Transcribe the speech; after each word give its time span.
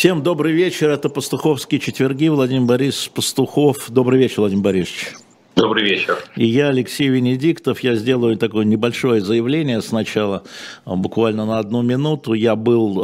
Всем 0.00 0.22
добрый 0.22 0.54
вечер. 0.54 0.88
Это 0.88 1.10
Пастуховские 1.10 1.78
четверги. 1.78 2.28
Владимир 2.28 2.62
Борис 2.62 3.10
Пастухов. 3.14 3.90
Добрый 3.90 4.18
вечер, 4.18 4.40
Владимир 4.40 4.62
Борисович. 4.62 5.12
Добрый 5.60 5.84
вечер. 5.84 6.16
И 6.36 6.46
я, 6.46 6.68
Алексей 6.68 7.08
Венедиктов, 7.08 7.80
я 7.80 7.94
сделаю 7.94 8.38
такое 8.38 8.64
небольшое 8.64 9.20
заявление 9.20 9.82
сначала, 9.82 10.42
а, 10.86 10.96
буквально 10.96 11.44
на 11.44 11.58
одну 11.58 11.82
минуту. 11.82 12.32
Я 12.32 12.56
был 12.56 12.94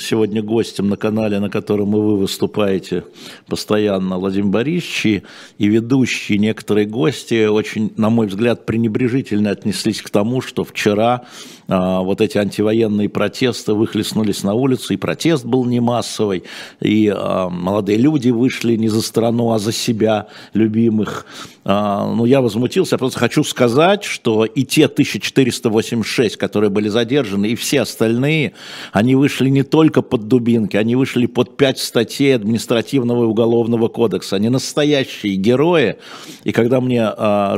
сегодня 0.00 0.42
гостем 0.42 0.88
на 0.88 0.96
канале, 0.96 1.38
на 1.38 1.50
котором 1.50 1.94
и 1.94 2.00
вы 2.00 2.16
выступаете 2.16 3.04
постоянно, 3.46 4.16
Владимир 4.16 4.48
Борисович, 4.48 5.22
и 5.58 5.68
ведущие, 5.68 6.38
некоторые 6.38 6.86
гости 6.86 7.44
очень, 7.44 7.92
на 7.98 8.08
мой 8.08 8.26
взгляд, 8.28 8.64
пренебрежительно 8.64 9.50
отнеслись 9.50 10.00
к 10.00 10.08
тому, 10.08 10.40
что 10.40 10.64
вчера 10.64 11.24
а, 11.68 12.00
вот 12.00 12.22
эти 12.22 12.38
антивоенные 12.38 13.10
протесты 13.10 13.74
выхлестнулись 13.74 14.42
на 14.42 14.54
улицу, 14.54 14.94
и 14.94 14.96
протест 14.96 15.44
был 15.44 15.66
не 15.66 15.80
массовый, 15.80 16.44
и 16.80 17.12
а, 17.14 17.50
молодые 17.50 17.98
люди 17.98 18.30
вышли 18.30 18.76
не 18.76 18.88
за 18.88 19.02
страну, 19.02 19.52
а 19.52 19.58
за 19.58 19.72
себя, 19.72 20.28
любимых. 20.54 21.26
А, 21.64 21.97
ну, 22.06 22.24
я 22.24 22.40
возмутился, 22.40 22.94
я 22.94 22.98
просто 22.98 23.18
хочу 23.18 23.44
сказать, 23.44 24.04
что 24.04 24.44
и 24.44 24.64
те 24.64 24.86
1486, 24.86 26.36
которые 26.36 26.70
были 26.70 26.88
задержаны, 26.88 27.46
и 27.46 27.54
все 27.54 27.82
остальные, 27.82 28.52
они 28.92 29.14
вышли 29.14 29.48
не 29.48 29.62
только 29.62 30.02
под 30.02 30.28
дубинки, 30.28 30.76
они 30.76 30.96
вышли 30.96 31.26
под 31.26 31.56
пять 31.56 31.78
статей 31.78 32.34
административного 32.34 33.24
и 33.24 33.26
уголовного 33.26 33.88
кодекса. 33.88 34.36
Они 34.36 34.48
настоящие 34.48 35.36
герои. 35.36 35.96
И 36.44 36.52
когда 36.52 36.80
мне 36.80 37.08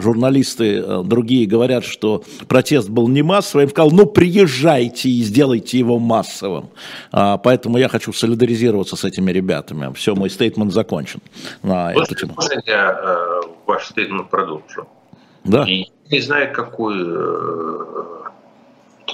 журналисты 0.00 1.02
другие 1.04 1.46
говорят, 1.46 1.84
что 1.84 2.22
протест 2.48 2.88
был 2.88 3.08
не 3.08 3.22
массовый, 3.22 3.62
я 3.62 3.64
им 3.64 3.70
сказал, 3.70 3.90
ну 3.90 4.06
приезжайте 4.06 5.08
и 5.08 5.22
сделайте 5.22 5.78
его 5.78 5.98
массовым. 5.98 6.70
А, 7.12 7.38
поэтому 7.38 7.78
я 7.78 7.88
хочу 7.88 8.12
солидаризироваться 8.12 8.96
с 8.96 9.04
этими 9.04 9.30
ребятами. 9.30 9.92
Все, 9.94 10.14
мой 10.14 10.30
стейтмент 10.30 10.72
закончен 10.72 11.20
на 11.62 11.92
эту 11.92 12.14
тему. 12.14 12.36
Э, 12.66 13.40
ваш 13.70 13.86
стейтмент 13.86 14.28
продолжу? 14.30 14.88
Да. 15.44 15.64
И 15.64 15.86
не 16.10 16.20
знаю, 16.20 16.52
какой, 16.52 16.96
э, 16.98 18.22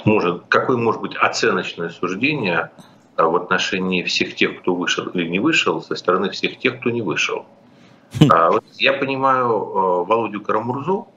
может, 0.05 0.43
какое 0.49 0.77
может 0.77 1.01
быть 1.01 1.15
оценочное 1.15 1.89
суждение 1.89 2.71
в 3.15 3.35
отношении 3.35 4.03
всех 4.03 4.35
тех, 4.35 4.59
кто 4.59 4.75
вышел 4.75 5.05
или 5.07 5.27
не 5.27 5.39
вышел, 5.39 5.81
со 5.81 5.95
стороны 5.95 6.29
всех 6.31 6.57
тех, 6.57 6.79
кто 6.79 6.89
не 6.89 7.01
вышел. 7.01 7.45
Хм. 8.19 8.29
А, 8.31 8.51
вот 8.51 8.63
я 8.77 8.93
понимаю 8.93 9.49
э, 9.49 10.05
Володю 10.05 10.41
Карамурзу, 10.41 11.07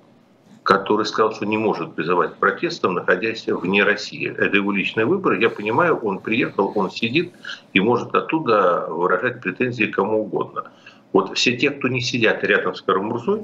который 0.62 1.06
сказал, 1.06 1.32
что 1.32 1.46
не 1.46 1.56
может 1.56 1.94
призывать 1.94 2.34
к 2.34 2.36
протестам, 2.36 2.94
находясь 2.94 3.46
вне 3.46 3.82
России. 3.82 4.30
Это 4.30 4.56
его 4.56 4.72
личный 4.72 5.04
выбор. 5.04 5.32
Я 5.34 5.48
понимаю, 5.50 5.96
он 5.96 6.18
приехал, 6.18 6.72
он 6.74 6.90
сидит 6.90 7.32
и 7.72 7.80
может 7.80 8.14
оттуда 8.14 8.86
выражать 8.88 9.40
претензии 9.40 9.84
кому 9.84 10.22
угодно. 10.22 10.64
Вот 11.12 11.36
все 11.36 11.56
те, 11.56 11.70
кто 11.70 11.88
не 11.88 12.00
сидят 12.00 12.44
рядом 12.44 12.74
с 12.74 12.82
Карамурзой, 12.82 13.42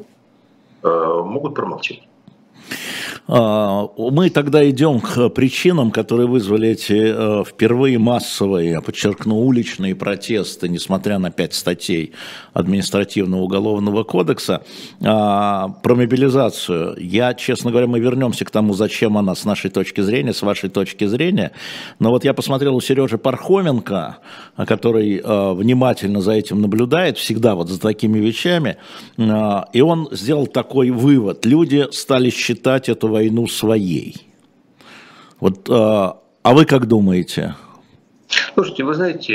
э, 0.83 1.23
могут 1.25 1.55
промолчать. 1.55 2.03
А, 3.29 3.89
мы 3.97 4.31
тогда 4.31 4.69
идем 4.69 5.01
к 5.01 5.29
причинам, 5.31 5.91
которые 5.91 6.29
вызвали 6.29 6.71
эти 6.71 6.93
э, 6.93 7.45
впервые 7.45 7.99
массовые, 7.99 8.71
я 8.71 8.81
подчеркну, 8.81 9.41
уличные 9.41 9.97
протесты, 9.97 10.69
несмотря 10.69 11.19
на 11.19 11.31
пять 11.31 11.55
статей 11.55 12.13
административного 12.53 13.43
уголовного 13.43 14.05
кодекса. 14.05 14.63
А, 15.03 15.69
про 15.83 15.97
мобилизацию. 15.97 16.97
Я, 17.01 17.35
честно 17.35 17.71
говоря, 17.71 17.89
мы 17.89 17.99
вернемся 17.99 18.45
к 18.45 18.51
тому, 18.51 18.75
зачем 18.75 19.19
она 19.19 19.35
с 19.35 19.45
нашей 19.45 19.71
точки 19.71 20.01
зрения, 20.03 20.33
с 20.33 20.43
вашей 20.43 20.71
точки 20.71 21.07
зрения. 21.07 21.51
Но 21.99 22.11
вот 22.11 22.25
я 22.25 22.33
посмотрел 22.33 22.77
у 22.77 22.81
Сережи 22.81 23.19
Пархоменко, 23.19 24.19
который 24.57 25.17
э, 25.19 25.53
внимательно 25.53 26.21
за 26.21 26.33
этим 26.33 26.61
наблюдает, 26.61 27.19
всегда 27.19 27.57
вот 27.57 27.69
за 27.69 27.81
такими 27.81 28.19
вещами, 28.19 28.77
э, 29.17 29.61
и 29.73 29.81
он 29.81 30.09
сделал 30.13 30.47
такой 30.47 30.91
вывод. 30.91 31.45
Люди 31.45 31.87
стали 31.91 32.31
считать 32.31 32.89
эту 32.89 33.16
войну 33.17 33.47
своей. 33.47 34.15
Вот, 35.41 35.69
а, 35.71 36.19
а 36.43 36.55
вы 36.55 36.67
как 36.67 36.87
думаете? 36.87 37.55
Слушайте, 38.55 38.85
вы 38.85 38.95
знаете, 38.95 39.35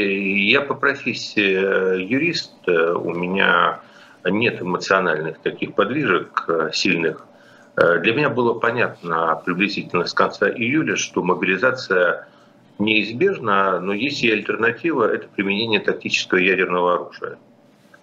я 0.50 0.62
по 0.62 0.75
профессии 0.75 1.53
э, 1.56 2.02
юрист, 2.03 2.53
э, 2.68 2.94
у 2.94 3.12
меня 3.12 3.80
нет 4.24 4.62
эмоциональных 4.62 5.40
таких 5.40 5.74
подвижек 5.74 6.46
э, 6.47 6.70
сильных. 6.74 7.25
Для 7.75 8.14
меня 8.14 8.30
было 8.30 8.53
понятно 8.59 9.41
приблизительно 9.46 10.06
с 10.06 10.14
конца 10.14 10.50
июля, 10.50 10.97
что 10.97 11.24
мобилизация 11.24 12.28
неизбежна, 12.80 13.80
но 13.80 13.94
есть 13.94 14.22
и 14.24 14.30
альтернатива– 14.30 15.12
это 15.16 15.28
применение 15.30 15.80
тактического 15.80 16.40
ядерного 16.40 16.96
оружия. 16.96 17.38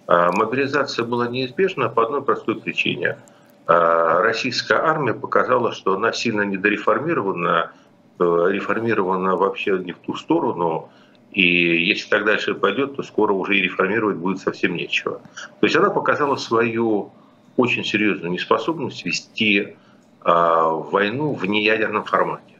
Мобилизация 0.07 1.05
была 1.05 1.27
неизбежна 1.27 1.87
по 1.87 2.03
одной 2.03 2.23
простой 2.23 2.59
причине– 2.59 3.17
российская 3.69 4.79
армия 4.79 5.13
показала, 5.13 5.71
что 5.73 5.95
она 5.95 6.11
сильно 6.11 6.41
недореформирована, 6.41 7.71
э, 8.19 8.23
реформирована 8.49 9.35
вообще 9.35 9.77
не 9.77 9.91
в 9.91 9.99
ту 9.99 10.15
сторону, 10.15 10.89
и 11.31 11.85
если 11.85 12.09
так 12.09 12.25
дальше 12.25 12.55
пойдет, 12.55 12.95
то 12.95 13.03
скоро 13.03 13.33
уже 13.33 13.57
и 13.57 13.61
реформировать 13.61 14.17
будет 14.17 14.39
совсем 14.39 14.75
нечего. 14.75 15.21
То 15.59 15.65
есть 15.65 15.75
она 15.75 15.91
показала 15.91 16.35
свою 16.35 17.11
очень 17.57 17.83
серьезную 17.83 18.31
неспособность 18.31 19.05
вести 19.05 19.75
а, 20.21 20.69
войну 20.69 21.33
в 21.33 21.45
неядерном 21.45 22.05
формате. 22.05 22.55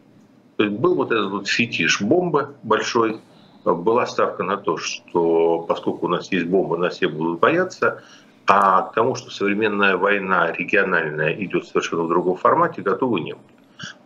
То 0.58 0.66
есть 0.66 0.76
был 0.76 0.96
вот 0.96 1.12
этот 1.12 1.32
вот 1.32 1.48
фетиш 1.48 2.02
бомбы 2.02 2.56
большой, 2.64 3.20
была 3.66 4.06
ставка 4.06 4.44
на 4.44 4.58
то, 4.58 4.78
что 4.78 5.66
поскольку 5.68 6.06
у 6.06 6.10
нас 6.10 6.32
есть 6.32 6.46
бомба, 6.46 6.78
нас 6.78 6.98
все 6.98 7.08
будут 7.08 7.40
бояться, 7.40 8.04
а 8.52 8.82
к 8.82 8.94
тому, 8.94 9.14
что 9.14 9.30
современная 9.30 9.96
война 9.96 10.52
региональная 10.52 11.34
идет 11.34 11.68
совершенно 11.68 12.04
в 12.04 12.08
другом 12.08 12.36
формате, 12.36 12.82
готовы 12.82 13.20
не 13.20 13.34
были. 13.34 13.46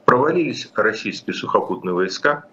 Провалились 0.04 0.70
российские 0.76 1.34
сухопутные 1.34 1.94
войска. 1.94 2.44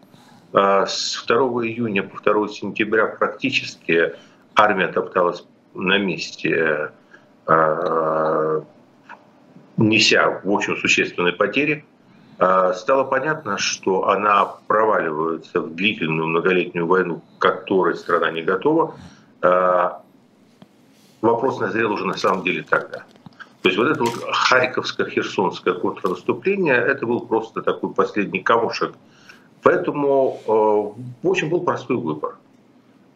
А 0.53 0.87
с 0.87 1.25
2 1.27 1.37
июня 1.67 2.05
по 2.05 2.23
2 2.23 2.47
сентября 2.47 3.06
практически 3.06 4.15
армия 4.55 4.87
топталась 4.87 5.45
на 5.75 5.99
месте, 5.99 6.93
а, 7.47 8.62
неся, 9.77 10.41
в 10.45 10.50
общем, 10.50 10.77
существенные 10.77 11.33
потери. 11.33 11.84
А, 12.39 12.73
стало 12.73 13.03
понятно, 13.03 13.59
что 13.59 14.11
она 14.11 14.45
проваливается 14.69 15.61
в 15.61 15.75
длительную 15.75 16.29
многолетнюю 16.29 16.87
войну, 16.87 17.21
к 17.39 17.43
которой 17.43 17.97
страна 17.97 18.31
не 18.31 18.43
готова 18.43 18.95
вопрос 21.20 21.60
назрел 21.60 21.92
уже 21.92 22.06
на 22.06 22.16
самом 22.16 22.44
деле 22.44 22.64
тогда. 22.69 23.04
То 23.62 23.69
есть 23.69 23.78
вот 23.78 23.88
это 23.88 24.03
вот 24.03 24.14
Харьковско-Херсонское 24.50 25.75
контрнаступление, 25.75 26.76
это 26.76 27.06
был 27.06 27.20
просто 27.20 27.62
такой 27.62 27.92
последний 27.92 28.41
камушек. 28.41 28.94
Поэтому, 29.62 30.41
э, 30.47 31.03
в 31.22 31.28
общем, 31.28 31.50
был 31.50 31.60
простой 31.60 31.98
выбор. 31.98 32.36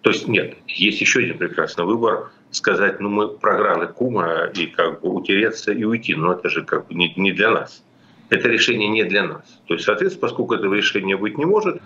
То 0.02 0.10
есть 0.10 0.28
нет, 0.28 0.58
есть 0.66 1.00
еще 1.00 1.20
один 1.20 1.38
прекрасный 1.38 1.86
выбор, 1.86 2.30
сказать, 2.50 3.00
ну 3.00 3.08
мы 3.08 3.28
програли 3.28 3.86
Кума 3.86 4.50
и 4.54 4.66
как 4.66 5.00
бы 5.00 5.08
утереться 5.08 5.72
и 5.72 5.82
уйти, 5.84 6.14
но 6.14 6.32
это 6.32 6.50
же 6.50 6.62
как 6.62 6.88
бы 6.88 6.94
не, 6.94 7.12
не 7.16 7.32
для 7.32 7.50
нас. 7.50 7.82
Это 8.28 8.48
решение 8.48 8.88
не 8.88 9.04
для 9.04 9.24
нас. 9.24 9.60
То 9.66 9.74
есть, 9.74 9.86
соответственно, 9.86 10.28
поскольку 10.28 10.54
этого 10.54 10.74
решения 10.74 11.16
быть 11.16 11.38
не 11.38 11.46
может, 11.46 11.80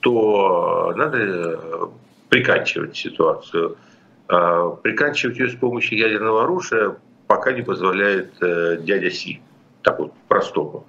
то 0.00 0.92
надо 0.96 1.18
э, 1.18 1.86
приканчивать 2.28 2.94
ситуацию. 2.94 3.76
А, 4.28 4.70
приканчивать 4.70 5.38
ее 5.38 5.48
с 5.48 5.54
помощью 5.54 5.98
ядерного 5.98 6.44
оружия 6.44 6.96
пока 7.26 7.52
не 7.52 7.62
позволяет 7.62 8.34
э, 8.42 8.78
дядя 8.82 9.10
Си, 9.10 9.40
так 9.82 9.98
вот 9.98 10.12
простому. 10.28 10.86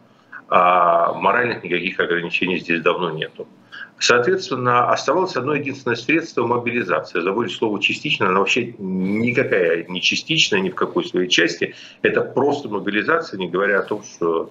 А 0.49 1.13
моральных 1.13 1.63
никаких 1.63 1.99
ограничений 1.99 2.59
здесь 2.59 2.81
давно 2.81 3.11
нету. 3.11 3.47
Соответственно, 3.97 4.89
оставалось 4.89 5.37
одно 5.37 5.55
единственное 5.55 5.95
средство– 5.95 6.45
мобилизация. 6.47 7.21
Забыли 7.21 7.47
слово 7.47 7.81
«частично», 7.81 8.27
она 8.27 8.39
вообще 8.39 8.73
никакая 8.77 9.85
не 9.85 10.01
частичная, 10.01 10.59
ни 10.59 10.69
в 10.69 10.75
какой 10.75 11.05
своей 11.05 11.29
части. 11.29 11.75
Это 12.01 12.21
просто 12.21 12.67
мобилизация, 12.67 13.37
не 13.37 13.49
говоря 13.49 13.79
о 13.79 13.83
том, 13.83 14.03
что 14.03 14.49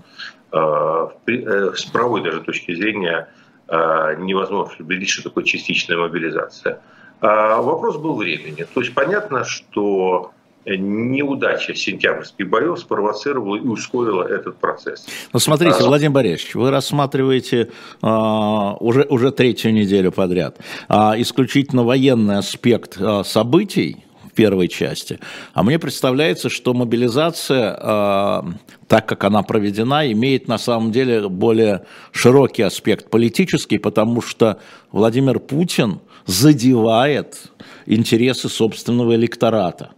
э, 0.53 1.09
э, 1.27 1.73
с 1.75 1.85
правовой 1.85 2.23
даже 2.23 2.41
точки 2.41 2.75
зрения 2.75 3.29
э, 3.69 4.17
невозможно 4.19 4.73
определить, 4.73 5.11
что 5.11 5.25
такое 5.25 5.45
частичная 5.45 5.99
мобилизация. 5.99 6.81
А 7.23 7.63
вопрос 7.63 7.97
был 7.97 8.17
времени. 8.17 8.67
То 8.75 8.81
есть 8.81 8.93
понятно, 8.95 9.45
что 9.45 10.33
неудача 10.67 11.75
сентябрьских 11.75 12.49
боев 12.49 12.79
спровоцировала 12.79 13.57
и 13.57 13.61
ускорила 13.67 14.25
этот 14.25 14.57
процесс. 14.57 15.07
Ну, 15.33 15.39
смотрите, 15.39 15.77
а... 15.81 15.87
Владимир 15.87 16.13
Борисович, 16.13 16.55
вы 16.55 16.71
рассматриваете 16.71 17.71
а, 18.01 18.75
уже, 18.75 19.03
уже 19.09 19.33
третью 19.33 19.73
неделю 19.73 20.13
подряд 20.13 20.59
а, 20.89 21.15
исключительно 21.17 21.85
военный 21.85 22.39
аспект 22.39 22.97
а, 23.01 23.25
событий, 23.25 24.05
в 24.33 24.35
первой 24.35 24.69
части. 24.69 25.19
А 25.53 25.63
мне 25.63 25.79
представляется, 25.79 26.49
что 26.49 26.73
мобилизация, 26.73 27.77
а, 27.79 28.45
так 28.89 29.07
как 29.07 29.25
она 29.25 29.43
проведена, 29.43 30.11
имеет 30.11 30.49
на 30.49 30.59
самом 30.59 30.91
деле 30.91 31.29
более 31.29 31.85
широкий 32.13 32.63
аспект 32.63 33.11
политический, 33.11 33.79
потому 33.79 34.23
что 34.23 34.59
Владимир 34.91 35.39
Путин 35.39 36.01
задевает 36.27 37.53
интересы 37.87 38.49
собственного 38.49 39.15
электората 39.15 39.91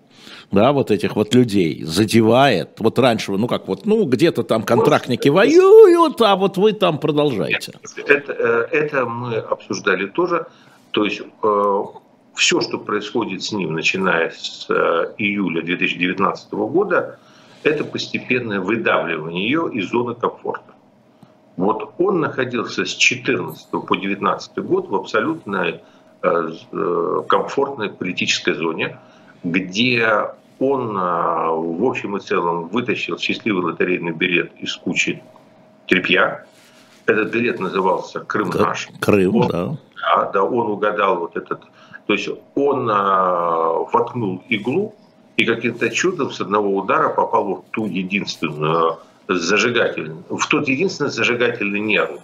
да, 0.55 0.73
вот 0.73 0.91
этих 0.91 1.17
вот 1.17 1.35
людей 1.35 1.82
задевает. 1.85 2.71
Вот 2.79 2.99
раньше, 2.99 3.32
ну 3.32 3.47
как 3.47 3.69
вот, 3.69 3.87
ну 3.87 4.05
где-то 4.05 4.43
там 4.44 4.62
контрактники 4.62 5.29
воюют, 5.29 6.21
а 6.23 6.37
вот 6.37 6.56
вы 6.56 6.73
там 6.73 6.99
продолжаете. 6.99 7.73
Это, 8.06 8.32
э, 8.32 8.69
это 8.71 9.05
мы 9.05 9.37
обсуждали 9.37 10.06
тоже. 10.06 10.47
То 10.93 11.05
есть 11.05 11.23
э, 11.43 11.82
все, 12.35 12.61
что 12.61 12.79
происходит 12.79 13.43
с 13.43 13.53
ним, 13.53 13.75
начиная 13.75 14.31
с 14.31 14.67
э, 14.71 15.15
июля 15.19 15.62
2019 15.62 16.53
года, 16.53 17.19
это 17.65 17.85
постепенное 17.85 18.61
выдавливание 18.61 19.44
ее 19.44 19.71
из 19.73 19.91
зоны 19.91 20.15
комфорта. 20.15 20.75
Вот 21.56 21.94
он 21.99 22.21
находился 22.21 22.85
с 22.85 22.91
14 22.91 23.71
по 23.71 23.97
19 23.97 24.59
год 24.59 24.88
в 24.88 24.94
абсолютно 24.94 25.81
комфортной 27.29 27.91
политической 27.91 28.55
зоне, 28.55 28.99
где 29.43 30.31
он 30.59 30.97
а, 30.97 31.50
в 31.50 31.85
общем 31.85 32.17
и 32.17 32.21
целом 32.21 32.69
вытащил 32.69 33.19
счастливый 33.19 33.65
лотерейный 33.65 34.12
билет 34.12 34.53
из 34.59 34.75
кучи 34.76 35.23
тряпья. 35.87 36.47
Этот 37.06 37.31
билет 37.32 37.61
назывался 37.61 38.21
«Крым 38.21 38.50
наш». 38.50 38.88
Крым, 39.00 39.37
он, 39.37 39.49
да. 39.49 39.67
да. 39.67 40.31
Да, 40.32 40.44
он 40.44 40.71
угадал 40.71 41.19
вот 41.19 41.37
этот... 41.37 41.61
То 42.06 42.12
есть 42.12 42.29
он 42.55 42.88
а, 42.91 43.73
воткнул 43.93 44.43
иглу 44.49 44.94
и 45.37 45.44
каким-то 45.44 45.91
чудом 45.91 46.31
с 46.31 46.41
одного 46.41 46.76
удара 46.76 47.09
попал 47.09 47.55
в 47.55 47.65
ту 47.73 47.87
единственную 47.87 48.99
зажигательную, 49.29 50.23
в 50.29 50.47
тот 50.49 50.69
единственный 50.69 51.11
зажигательный 51.11 51.81
нерв, 51.81 52.21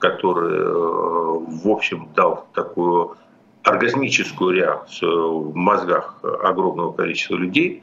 который, 0.00 0.58
э, 0.58 1.64
в 1.64 1.68
общем, 1.68 2.08
дал 2.14 2.46
такую 2.54 3.16
оргазмическую 3.64 4.54
реакцию 4.54 5.40
в 5.40 5.56
мозгах 5.56 6.18
огромного 6.42 6.92
количества 6.92 7.36
людей. 7.36 7.82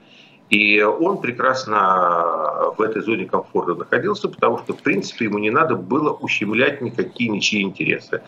И 0.49 0.81
он 0.81 1.21
прекрасно 1.21 2.73
в 2.77 2.81
этой 2.81 3.01
зоне 3.01 3.25
комфорта 3.25 3.73
находился, 3.73 4.27
потому 4.27 4.57
что, 4.59 4.73
в 4.73 4.81
принципе, 4.81 5.25
ему 5.25 5.39
не 5.39 5.49
надо 5.49 5.75
было 5.75 6.11
ущемлять 6.11 6.81
никакие 6.81 7.29
ничьи 7.29 7.61
интересы. 7.61 8.21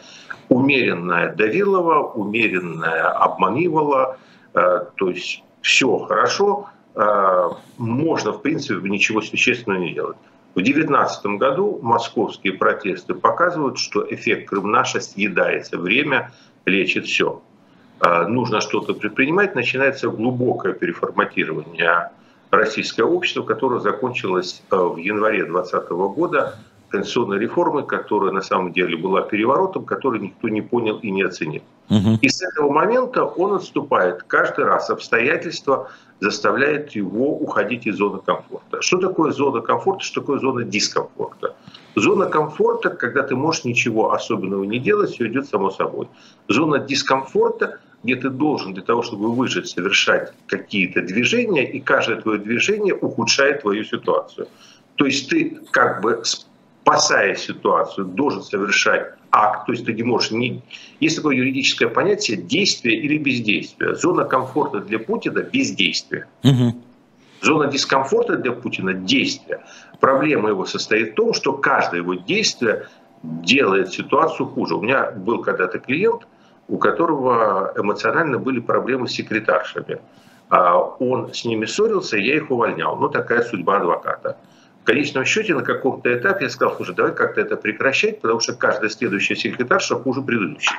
Умеренная 0.47 1.35
давилова, 1.35 2.13
умеренная 2.13 3.09
обманивала, 3.09 4.17
э, 4.53 4.85
то 4.95 5.09
есть 5.09 5.43
все 5.61 5.97
хорошо, 5.97 6.69
э, 6.95 7.49
можно, 7.77 8.31
в 8.31 8.41
принципе, 8.41 8.89
ничего 8.89 9.21
существенного 9.21 9.79
не 9.79 9.93
делать. 9.93 10.17
В 10.55 10.61
2019 10.61 11.37
году 11.37 11.79
московские 11.81 12.53
протесты 12.53 13.15
показывают, 13.15 13.79
что 13.79 14.05
эффект 14.09 14.49
Крымнаша 14.49 15.01
съедается. 15.01 15.77
Время 15.77 16.31
лечит 16.65 17.05
все. 17.05 17.41
А, 17.99 18.27
нужно 18.27 18.61
что-то 18.61 18.93
предпринимать, 18.93 19.55
начинается 19.55 20.09
глубокое 20.09 20.73
переформатирование 20.73 22.09
российского 22.51 23.09
общества, 23.09 23.43
которое 23.43 23.79
закончилось 23.79 24.61
а, 24.69 24.83
в 24.83 24.97
январе 24.97 25.45
2020 25.45 25.89
года 25.89 26.59
конституционной 26.89 27.39
реформы, 27.39 27.83
которая 27.83 28.31
на 28.31 28.41
самом 28.41 28.71
деле 28.71 28.95
была 28.95 29.21
переворотом, 29.21 29.83
который 29.83 30.19
никто 30.19 30.47
не 30.47 30.61
понял 30.61 30.97
и 30.99 31.09
не 31.09 31.23
оценил. 31.23 31.63
Угу. 31.89 32.19
И 32.21 32.29
с 32.29 32.41
этого 32.41 32.71
момента 32.71 33.25
он 33.25 33.53
отступает. 33.53 34.23
Каждый 34.23 34.65
раз 34.65 34.91
обстоятельства 34.91 35.89
заставляют 36.19 36.91
его 36.91 37.35
уходить 37.35 37.87
из 37.87 37.97
зоны 37.97 38.19
комфорта. 38.19 38.81
Что 38.81 38.99
такое 38.99 39.31
зона 39.31 39.61
комфорта, 39.61 40.03
что 40.03 40.21
такое 40.21 40.39
зона 40.39 40.63
дискомфорта? 40.63 41.55
Зона 41.95 42.25
комфорта, 42.25 42.89
когда 42.89 43.23
ты 43.23 43.35
можешь 43.35 43.65
ничего 43.65 44.13
особенного 44.13 44.63
не 44.63 44.79
делать, 44.79 45.11
все 45.11 45.27
идет 45.27 45.47
само 45.47 45.69
собой. 45.69 46.07
Зона 46.47 46.79
дискомфорта, 46.79 47.79
где 48.03 48.15
ты 48.15 48.29
должен 48.29 48.73
для 48.73 48.83
того, 48.83 49.03
чтобы 49.03 49.33
выжить, 49.33 49.67
совершать 49.67 50.33
какие-то 50.47 51.01
движения, 51.01 51.69
и 51.69 51.79
каждое 51.79 52.21
твое 52.21 52.39
движение 52.39 52.95
ухудшает 52.95 53.61
твою 53.61 53.83
ситуацию. 53.83 54.47
То 54.95 55.05
есть 55.05 55.29
ты 55.29 55.59
как 55.71 56.01
бы 56.01 56.21
спасая 56.83 57.35
ситуацию, 57.35 58.05
должен 58.05 58.43
совершать 58.43 59.13
акт, 59.31 59.65
то 59.65 59.71
есть 59.71 59.85
ты 59.85 59.93
не 59.93 60.03
можешь 60.03 60.31
не... 60.31 60.61
Есть 60.99 61.15
такое 61.15 61.35
юридическое 61.35 61.87
понятие 61.87 62.37
действие 62.37 62.99
или 62.99 63.17
бездействие. 63.17 63.95
Зона 63.95 64.25
комфорта 64.25 64.79
для 64.79 64.99
Путина– 64.99 65.39
бездействие. 65.53 66.27
Угу. 66.43 66.75
Зона 67.43 67.67
дискомфорта 67.67 68.37
для 68.37 68.53
Путина– 68.53 68.93
действие. 68.93 69.59
Проблема 69.99 70.49
его 70.49 70.65
состоит 70.65 71.11
в 71.11 71.15
том, 71.15 71.33
что 71.33 71.51
каждое 71.53 71.99
его 71.99 72.13
действие 72.13 72.87
делает 73.21 73.91
ситуацию 73.91 74.47
хуже. 74.47 74.75
У 74.75 74.81
меня 74.81 75.11
был 75.11 75.41
когда-то 75.41 75.79
клиент, 75.79 76.25
у 76.69 76.77
которого 76.77 77.73
эмоционально 77.75 78.39
были 78.39 78.59
проблемы 78.59 79.09
с 79.09 79.11
секретаршами. 79.11 79.99
А 80.49 80.77
он 80.77 81.33
с 81.33 81.43
ними 81.43 81.65
ссорился, 81.65 82.17
я 82.17 82.35
их 82.35 82.49
увольнял. 82.49 82.95
Ну, 82.95 83.09
такая 83.09 83.43
судьба 83.43 83.77
адвоката. 83.77 84.37
В 84.81 84.85
конечном 84.85 85.25
счете 85.25 85.53
на 85.53 85.63
каком-то 85.63 86.13
этапе 86.13 86.45
я 86.45 86.49
сказал, 86.49 86.75
слушай, 86.77 86.95
давай 86.95 87.13
как-то 87.13 87.41
это 87.41 87.57
прекращать, 87.57 88.21
потому 88.21 88.39
что 88.39 88.53
каждая 88.53 88.89
следующая 88.89 89.35
секретарша 89.35 89.95
хуже 89.95 90.21
предыдущей. 90.21 90.75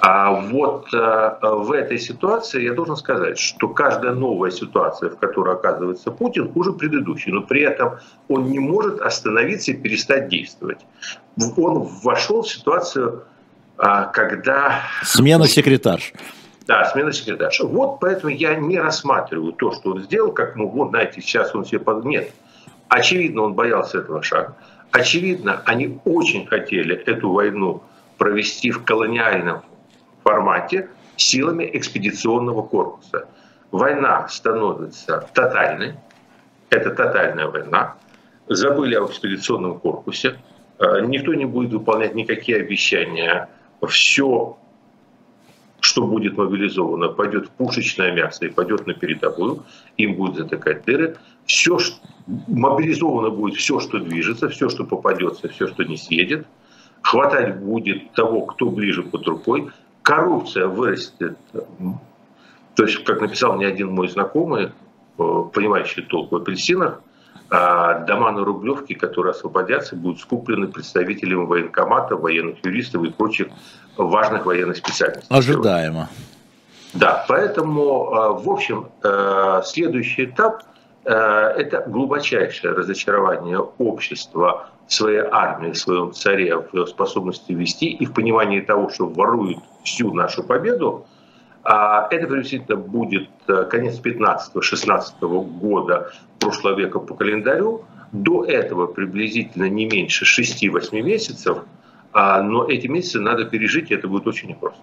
А 0.00 0.32
вот 0.32 0.92
э, 0.92 1.38
в 1.42 1.72
этой 1.72 1.98
ситуации 1.98 2.62
я 2.62 2.74
должен 2.74 2.96
сказать, 2.96 3.38
что 3.38 3.68
каждая 3.68 4.12
новая 4.12 4.50
ситуация, 4.50 5.10
в 5.10 5.16
которой 5.16 5.54
оказывается 5.54 6.10
Путин, 6.10 6.52
хуже 6.52 6.72
предыдущей. 6.72 7.32
Но 7.32 7.42
при 7.42 7.62
этом 7.62 7.98
он 8.28 8.50
не 8.50 8.58
может 8.58 9.00
остановиться 9.00 9.70
и 9.70 9.74
перестать 9.74 10.28
действовать. 10.28 10.80
Он 11.56 11.88
вошел 12.02 12.42
в 12.42 12.48
ситуацию, 12.48 13.24
э, 13.78 14.06
когда... 14.12 14.80
Смена 15.02 15.46
секретарш. 15.46 16.12
Да, 16.66 16.84
смена 16.86 17.12
секретарша. 17.12 17.66
Вот 17.66 18.00
поэтому 18.00 18.32
я 18.32 18.54
не 18.56 18.78
рассматриваю 18.78 19.52
то, 19.52 19.72
что 19.72 19.92
он 19.92 20.02
сделал, 20.02 20.32
как, 20.32 20.56
ну, 20.56 20.68
вот, 20.68 20.90
знаете, 20.90 21.20
сейчас 21.20 21.54
он 21.54 21.64
себе... 21.64 21.78
Под... 21.78 22.04
Нет, 22.04 22.32
Очевидно, 22.88 23.42
он 23.42 23.54
боялся 23.54 23.98
этого 23.98 24.22
шага. 24.22 24.56
Очевидно, 24.92 25.62
они 25.64 25.98
очень 26.04 26.46
хотели 26.46 26.94
эту 26.94 27.32
войну 27.32 27.82
провести 28.18 28.70
в 28.70 28.84
колониальном 28.84 29.62
формате 30.24 30.88
силами 31.16 31.70
экспедиционного 31.72 32.62
корпуса. 32.62 33.28
Война 33.70 34.26
становится 34.28 35.28
тотальной. 35.34 35.94
Это 36.70 36.90
тотальная 36.90 37.46
война. 37.46 37.94
Забыли 38.48 38.94
об 38.94 39.10
экспедиционном 39.10 39.78
корпусе. 39.78 40.36
Э, 40.78 41.00
никто 41.06 41.34
не 41.34 41.44
будет 41.44 41.72
выполнять 41.72 42.14
никакие 42.14 42.58
обещания. 42.58 43.48
Все 43.86 44.56
что 45.84 46.06
будет 46.06 46.38
мобилизовано, 46.38 47.08
пойдет 47.08 47.46
в 47.46 47.50
пушечное 47.50 48.10
мясо 48.10 48.46
и 48.46 48.48
пойдет 48.48 48.86
на 48.86 48.94
передовую, 48.94 49.64
им 49.98 50.14
будет 50.14 50.36
затыкать 50.36 50.84
дыры. 50.86 51.16
Все, 51.44 51.78
мобилизовано 52.26 53.28
будет 53.28 53.56
все, 53.56 53.80
что 53.80 53.98
движется, 53.98 54.48
все, 54.48 54.70
что 54.70 54.84
попадется, 54.84 55.48
все, 55.48 55.66
что 55.68 55.84
не 55.84 55.98
съедет. 55.98 56.46
Хватать 57.02 57.56
будет 57.58 58.12
того, 58.14 58.46
кто 58.46 58.70
ближе 58.70 59.02
под 59.02 59.26
рукой. 59.28 59.68
Коррупция 60.04 60.66
вырастет. 60.66 61.38
То 62.74 62.84
есть, 62.84 63.02
как 63.04 63.22
написал 63.22 63.54
мне 63.54 63.66
один 63.66 63.90
мой 63.90 64.08
знакомый, 64.08 64.66
э, 64.66 65.44
понимающий 65.52 66.02
толк 66.02 66.30
в 66.30 66.36
апельсинах, 66.36 67.00
а 67.48 68.00
дома 68.00 68.30
на 68.32 68.44
Рублевке, 68.44 68.96
которые 68.96 69.30
освободятся, 69.30 69.96
будут 69.96 70.20
скуплены 70.20 70.66
представителями 70.66 71.46
военкомата, 71.46 72.16
военных 72.16 72.62
юристов 72.62 73.02
и 73.04 73.10
прочих 73.10 73.48
важных 73.96 74.44
военных 74.44 74.76
специальностей. 74.76 75.34
Ожидаемо. 75.34 76.10
Да, 76.92 77.24
поэтому, 77.26 78.12
а, 78.12 78.32
в 78.34 78.50
общем, 78.50 78.88
э, 79.02 79.62
следующий 79.64 80.26
этап 80.26 80.62
это 81.06 81.84
глубочайшее 81.86 82.72
разочарование 82.72 83.58
общества 83.58 84.70
в 84.86 84.94
своей 84.94 85.20
армии, 85.20 85.72
в 85.72 85.76
своем 85.76 86.14
царе, 86.14 86.56
в 86.56 86.86
способности 86.86 87.52
вести 87.52 87.90
и 87.90 88.06
в 88.06 88.14
понимании 88.14 88.60
того, 88.60 88.88
что 88.88 89.06
воруют 89.06 89.58
всю 89.84 90.12
нашу 90.12 90.42
победу. 90.42 91.06
А 91.62 92.08
это 92.10 92.26
приблизительно 92.26 92.76
будет 92.76 93.28
э, 93.48 93.64
конец 93.70 94.00
15-16 94.00 95.12
года 95.60 96.10
прошлого 96.38 96.78
века 96.78 96.98
по 96.98 97.14
календарю. 97.14 97.84
До 98.12 98.44
этого 98.44 98.86
приблизительно 98.86 99.68
не 99.68 99.86
меньше 99.86 100.24
6-8 100.24 101.00
месяцев– 101.00 101.58
а, 102.16 102.40
но 102.42 102.64
эти 102.68 102.86
месяцы 102.86 103.18
надо 103.18 103.44
пережить, 103.44 103.90
и 103.90 103.94
это 103.94 104.06
будет 104.06 104.28
очень 104.28 104.48
непросто. 104.48 104.78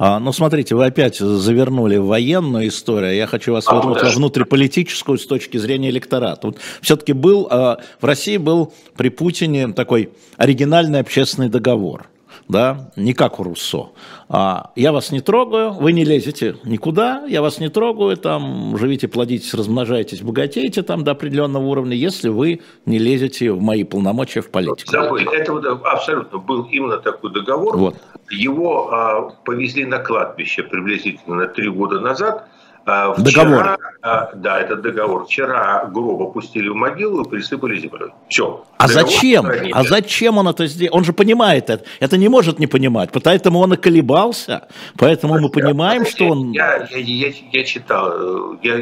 А, 0.00 0.18
ну, 0.18 0.32
смотрите, 0.32 0.74
вы 0.74 0.84
опять 0.84 1.16
завернули 1.16 1.96
в 1.96 2.06
военную 2.06 2.66
историю. 2.66 3.14
Я 3.14 3.28
хочу 3.28 3.52
вас 3.52 3.66
а, 3.68 3.76
вернуть 3.76 4.02
во 4.02 4.10
внутриполитическую 4.10 5.16
с 5.16 5.26
точки 5.26 5.58
зрения 5.58 5.90
электората. 5.90 6.48
Вот 6.48 6.58
все-таки 6.82 7.12
был, 7.12 7.46
а, 7.48 7.78
в 8.00 8.04
России 8.04 8.36
был 8.36 8.74
при 8.96 9.10
Путине 9.10 9.68
такой 9.68 10.10
оригинальный 10.38 10.98
общественный 10.98 11.48
договор. 11.48 12.08
Да, 12.48 12.90
не 12.96 13.12
как 13.12 13.40
у 13.40 13.42
Руссо. 13.42 13.90
А, 14.28 14.70
я 14.76 14.92
вас 14.92 15.10
не 15.10 15.20
трогаю, 15.20 15.72
вы 15.72 15.92
не 15.92 16.04
лезете 16.04 16.56
никуда, 16.64 17.24
я 17.26 17.42
вас 17.42 17.58
не 17.58 17.68
трогаю, 17.68 18.16
там, 18.16 18.76
живите, 18.78 19.08
плодитесь, 19.08 19.52
размножайтесь, 19.54 20.22
богатейте 20.22 20.82
там 20.82 21.04
до 21.04 21.12
определенного 21.12 21.64
уровня, 21.64 21.96
если 21.96 22.28
вы 22.28 22.60
не 22.84 22.98
лезете 22.98 23.52
в 23.52 23.60
мои 23.60 23.84
полномочия 23.84 24.40
в 24.40 24.50
политику. 24.50 24.90
Забыли, 24.90 25.34
это 25.34 25.52
вот 25.52 25.66
абсолютно 25.84 26.38
был 26.38 26.64
именно 26.64 26.98
такой 26.98 27.32
договор. 27.32 27.76
Вот. 27.76 27.96
Его 28.30 28.92
а, 28.92 29.30
повезли 29.44 29.84
на 29.84 29.98
кладбище 29.98 30.62
приблизительно 30.62 31.46
три 31.46 31.68
года 31.68 32.00
назад, 32.00 32.48
вчера, 32.86 33.14
договор. 33.16 33.78
А, 34.02 34.30
да, 34.34 34.60
это 34.60 34.76
договор. 34.76 35.24
Вчера 35.24 35.86
гроб 35.86 36.22
опустили 36.22 36.68
в 36.68 36.74
могилу 36.74 37.24
и 37.24 37.28
присыпали 37.28 37.78
землей. 37.78 38.12
Все. 38.28 38.64
А 38.78 38.88
зачем? 38.88 39.46
А 39.72 39.82
зачем 39.82 40.38
он 40.38 40.48
это 40.48 40.66
сделал? 40.66 40.96
Он 40.96 41.04
же 41.04 41.12
понимает 41.12 41.68
это. 41.68 41.84
Это 41.98 42.16
не 42.16 42.28
может 42.28 42.58
не 42.58 42.66
понимать. 42.66 43.10
Поэтому 43.12 43.58
он 43.58 43.74
и 43.74 43.76
колебался. 43.76 44.68
Поэтому 44.96 45.38
мы 45.38 45.50
понимаем, 45.50 46.02
я, 46.02 46.08
что 46.08 46.24
он... 46.26 46.52
Я, 46.52 46.86
я, 46.90 46.98
я, 46.98 47.32
я 47.52 47.64
читал, 47.64 48.56
я, 48.62 48.76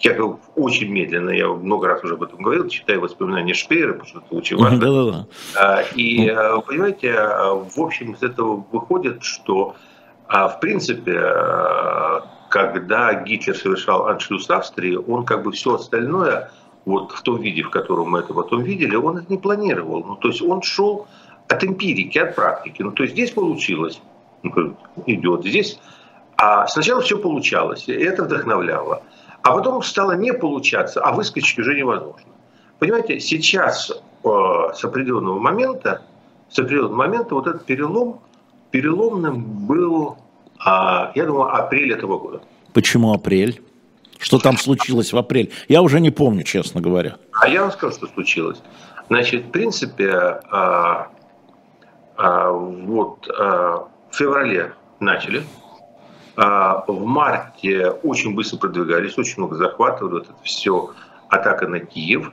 я 0.00 0.24
очень 0.56 0.88
медленно, 0.88 1.30
я 1.30 1.48
много 1.48 1.86
раз 1.86 2.02
уже 2.02 2.14
об 2.14 2.22
этом 2.22 2.42
говорил, 2.42 2.68
читаю 2.68 3.00
воспоминания 3.00 3.54
Шпеера, 3.54 3.92
потому 3.92 4.08
что 4.08 4.18
это 4.18 4.34
очень 4.34 4.56
важно. 4.56 4.78
Да, 4.78 4.90
да, 4.90 5.26
да. 5.54 5.82
И, 5.94 6.30
ну. 6.30 6.62
понимаете, 6.62 7.12
в 7.12 7.78
общем, 7.80 8.14
из 8.14 8.22
этого 8.22 8.64
выходит, 8.72 9.22
что, 9.22 9.76
в 10.28 10.58
принципе, 10.60 11.20
когда 12.50 13.14
Гитлер 13.14 13.56
совершал 13.56 14.08
аншлюз 14.08 14.50
Австрии, 14.50 14.96
он 14.96 15.24
как 15.24 15.44
бы 15.44 15.52
все 15.52 15.76
остальное, 15.76 16.50
вот 16.84 17.12
в 17.12 17.22
том 17.22 17.40
виде, 17.40 17.62
в 17.62 17.70
котором 17.70 18.10
мы 18.10 18.18
это 18.18 18.34
потом 18.34 18.62
видели, 18.62 18.96
он 18.96 19.18
это 19.18 19.26
не 19.30 19.38
планировал. 19.38 20.04
Ну, 20.04 20.16
то 20.16 20.28
есть 20.28 20.42
он 20.42 20.60
шел 20.60 21.06
от 21.48 21.64
эмпирики, 21.64 22.18
от 22.18 22.34
практики. 22.34 22.82
Ну, 22.82 22.90
то 22.90 23.04
есть 23.04 23.14
здесь 23.14 23.30
получилось, 23.30 24.02
идет, 25.06 25.44
здесь... 25.44 25.78
А 26.36 26.66
сначала 26.66 27.02
все 27.02 27.18
получалось, 27.18 27.86
и 27.86 27.92
это 27.92 28.24
вдохновляло. 28.24 29.02
А 29.42 29.52
потом 29.52 29.82
стало 29.82 30.12
не 30.12 30.32
получаться, 30.32 31.00
а 31.02 31.12
выскочить 31.12 31.58
уже 31.58 31.74
невозможно. 31.74 32.32
Понимаете, 32.78 33.20
сейчас 33.20 33.90
э, 33.90 34.28
с 34.74 34.84
определенного 34.84 35.38
момента, 35.38 36.02
с 36.48 36.58
определенного 36.58 36.94
момента 36.94 37.34
вот 37.34 37.46
этот 37.46 37.66
перелом, 37.66 38.20
переломным 38.70 39.66
был 39.66 40.16
я 40.64 41.24
думаю, 41.26 41.54
апрель 41.54 41.92
этого 41.92 42.18
года. 42.18 42.42
Почему 42.72 43.12
апрель? 43.12 43.62
Что 44.18 44.38
там 44.38 44.58
случилось 44.58 45.12
в 45.12 45.16
апреле? 45.16 45.50
Я 45.68 45.80
уже 45.80 46.00
не 46.00 46.10
помню, 46.10 46.42
честно 46.42 46.80
говоря. 46.80 47.16
А 47.32 47.48
я 47.48 47.62
вам 47.62 47.72
скажу, 47.72 47.94
что 47.94 48.06
случилось. 48.06 48.58
Значит, 49.08 49.46
в 49.46 49.50
принципе, 49.50 50.12
а, 50.12 51.08
а, 52.16 52.50
вот 52.50 53.28
а, 53.28 53.88
в 54.10 54.16
феврале 54.16 54.74
начали, 55.00 55.42
а, 56.36 56.84
в 56.86 57.04
марте 57.04 57.90
очень 57.90 58.34
быстро 58.34 58.58
продвигались, 58.58 59.16
очень 59.18 59.38
много 59.38 59.56
захватывали, 59.56 60.12
вот 60.12 60.24
это 60.24 60.34
все 60.42 60.90
атака 61.28 61.66
на 61.66 61.80
Киев. 61.80 62.32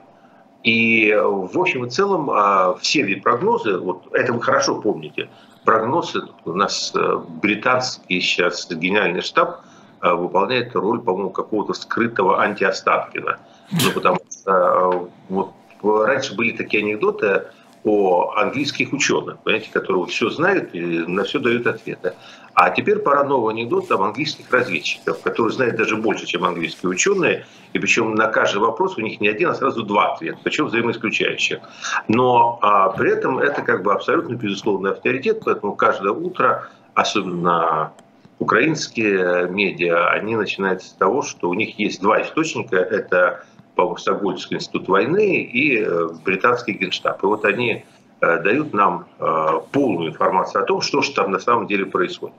И 0.63 1.13
в 1.13 1.57
общем 1.57 1.85
и 1.85 1.89
целом 1.89 2.29
а, 2.29 2.75
все 2.81 3.05
прогнозы, 3.17 3.77
вот 3.77 4.07
это 4.11 4.33
вы 4.33 4.41
хорошо 4.41 4.81
помните, 4.81 5.29
прогнозы. 5.67 6.21
У 6.45 6.53
нас 6.53 6.93
э, 6.95 7.17
британский 7.41 8.21
сейчас 8.21 8.71
генеральный 8.71 9.21
штаб 9.21 9.65
э, 10.01 10.13
выполняет 10.13 10.73
роль, 10.73 11.01
по-моему, 11.01 11.29
какого-то 11.29 11.73
скрытого 11.73 12.41
антиостаткина. 12.41 13.37
Ну, 13.71 13.91
потому 13.93 14.17
что 14.31 14.51
э, 14.53 15.07
вот 15.27 15.51
раньше 15.83 16.35
были 16.35 16.55
такие 16.55 16.83
анекдоты 16.83 17.47
о 17.87 18.33
английских 18.35 18.93
ученых, 18.93 19.39
понимаете, 19.39 19.69
которые 19.71 20.05
все 20.07 20.29
знают 20.29 20.73
и 20.73 20.79
на 20.79 21.23
все 21.23 21.39
дают 21.39 21.67
ответы. 21.67 22.13
А 22.53 22.71
теперь 22.71 22.99
пора 22.99 23.23
нового 23.23 23.51
анекдота 23.51 23.95
об 23.95 24.01
английских 24.01 24.51
разведчиков, 24.51 25.21
которые 25.21 25.53
знают 25.53 25.75
даже 25.75 25.95
больше, 25.95 26.25
чем 26.25 26.43
английские 26.43 26.89
ученые, 26.89 27.45
и 27.73 27.79
причем 27.79 28.15
на 28.15 28.27
каждый 28.27 28.57
вопрос 28.57 28.97
у 28.97 29.01
них 29.01 29.21
не 29.21 29.27
один, 29.27 29.49
а 29.49 29.53
сразу 29.53 29.83
два 29.83 30.13
ответа, 30.13 30.39
причем 30.43 30.65
взаимоисключающих. 30.65 31.59
Но 32.07 32.59
а, 32.61 32.89
при 32.89 33.11
этом 33.11 33.39
это 33.39 33.61
как 33.61 33.83
бы 33.83 33.93
абсолютно 33.93 34.33
безусловный 34.33 34.91
авторитет, 34.91 35.41
поэтому 35.45 35.75
каждое 35.75 36.11
утро, 36.11 36.67
особенно 36.95 37.93
украинские 38.39 39.47
медиа, 39.49 40.09
они 40.09 40.35
начинают 40.35 40.83
с 40.83 40.91
того, 40.93 41.21
что 41.21 41.49
у 41.49 41.53
них 41.53 41.77
есть 41.79 42.01
два 42.01 42.21
источника, 42.21 42.77
это 42.77 43.43
по-моему, 43.77 43.97
Стокгольмский 43.97 44.57
институт 44.57 44.89
войны 44.89 45.43
и 45.43 45.79
э, 45.79 46.09
британский 46.25 46.73
генштаб. 46.73 47.23
И 47.23 47.27
вот 47.27 47.45
они 47.45 47.85
э, 48.19 48.41
дают 48.41 48.73
нам 48.73 49.05
э, 49.19 49.47
полную 49.71 50.09
информацию 50.09 50.63
о 50.63 50.65
том, 50.65 50.81
что 50.81 51.01
же 51.01 51.13
там 51.13 51.31
на 51.31 51.39
самом 51.39 51.67
деле 51.67 51.85
происходит. 51.85 52.35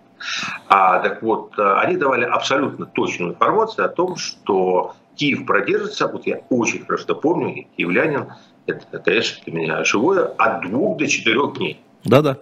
А, 0.68 0.98
так 0.98 1.22
вот, 1.22 1.52
они 1.56 1.96
давали 1.96 2.24
абсолютно 2.24 2.86
точную 2.86 3.32
информацию 3.32 3.86
о 3.86 3.88
том, 3.88 4.16
что 4.16 4.96
Киев 5.14 5.46
продержится, 5.46 6.08
вот 6.08 6.26
я 6.26 6.40
очень 6.50 6.84
хорошо 6.84 7.14
помню, 7.14 7.54
я 7.54 7.62
киевлянин, 7.76 8.32
это, 8.66 8.98
конечно, 8.98 9.38
для 9.44 9.54
меня 9.54 9.84
живое, 9.84 10.24
от 10.24 10.62
двух 10.62 10.98
до 10.98 11.06
четырех 11.06 11.56
дней. 11.56 11.80
Да-да. 12.04 12.36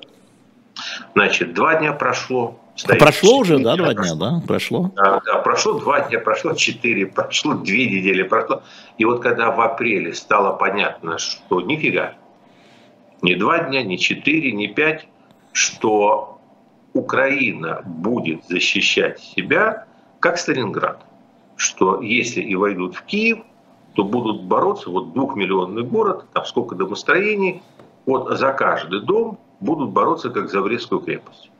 Значит, 1.15 1.53
два 1.53 1.75
дня 1.77 1.93
прошло, 1.93 2.59
Стоит 2.77 2.99
прошло 2.99 3.39
уже, 3.39 3.59
да, 3.59 3.75
два 3.77 3.95
дня, 3.95 4.15
да? 4.15 4.43
Прошло? 4.47 4.91
Да, 4.95 5.21
да, 5.25 5.39
прошло 5.39 5.79
два 5.79 6.01
дня, 6.01 6.21
прошло 6.21 6.53
четыре, 6.53 7.07
прошло 7.07 7.55
две 7.55 7.87
недели, 7.87 8.23
прошло. 8.23 8.63
И 8.99 9.05
вот 9.07 9.23
когда 9.23 9.51
в 9.51 9.61
апреле 9.63 10.13
стало 10.13 10.53
понятно, 10.53 11.17
что 11.17 11.63
нифига, 11.63 12.15
не 13.23 13.35
два 13.35 13.61
дня, 13.61 13.83
не 13.83 13.99
четыре, 13.99 14.53
не 14.53 14.69
пять, 14.69 15.09
что 15.53 16.39
Украина 16.93 17.81
будет 17.87 18.45
защищать 18.47 19.21
себя, 19.21 19.87
как 20.21 20.39
Сталинград. 20.39 21.01
Что 21.57 22.03
если 22.03 22.43
и 22.43 22.55
войдут 22.55 22.95
в 22.95 23.03
Киев, 23.05 23.39
то 23.95 24.05
будут 24.05 24.43
бороться, 24.43 24.91
вот 24.91 25.15
двухмиллионный 25.15 25.83
город, 25.83 26.27
там 26.35 26.45
сколько 26.45 26.75
домостроений, 26.75 27.63
вот 28.05 28.39
за 28.39 28.53
каждый 28.53 29.01
дом 29.01 29.39
будут 29.61 29.91
бороться, 29.91 30.29
как 30.29 30.51
за 30.51 30.61
Брестскую 30.61 31.01
крепость. 31.01 31.51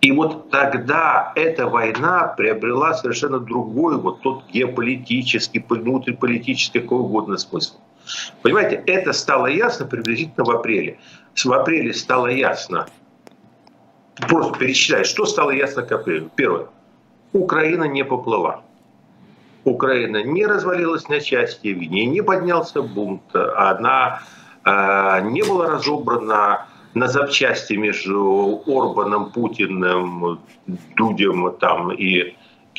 И 0.00 0.12
вот 0.12 0.50
тогда 0.50 1.32
эта 1.34 1.66
война 1.66 2.34
приобрела 2.36 2.94
совершенно 2.94 3.38
другой, 3.38 3.98
вот 3.98 4.22
тот 4.22 4.46
геополитический, 4.48 5.64
внутриполитический, 5.68 6.80
какой 6.80 7.00
угодно 7.00 7.36
смысл. 7.36 7.76
Понимаете, 8.42 8.82
это 8.86 9.12
стало 9.12 9.46
ясно 9.46 9.84
приблизительно 9.86 10.44
в 10.44 10.50
апреле. 10.50 10.98
В 11.36 11.52
апреле 11.52 11.92
стало 11.92 12.28
ясно, 12.28 12.86
просто 14.28 14.58
перечисляй, 14.58 15.04
что 15.04 15.26
стало 15.26 15.50
ясно 15.50 15.82
к 15.82 15.92
апрелю. 15.92 16.30
Первое. 16.34 16.66
Украина 17.32 17.84
не 17.84 18.04
поплыла. 18.04 18.62
Украина 19.64 20.22
не 20.22 20.46
развалилась 20.46 21.08
на 21.08 21.20
части, 21.20 21.74
в 21.74 21.78
ней 21.78 22.06
не 22.06 22.22
поднялся 22.22 22.80
бунт, 22.80 23.22
она 23.34 24.22
э, 24.64 25.20
не 25.24 25.42
была 25.42 25.68
разобрана 25.68 26.66
на 26.94 27.08
запчасти 27.08 27.74
между 27.74 28.62
Орбаном, 28.66 29.30
Путиным, 29.30 30.40
Дудем 30.96 31.52
там 31.58 31.92
и 31.92 32.34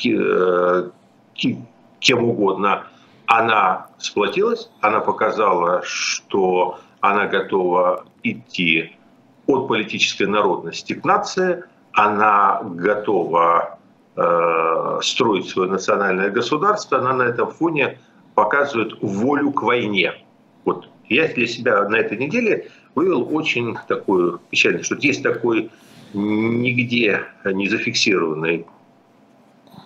э, 0.06 0.90
кем 2.00 2.24
угодно, 2.24 2.84
она 3.26 3.86
сплотилась, 3.98 4.70
она 4.80 5.00
показала, 5.00 5.82
что 5.84 6.78
она 7.00 7.26
готова 7.26 8.04
идти 8.22 8.96
от 9.46 9.68
политической 9.68 10.26
народности 10.26 10.92
к 10.92 11.04
нации, 11.04 11.64
она 11.92 12.60
готова 12.62 13.78
э, 14.16 14.98
строить 15.02 15.48
свое 15.48 15.70
национальное 15.70 16.30
государство, 16.30 16.98
она 16.98 17.12
на 17.12 17.22
этом 17.22 17.50
фоне 17.50 17.98
показывает 18.34 18.94
волю 19.00 19.52
к 19.52 19.62
войне. 19.62 20.14
Вот 20.64 20.88
я 21.08 21.28
для 21.28 21.46
себя 21.46 21.88
на 21.88 21.96
этой 21.96 22.18
неделе 22.18 22.70
вывел 22.94 23.34
очень 23.34 23.76
такую 23.88 24.40
печальную, 24.50 24.84
что 24.84 24.96
есть 24.96 25.22
такой 25.22 25.70
нигде 26.14 27.24
не 27.44 27.68
зафиксированный 27.68 28.66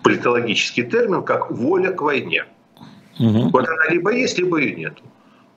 политологический 0.03 0.83
термин, 0.83 1.23
как 1.23 1.51
воля 1.51 1.91
к 1.91 2.01
войне. 2.01 2.45
Угу. 3.19 3.49
Вот 3.49 3.67
она 3.67 3.89
либо 3.89 4.11
есть, 4.11 4.37
либо 4.37 4.57
ее 4.57 4.75
нет. 4.75 4.97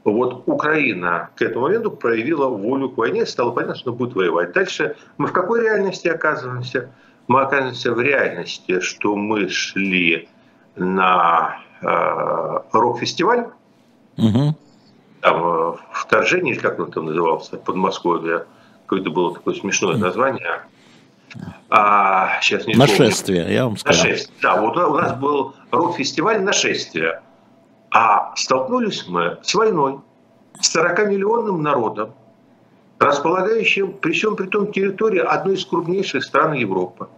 Вот 0.05 0.45
Украина 0.47 1.31
к 1.37 1.43
этому 1.43 1.67
моменту 1.67 1.91
проявила 1.91 2.49
волю 2.49 2.89
к 2.91 2.97
войне, 2.97 3.27
стало 3.27 3.51
понятно, 3.51 3.75
что 3.75 3.93
будет 3.93 4.15
воевать. 4.15 4.53
Дальше 4.53 4.97
мы 5.19 5.27
в 5.27 5.33
какой 5.33 5.63
реальности 5.63 6.09
оказываемся? 6.09 6.91
Мы 7.29 7.43
оказываемся 7.43 7.93
в 7.93 8.01
реальности, 8.01 8.81
что 8.81 9.15
мы 9.15 9.49
шли 9.49 10.29
на 10.75 11.59
э, 11.83 12.61
рок-фестиваль, 12.73 13.49
угу 14.17 14.57
там, 15.21 15.43
э, 15.45 15.77
вторжение, 15.93 16.55
или 16.55 16.61
как 16.61 16.79
он 16.79 16.91
там 16.91 17.07
назывался, 17.07 17.57
Подмосковье, 17.57 18.47
какое-то 18.87 19.11
было 19.11 19.35
такое 19.35 19.55
смешное 19.55 19.97
название. 19.97 20.63
А, 21.69 22.41
сейчас 22.41 22.67
не 22.67 22.75
Нашествие, 22.75 23.43
помню. 23.43 23.55
я 23.55 23.65
вам 23.65 23.77
скажу. 23.77 23.99
Нашествие, 23.99 24.39
да, 24.43 24.61
вот 24.61 24.77
у 24.77 24.95
нас 24.95 25.17
был 25.17 25.55
рок-фестиваль 25.71 26.43
«Нашествие». 26.43 27.23
А 27.93 28.35
столкнулись 28.37 29.07
мы 29.09 29.39
с 29.43 29.55
войной, 29.55 30.01
с 30.61 30.77
40-миллионным 30.77 31.61
народом, 31.61 32.13
располагающим, 32.99 33.93
при 33.93 34.13
всем 34.13 34.37
при 34.37 34.47
том, 34.47 34.73
территории 34.73 35.21
одной 35.21 35.55
из 35.55 35.65
крупнейших 35.65 36.23
стран 36.25 36.53
Европы. 36.53 37.09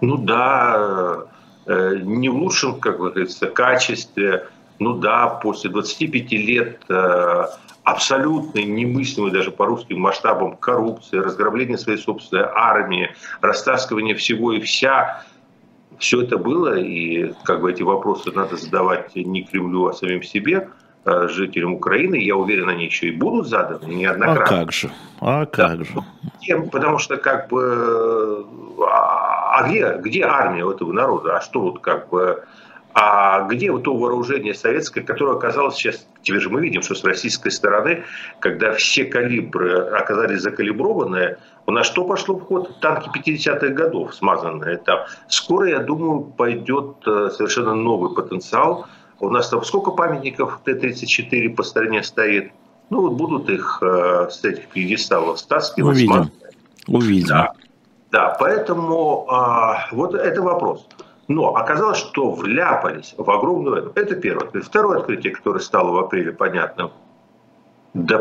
Ну 0.00 0.16
да, 0.18 1.24
э, 1.66 1.96
не 2.02 2.28
в 2.28 2.36
лучшем, 2.36 2.78
как 2.80 2.98
говорится, 2.98 3.46
качестве, 3.46 4.46
ну 4.78 4.94
да, 4.94 5.28
после 5.28 5.70
25 5.70 6.32
лет 6.32 6.80
э, 6.88 7.44
абсолютно 7.84 8.60
немыслимой 8.60 9.30
даже 9.30 9.50
по 9.50 9.66
русским 9.66 10.00
масштабам 10.00 10.56
коррупции, 10.56 11.18
разграбления 11.18 11.78
своей 11.78 11.98
собственной 11.98 12.44
армии, 12.52 13.10
растаскивания 13.40 14.14
всего 14.14 14.52
и 14.52 14.60
вся. 14.60 15.22
Все 15.98 16.22
это 16.22 16.38
было, 16.38 16.76
и 16.76 17.32
как 17.44 17.60
бы 17.60 17.70
эти 17.70 17.82
вопросы 17.82 18.32
надо 18.32 18.56
задавать 18.56 19.14
не 19.14 19.44
Кремлю, 19.44 19.86
а 19.86 19.92
самим 19.92 20.24
себе, 20.24 20.68
э, 21.04 21.28
жителям 21.28 21.74
Украины. 21.74 22.16
Я 22.16 22.34
уверен, 22.34 22.68
они 22.68 22.86
еще 22.86 23.08
и 23.08 23.12
будут 23.12 23.46
заданы 23.46 23.84
неоднократно. 23.86 24.44
А 24.44 24.64
как 24.64 24.72
же? 24.72 24.90
А 25.20 25.46
как 25.46 25.78
да. 25.78 25.84
же? 25.84 26.62
Потому 26.72 26.98
что 26.98 27.16
как 27.16 27.48
бы... 27.48 28.44
А, 28.90 29.58
а 29.58 29.68
где, 29.68 29.96
где 30.00 30.24
армия 30.24 30.64
у 30.64 30.72
этого 30.72 30.92
народа? 30.92 31.36
А 31.36 31.40
что 31.40 31.60
вот 31.60 31.78
как 31.78 32.08
бы 32.08 32.42
а 32.94 33.42
где 33.48 33.72
вот 33.72 33.82
то 33.82 33.96
вооружение 33.96 34.54
советское, 34.54 35.02
которое 35.02 35.36
оказалось 35.36 35.74
сейчас, 35.74 36.06
теперь 36.22 36.40
же 36.40 36.48
мы 36.48 36.60
видим, 36.60 36.80
что 36.80 36.94
с 36.94 37.02
российской 37.02 37.50
стороны, 37.50 38.04
когда 38.38 38.72
все 38.72 39.04
калибры 39.04 39.80
оказались 39.80 40.42
закалиброваны, 40.42 41.36
у 41.66 41.72
нас 41.72 41.88
что 41.88 42.04
пошло 42.04 42.36
в 42.36 42.44
ход? 42.44 42.80
Танки 42.80 43.10
50-х 43.12 43.68
годов 43.70 44.14
смазанные 44.14 44.76
там. 44.76 45.00
Скоро, 45.28 45.68
я 45.68 45.80
думаю, 45.80 46.20
пойдет 46.20 46.96
э, 47.06 47.30
совершенно 47.30 47.74
новый 47.74 48.14
потенциал. 48.14 48.86
У 49.18 49.28
нас 49.28 49.48
там 49.48 49.64
сколько 49.64 49.90
памятников 49.90 50.60
Т-34 50.64 51.48
по 51.50 51.64
стране 51.64 52.04
стоит? 52.04 52.52
Ну 52.90 53.00
вот 53.00 53.14
будут 53.14 53.50
их 53.50 53.82
э, 53.82 54.28
с 54.30 54.44
этих 54.44 54.68
пьедесталов 54.68 55.40
стаскивать. 55.40 55.96
Увидим. 55.96 56.30
Увидим. 56.86 57.26
Да. 57.26 57.52
да, 58.12 58.36
поэтому 58.38 59.26
э, 59.28 59.94
вот 59.94 60.14
это 60.14 60.42
вопрос. 60.42 60.86
Но 61.28 61.54
оказалось, 61.56 61.98
что 61.98 62.30
вляпались 62.30 63.14
в 63.16 63.30
огромную 63.30 63.72
войну. 63.72 63.92
Это 63.94 64.14
первое. 64.14 64.50
Второе 64.60 64.98
открытие, 64.98 65.32
которое 65.32 65.60
стало 65.60 65.92
в 65.92 65.98
апреле 65.98 66.32
понятным. 66.32 66.90
Да 67.94 68.18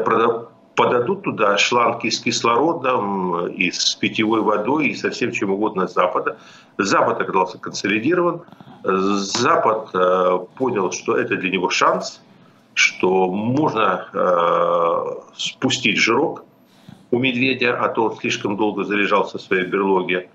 подадут 0.76 1.24
туда 1.24 1.58
шланги 1.58 2.10
с 2.10 2.20
кислородом, 2.20 3.48
и 3.48 3.72
с 3.72 3.96
питьевой 3.96 4.42
водой, 4.42 4.88
и 4.88 4.96
со 4.96 5.10
всем 5.10 5.32
чем 5.32 5.52
угодно 5.52 5.88
с 5.88 5.94
Запада. 5.94 6.38
Запад 6.78 7.22
оказался 7.22 7.58
консолидирован. 7.58 8.42
Запад 8.84 9.90
э, 9.94 10.40
понял, 10.58 10.92
что 10.92 11.16
это 11.16 11.36
для 11.36 11.52
него 11.52 11.70
шанс, 11.70 12.22
что 12.74 13.30
можно 13.30 14.08
э, 14.14 15.38
спустить 15.38 15.98
жирок 15.98 16.44
у 17.12 17.20
медведя, 17.20 17.78
а 17.80 17.90
то 17.90 18.06
он 18.06 18.16
слишком 18.18 18.58
долго 18.58 18.84
залежался 18.84 19.38
в 19.38 19.42
своей 19.42 19.66
берлоге. 19.66 20.30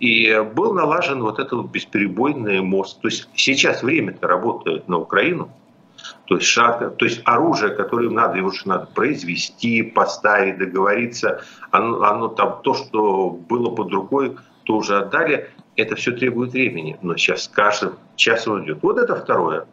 И 0.00 0.34
был 0.54 0.72
налажен 0.72 1.22
вот 1.22 1.38
этот 1.38 1.66
бесперебойный 1.66 2.62
мост. 2.62 3.00
То 3.02 3.08
есть 3.08 3.28
сейчас 3.34 3.82
время-то 3.82 4.26
работает 4.26 4.88
на 4.88 4.98
Украину. 4.98 5.50
То 6.24 6.36
есть, 6.36 6.46
шаг, 6.46 6.96
то 6.96 7.04
есть 7.04 7.20
оружие, 7.24 7.74
которое 7.74 8.06
им 8.06 8.14
надо, 8.14 8.38
его 8.38 8.50
же 8.50 8.66
надо 8.66 8.86
произвести, 8.86 9.82
поставить, 9.82 10.58
договориться. 10.58 11.42
Оно, 11.70 12.02
оно 12.02 12.28
там, 12.28 12.60
то, 12.62 12.72
что 12.72 13.30
было 13.30 13.74
под 13.74 13.92
рукой, 13.92 14.36
то 14.64 14.76
уже 14.76 14.98
отдали. 14.98 15.50
Это 15.76 15.96
все 15.96 16.12
требует 16.12 16.52
времени. 16.52 16.98
Но 17.02 17.16
сейчас 17.16 17.44
с 17.44 17.48
каждым 17.48 17.96
часом 18.16 18.64
идет. 18.64 18.78
Вот 18.82 18.96
это 18.96 19.14
второе. 19.14 19.66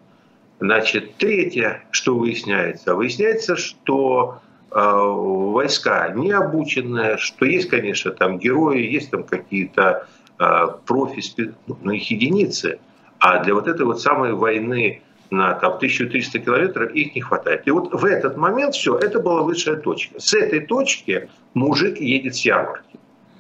Значит, 0.60 1.16
третье, 1.18 1.84
что 1.92 2.18
выясняется? 2.18 2.96
Выясняется, 2.96 3.56
что 3.56 4.40
э, 4.72 4.76
войска 4.76 6.10
не 6.10 6.32
обученные, 6.32 7.18
что 7.18 7.46
есть, 7.46 7.70
конечно, 7.70 8.12
там 8.12 8.40
герои, 8.40 8.82
есть 8.82 9.12
там 9.12 9.24
какие-то 9.24 10.08
профи, 10.38 11.54
ну, 11.68 11.78
ну, 11.82 11.92
их 11.92 12.10
единицы. 12.12 12.80
А 13.20 13.44
для 13.44 13.54
вот 13.54 13.68
этой 13.68 13.86
вот 13.86 14.00
самой 14.00 14.34
войны 14.34 15.02
на 15.30 15.54
там, 15.56 15.74
1300 15.74 16.40
километров 16.40 16.92
их 16.92 17.16
не 17.16 17.22
хватает. 17.22 17.64
И 17.66 17.72
вот 17.72 17.94
в 17.94 18.06
этот 18.06 18.38
момент 18.38 18.76
все, 18.76 18.96
это 18.98 19.20
была 19.20 19.42
высшая 19.42 19.78
точка. 19.78 20.20
С 20.20 20.34
этой 20.34 20.62
точки 20.62 21.30
мужик 21.54 22.00
едет 22.00 22.36
с 22.36 22.46
ярмарки. 22.46 22.98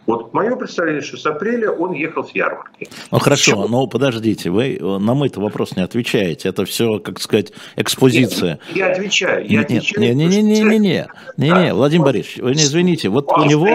Вот 0.08 0.34
мое 0.34 0.56
представление, 0.56 1.02
что 1.02 1.18
с 1.18 1.26
апреля 1.26 1.70
он 1.70 1.92
ехал 1.92 2.24
с 2.24 2.32
ярмарки. 2.32 2.88
Ну 3.12 3.20
хорошо, 3.20 3.52
все. 3.52 3.68
но 3.68 3.88
подождите, 3.88 4.50
вы 4.50 4.78
на 4.80 5.14
мой 5.14 5.28
это 5.28 5.42
вопрос 5.42 5.76
не 5.76 5.84
отвечаете. 5.84 6.48
Это 6.48 6.64
все, 6.64 7.00
как 7.00 7.20
сказать, 7.20 7.52
экспозиция. 7.76 8.60
Нет, 8.70 8.78
я 8.78 8.92
отвечаю. 8.94 9.46
Я 9.46 9.60
нет, 9.60 9.66
отвечаю. 9.66 10.02
Не, 10.02 10.16
не, 10.16 10.28
не, 10.28 10.42
не, 10.42 10.62
не, 10.62 10.80
не, 10.80 11.08
не, 11.38 11.50
не, 11.50 11.74
Владимир 11.74 12.06
Борисович, 12.06 12.38
вы 12.38 12.56
не 12.56 12.64
извините, 12.64 13.10
вот 13.10 13.30
у 13.34 13.44
него 13.44 13.68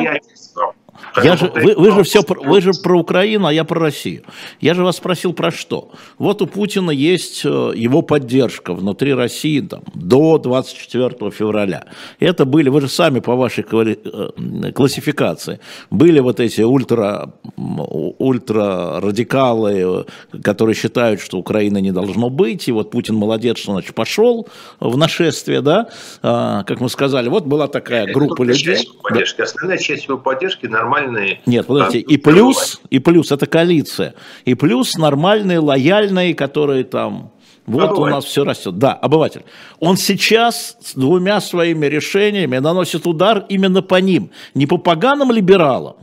я 1.22 1.36
же, 1.36 1.52
вы, 1.54 1.74
вы 1.74 1.90
же 1.92 2.02
все, 2.02 2.22
вы 2.26 2.60
же 2.60 2.72
про 2.82 2.98
Украину, 2.98 3.46
а 3.46 3.52
я 3.52 3.64
про 3.64 3.80
Россию. 3.80 4.22
Я 4.60 4.74
же 4.74 4.82
вас 4.84 4.96
спросил 4.96 5.32
про 5.32 5.50
что. 5.50 5.90
Вот 6.18 6.42
у 6.42 6.46
Путина 6.46 6.90
есть 6.90 7.44
э, 7.44 7.72
его 7.74 8.02
поддержка 8.02 8.74
внутри 8.74 9.14
России 9.14 9.60
там, 9.60 9.82
до 9.94 10.38
24 10.38 11.30
февраля. 11.30 11.84
Это 12.20 12.44
были, 12.44 12.68
вы 12.68 12.80
же 12.80 12.88
сами 12.88 13.20
по 13.20 13.36
вашей 13.36 13.64
э, 13.70 14.72
классификации, 14.72 15.60
были 15.90 16.20
вот 16.20 16.40
эти 16.40 16.62
ультра, 16.62 17.34
ультра 17.56 19.00
радикалы, 19.00 20.06
которые 20.42 20.74
считают, 20.74 21.20
что 21.20 21.38
Украины 21.38 21.80
не 21.80 21.92
должно 21.92 22.30
быть, 22.30 22.68
и 22.68 22.72
вот 22.72 22.90
Путин 22.90 23.16
молодец, 23.16 23.58
что 23.58 23.72
значит 23.72 23.94
пошел 23.94 24.48
в 24.80 24.96
нашествие, 24.96 25.60
да, 25.60 25.88
а, 26.22 26.64
как 26.64 26.80
мы 26.80 26.88
сказали, 26.88 27.28
вот 27.28 27.44
была 27.44 27.68
такая 27.68 28.12
группа 28.12 28.42
людей. 28.42 28.76
Часть 28.76 28.98
поддержки. 29.00 29.38
Да. 29.38 29.44
Основная 29.44 29.78
часть 29.78 30.06
его 30.06 30.18
поддержки 30.18 30.66
нормально 30.66 31.01
нормальные... 31.02 31.40
Нет, 31.46 31.66
подождите, 31.66 32.00
и 32.00 32.16
плюс, 32.16 32.80
и 32.90 32.98
плюс, 32.98 33.32
это 33.32 33.46
коалиция, 33.46 34.14
и 34.44 34.54
плюс 34.54 34.96
нормальные, 34.96 35.58
лояльные, 35.58 36.34
которые 36.34 36.84
там... 36.84 37.32
Вот 37.64 37.90
обыватель. 37.90 38.02
у 38.02 38.06
нас 38.06 38.24
все 38.24 38.44
растет. 38.44 38.78
Да, 38.78 38.92
обыватель. 38.92 39.44
Он 39.78 39.96
сейчас 39.96 40.76
с 40.82 40.94
двумя 40.94 41.40
своими 41.40 41.86
решениями 41.86 42.58
наносит 42.58 43.06
удар 43.06 43.46
именно 43.48 43.82
по 43.82 44.00
ним. 44.00 44.32
Не 44.54 44.66
по 44.66 44.78
поганым 44.78 45.30
либералам, 45.30 45.94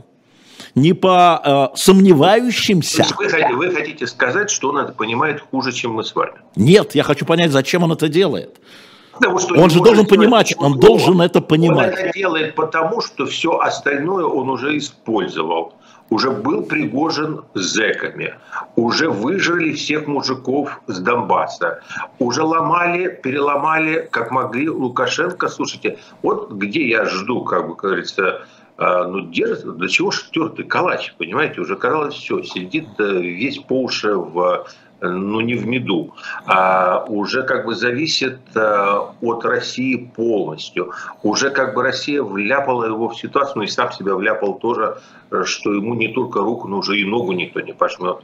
не 0.74 0.94
по 0.94 1.70
э, 1.74 1.76
сомневающимся. 1.76 3.06
Вы, 3.18 3.56
вы 3.56 3.74
хотите 3.74 4.06
сказать, 4.06 4.48
что 4.48 4.70
он 4.70 4.78
это 4.78 4.92
понимает 4.92 5.42
хуже, 5.50 5.72
чем 5.72 5.92
мы 5.92 6.02
с 6.02 6.14
вами? 6.14 6.32
Нет, 6.56 6.94
я 6.94 7.02
хочу 7.02 7.26
понять, 7.26 7.50
зачем 7.50 7.82
он 7.82 7.92
это 7.92 8.08
делает. 8.08 8.58
Потому 9.20 9.38
что 9.38 9.54
он 9.54 9.68
же 9.68 9.80
должен 9.80 10.06
понимать, 10.06 10.54
он 10.58 10.78
должен 10.78 11.20
это 11.20 11.42
понимать. 11.42 11.92
Он 11.92 11.98
это 11.98 12.12
делает 12.12 12.54
потому, 12.54 13.02
что 13.02 13.26
все 13.26 13.58
остальное 13.58 14.24
он 14.24 14.48
уже 14.48 14.78
использовал. 14.78 15.74
Уже 16.08 16.30
был 16.30 16.62
пригожен 16.62 17.44
зэками, 17.54 18.34
уже 18.74 19.08
выжили 19.08 19.74
всех 19.74 20.08
мужиков 20.08 20.80
с 20.88 20.98
Донбасса, 20.98 21.82
уже 22.18 22.42
ломали, 22.42 23.20
переломали, 23.22 24.08
как 24.10 24.32
могли 24.32 24.68
Лукашенко. 24.68 25.48
Слушайте, 25.48 25.98
вот 26.22 26.50
где 26.50 26.88
я 26.88 27.04
жду, 27.04 27.44
как 27.44 27.68
бы 27.68 27.76
говорится, 27.76 28.42
а, 28.76 29.06
ну, 29.06 29.20
держится, 29.20 29.70
до 29.70 29.88
чего 29.88 30.10
ж 30.10 30.24
тертый 30.32 30.64
калач, 30.64 31.14
понимаете, 31.16 31.60
уже 31.60 31.76
казалось 31.76 32.14
все, 32.14 32.42
сидит 32.42 32.88
э, 32.98 33.20
весь 33.20 33.58
по 33.58 33.82
уши 33.82 34.14
в 34.14 34.66
ну 35.00 35.40
не 35.40 35.54
в 35.54 35.66
меду, 35.66 36.14
а 36.46 37.04
уже 37.08 37.42
как 37.42 37.64
бы 37.64 37.74
зависит 37.74 38.38
э, 38.54 38.98
от 39.20 39.44
России 39.44 40.10
полностью. 40.14 40.92
Уже 41.22 41.50
как 41.50 41.74
бы 41.74 41.82
Россия 41.82 42.22
вляпала 42.22 42.84
его 42.84 43.08
в 43.08 43.16
ситуацию, 43.16 43.56
ну 43.56 43.62
и 43.62 43.66
сам 43.66 43.92
себя 43.92 44.14
вляпал 44.14 44.58
тоже, 44.58 44.98
что 45.44 45.72
ему 45.72 45.94
не 45.94 46.08
только 46.08 46.40
руку, 46.40 46.68
но 46.68 46.78
уже 46.78 46.98
и 46.98 47.04
ногу 47.04 47.32
никто 47.32 47.60
не 47.60 47.72
пожмет. 47.72 48.18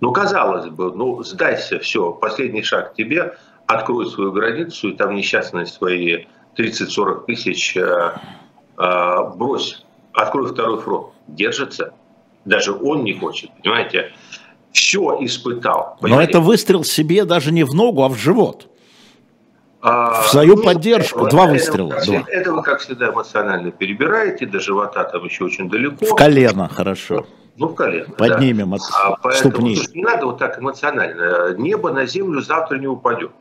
Ну, 0.00 0.12
казалось 0.12 0.68
бы, 0.68 0.92
ну, 0.92 1.22
сдайся, 1.22 1.78
все, 1.78 2.12
последний 2.12 2.62
шаг 2.62 2.94
тебе, 2.94 3.36
открой 3.66 4.06
свою 4.06 4.32
границу, 4.32 4.88
и 4.88 4.96
там 4.96 5.14
несчастные 5.14 5.66
свои 5.66 6.24
30-40 6.56 7.26
тысяч 7.26 7.76
э, 7.76 8.12
э, 8.78 9.16
брось, 9.36 9.84
открой 10.12 10.52
второй 10.52 10.80
фронт. 10.80 11.08
Держится. 11.28 11.94
Даже 12.44 12.72
он 12.72 13.04
не 13.04 13.14
хочет, 13.14 13.50
понимаете 13.62 14.12
все 14.72 15.18
испытал. 15.20 15.96
Понимаете? 16.00 16.32
Но 16.32 16.40
это 16.40 16.40
выстрел 16.46 16.84
себе 16.84 17.24
даже 17.24 17.52
не 17.52 17.64
в 17.64 17.74
ногу, 17.74 18.02
а 18.02 18.08
в 18.08 18.16
живот. 18.16 18.68
А, 19.80 20.22
в 20.22 20.28
свою 20.28 20.56
ну, 20.56 20.62
поддержку. 20.62 21.26
Два 21.28 21.46
выстрела. 21.46 21.92
Это, 21.94 22.06
два. 22.06 22.24
это 22.28 22.52
вы, 22.52 22.62
как 22.62 22.80
всегда, 22.80 23.10
эмоционально 23.10 23.72
перебираете, 23.72 24.46
до 24.46 24.60
живота 24.60 25.04
там 25.04 25.24
еще 25.24 25.44
очень 25.44 25.68
далеко. 25.68 26.04
В 26.04 26.14
колено, 26.14 26.68
хорошо. 26.68 27.26
Ну, 27.56 27.68
в 27.68 27.74
колено. 27.74 28.06
Поднимем 28.16 28.70
да. 28.70 28.76
от 28.76 28.82
а, 28.92 29.16
поэтому, 29.20 29.52
ступни. 29.52 29.78
Не 29.94 30.02
надо 30.02 30.26
вот 30.26 30.38
так 30.38 30.58
эмоционально. 30.58 31.54
Небо 31.58 31.90
на 31.90 32.06
землю 32.06 32.40
завтра 32.40 32.78
не 32.78 32.86
упадет 32.86 33.32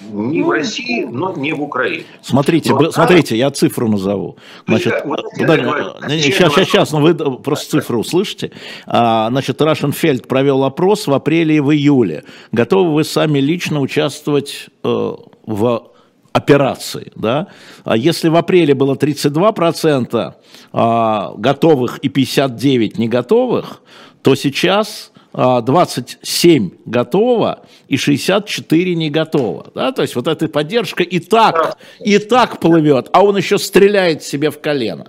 не 0.00 0.42
в 0.42 0.46
ну, 0.46 0.52
России, 0.52 1.04
но 1.04 1.34
не 1.34 1.52
в 1.52 1.62
Украине. 1.62 2.04
Смотрите, 2.22 2.74
но, 2.74 2.90
смотрите, 2.90 3.36
я 3.36 3.50
цифру 3.50 3.88
назову. 3.88 4.36
Значит, 4.66 5.02
вот, 5.04 5.20
да, 5.38 5.56
говорю, 5.56 5.84
сейчас, 6.08 6.52
сейчас, 6.52 6.68
сейчас, 6.68 6.92
но 6.92 7.00
вы 7.00 7.14
просто 7.14 7.78
цифру 7.78 8.00
услышите. 8.00 8.52
А, 8.86 9.28
значит, 9.30 9.60
Рашенфельд 9.60 10.26
провел 10.26 10.64
опрос 10.64 11.06
в 11.06 11.12
апреле 11.12 11.56
и 11.56 11.60
в 11.60 11.72
июле. 11.72 12.24
Готовы 12.52 12.94
вы 12.94 13.04
сами 13.04 13.38
лично 13.38 13.80
участвовать 13.80 14.68
э, 14.82 15.12
в 15.46 15.90
операции. 16.32 17.12
Да? 17.16 17.48
А 17.84 17.96
если 17.96 18.28
в 18.28 18.36
апреле 18.36 18.74
было 18.74 18.94
32% 18.94 20.34
а, 20.72 21.34
готовых 21.36 21.98
и 21.98 22.08
59% 22.08 22.98
не 22.98 23.08
готовых, 23.08 23.82
то 24.22 24.34
сейчас 24.34 25.09
27 25.32 26.70
а, 26.70 26.76
готово 26.86 27.62
и 27.88 27.96
64 27.96 28.94
не 28.94 29.10
готово. 29.10 29.70
Да? 29.74 29.92
То 29.92 30.02
есть 30.02 30.16
вот 30.16 30.26
эта 30.26 30.48
поддержка 30.48 31.02
и 31.02 31.18
так, 31.18 31.76
и 32.00 32.18
так 32.18 32.58
плывет, 32.58 33.08
а 33.12 33.24
он 33.24 33.36
еще 33.36 33.58
стреляет 33.58 34.22
себе 34.22 34.50
в 34.50 34.60
колено. 34.60 35.06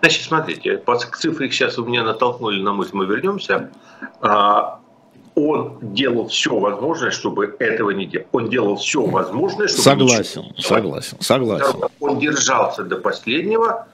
Значит, 0.00 0.24
смотрите, 0.24 0.78
по 0.78 0.96
цифре 0.96 1.50
сейчас 1.50 1.78
у 1.78 1.84
меня 1.84 2.02
натолкнули 2.02 2.60
на 2.60 2.72
мысль, 2.72 2.90
мы 2.92 3.06
вернемся. 3.06 3.70
А, 4.20 4.80
он 5.34 5.78
делал 5.80 6.28
все 6.28 6.58
возможное, 6.58 7.10
чтобы 7.10 7.56
этого 7.58 7.90
не 7.90 8.06
делать. 8.06 8.26
Он 8.32 8.50
делал 8.50 8.76
все 8.76 9.04
возможное, 9.04 9.68
чтобы... 9.68 9.82
Согласен, 9.82 10.44
согласен, 10.58 11.16
согласен. 11.20 11.80
Он 12.00 12.18
держался 12.18 12.82
до 12.82 12.96
последнего, 12.96 13.86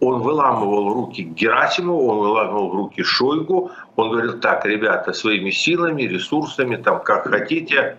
он 0.00 0.22
выламывал 0.22 0.94
руки 0.94 1.22
Герасимову, 1.22 2.08
он 2.08 2.18
выламывал 2.18 2.72
руки 2.72 3.02
Шойгу, 3.02 3.70
он 3.96 4.10
говорил, 4.10 4.40
так, 4.40 4.64
ребята, 4.64 5.12
своими 5.12 5.50
силами, 5.50 6.02
ресурсами, 6.02 6.76
там, 6.76 7.02
как 7.02 7.28
хотите, 7.28 7.98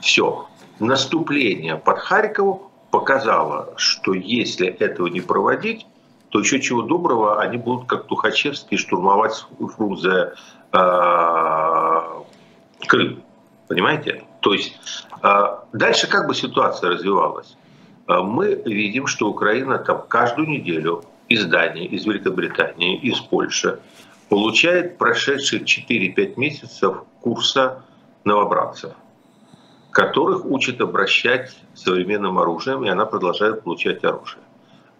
все. 0.00 0.46
Наступление 0.80 1.76
под 1.76 1.98
Харькову 1.98 2.70
показало, 2.90 3.74
что 3.76 4.12
если 4.12 4.66
этого 4.66 5.06
не 5.06 5.20
проводить, 5.20 5.86
то 6.30 6.40
еще 6.40 6.60
чего 6.60 6.82
доброго, 6.82 7.40
они 7.40 7.56
будут 7.56 7.86
как 7.86 8.06
Тухачевский 8.06 8.76
штурмовать 8.76 9.46
Фрунзе 9.76 10.34
э, 10.72 10.76
Крым. 12.86 13.22
Понимаете? 13.68 14.24
То 14.40 14.52
есть 14.52 14.78
э, 15.22 15.44
дальше 15.72 16.08
как 16.08 16.26
бы 16.26 16.34
ситуация 16.34 16.90
развивалась? 16.90 17.56
Э, 18.08 18.20
мы 18.20 18.54
видим, 18.64 19.06
что 19.06 19.28
Украина 19.28 19.78
там 19.78 20.02
каждую 20.08 20.48
неделю 20.48 21.04
из 21.28 21.44
Дании, 21.46 21.86
из 21.86 22.06
Великобритании, 22.06 22.98
из 22.98 23.20
Польши 23.20 23.80
получает 24.28 24.98
прошедших 24.98 25.62
4-5 25.62 26.34
месяцев 26.36 26.98
курса 27.20 27.82
новобранцев, 28.24 28.92
которых 29.90 30.44
учат 30.44 30.80
обращать 30.80 31.56
современным 31.74 32.38
оружием, 32.38 32.84
и 32.84 32.88
она 32.88 33.06
продолжает 33.06 33.62
получать 33.62 34.04
оружие. 34.04 34.42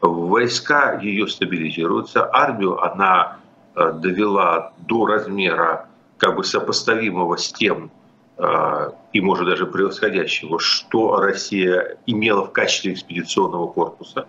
Войска 0.00 0.98
ее 1.00 1.26
стабилизируются, 1.26 2.28
армию 2.32 2.82
она 2.82 3.38
э, 3.74 3.92
довела 3.94 4.72
до 4.78 5.06
размера 5.06 5.88
как 6.18 6.36
бы 6.36 6.44
сопоставимого 6.44 7.36
с 7.36 7.52
тем, 7.52 7.90
э, 8.36 8.90
и 9.12 9.20
может 9.20 9.48
даже 9.48 9.66
превосходящего, 9.66 10.60
что 10.60 11.16
Россия 11.16 11.98
имела 12.06 12.44
в 12.44 12.52
качестве 12.52 12.92
экспедиционного 12.92 13.68
корпуса. 13.68 14.26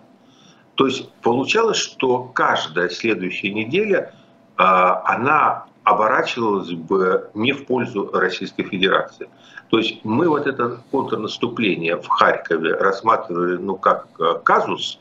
То 0.78 0.86
есть 0.86 1.10
получалось, 1.22 1.76
что 1.76 2.30
каждая 2.32 2.88
следующая 2.88 3.50
неделя 3.50 4.14
э, 4.56 4.62
она 4.62 5.64
оборачивалась 5.82 6.70
бы 6.70 7.28
не 7.34 7.50
в 7.50 7.66
пользу 7.66 8.08
Российской 8.12 8.62
Федерации. 8.62 9.28
То 9.70 9.78
есть 9.78 10.04
мы 10.04 10.28
вот 10.28 10.46
это 10.46 10.80
контрнаступление 10.92 11.96
в 11.96 12.06
Харькове 12.06 12.74
рассматривали 12.74 13.56
ну, 13.56 13.74
как 13.74 14.06
казус, 14.44 14.96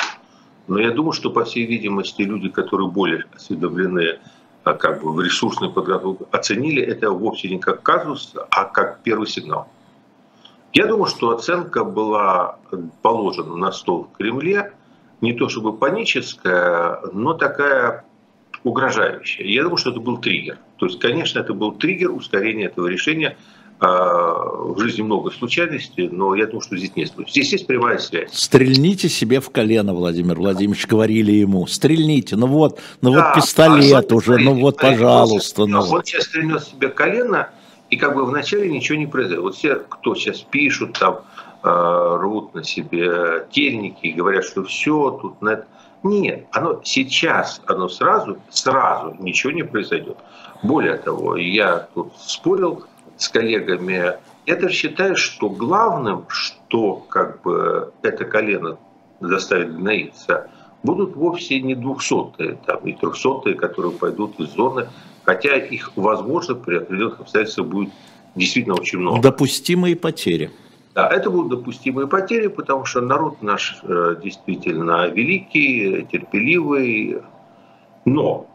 но 0.66 0.80
я 0.80 0.90
думаю, 0.90 1.14
что, 1.14 1.30
по 1.30 1.46
всей 1.46 1.68
видимости, 1.68 2.24
люди, 2.24 2.50
которые 2.50 2.90
более 2.90 3.26
осведомлены 3.36 4.18
а, 4.64 4.74
как 4.74 5.04
бы 5.04 5.14
в 5.14 5.22
ресурсной 5.22 5.70
подготовке, 5.72 6.26
оценили 6.32 6.82
это 6.82 7.12
вовсе 7.12 7.50
не 7.50 7.60
как 7.60 7.84
казус, 7.84 8.34
а 8.50 8.66
как 8.66 9.02
первый 9.04 9.28
сигнал. 9.28 9.68
Я 10.74 10.88
думаю, 10.88 11.06
что 11.06 11.30
оценка 11.30 11.84
была 11.84 12.58
положена 13.04 13.56
на 13.56 13.72
стол 13.72 14.10
в 14.12 14.18
Кремле, 14.18 14.74
не 15.22 15.34
то 15.34 15.50
чтобы 15.50 15.74
паническая, 15.74 17.00
но 17.14 17.34
такая 17.34 18.06
угрожающая. 18.64 19.46
Я 19.46 19.64
думаю, 19.64 19.78
что 19.78 19.92
это 19.92 20.00
был 20.00 20.18
триггер. 20.18 20.58
То 20.78 20.88
есть, 20.88 21.00
конечно, 21.00 21.40
это 21.40 21.54
был 21.54 21.72
триггер 21.74 22.12
ускорения 22.12 22.66
этого 22.66 22.88
решения, 22.88 23.38
а, 23.80 24.34
в 24.64 24.80
жизни 24.80 25.04
много 25.04 25.30
случайностей, 25.30 26.10
но 26.10 26.34
я 26.34 26.48
думаю, 26.48 26.62
что 26.62 26.76
здесь 26.76 26.96
нет. 26.96 27.12
Здесь 27.28 27.52
есть 27.52 27.68
прямая 27.68 28.00
связь. 28.00 28.34
Стрельните 28.34 29.08
себе 29.08 29.40
в 29.40 29.52
колено, 29.52 29.94
Владимир 29.94 30.36
Владимирович, 30.36 30.88
говорили 30.88 31.32
ему. 31.32 31.68
Стрельните, 31.68 32.36
ну 32.36 32.48
вот, 32.48 32.80
ну 33.02 33.14
да, 33.14 33.34
вот 33.34 33.36
пистолет 33.36 34.12
а 34.12 34.16
уже, 34.16 34.38
ну 34.38 34.56
вот, 34.56 34.78
пожалуйста. 34.78 35.68
Ну. 35.68 35.80
Он 35.80 36.04
сейчас 36.04 36.24
стрельнет 36.24 36.64
себе 36.64 36.90
колено, 36.90 37.50
и 37.92 37.98
как 37.98 38.16
бы 38.16 38.26
вначале 38.26 38.68
ничего 38.68 38.98
не 38.98 39.06
произойдет. 39.06 39.44
Вот 39.44 39.56
все, 39.56 39.76
кто 39.76 40.16
сейчас 40.16 40.40
пишут, 40.40 40.98
там, 41.00 41.20
рвут 41.68 42.54
на 42.54 42.64
себе 42.64 43.48
тельники 43.52 44.08
и 44.08 44.14
говорят, 44.14 44.46
что 44.46 44.64
все, 44.64 45.12
тут 45.22 45.42
это. 45.42 45.68
Нет, 46.04 46.46
оно 46.52 46.82
сейчас, 46.84 47.62
оно 47.66 47.90
сразу, 47.90 48.38
сразу 48.50 49.16
ничего 49.20 49.52
не 49.52 49.64
произойдет. 49.64 50.18
Более 50.64 50.98
того, 50.98 51.36
я 51.36 51.88
тут 51.94 52.14
спорил 52.18 52.86
с 53.18 53.30
коллегами, 53.30 54.14
это 54.46 54.70
считаю, 54.70 55.16
что 55.16 55.50
главным, 55.50 56.26
что 56.30 56.96
как 57.10 57.42
бы 57.42 57.92
это 58.04 58.26
колено 58.26 58.78
заставит 59.20 59.76
гноиться, 59.76 60.50
будут 60.84 61.16
вовсе 61.16 61.60
не 61.62 61.76
двухсотые, 61.76 62.58
там, 62.66 62.78
и 62.80 62.94
трехсотые, 62.94 63.56
которые 63.56 63.92
пойдут 63.92 64.40
из 64.40 64.54
зоны, 64.54 64.88
хотя 65.24 65.58
их, 65.58 65.92
возможно, 65.96 66.56
при 66.56 66.78
определенных 66.78 67.20
обстоятельствах 67.20 67.68
будет 67.68 67.90
действительно 68.36 68.76
очень 68.76 69.00
много. 69.00 69.22
Допустимые 69.22 69.96
потери. 69.96 70.52
Да, 70.98 71.08
это 71.10 71.30
будут 71.30 71.60
допустимые 71.60 72.08
потери, 72.08 72.48
потому 72.48 72.84
что 72.86 73.02
народ 73.02 73.44
наш 73.44 73.78
э, 73.84 74.16
действительно 74.20 75.06
великий, 75.06 76.08
терпеливый, 76.12 77.22
но 78.04 78.48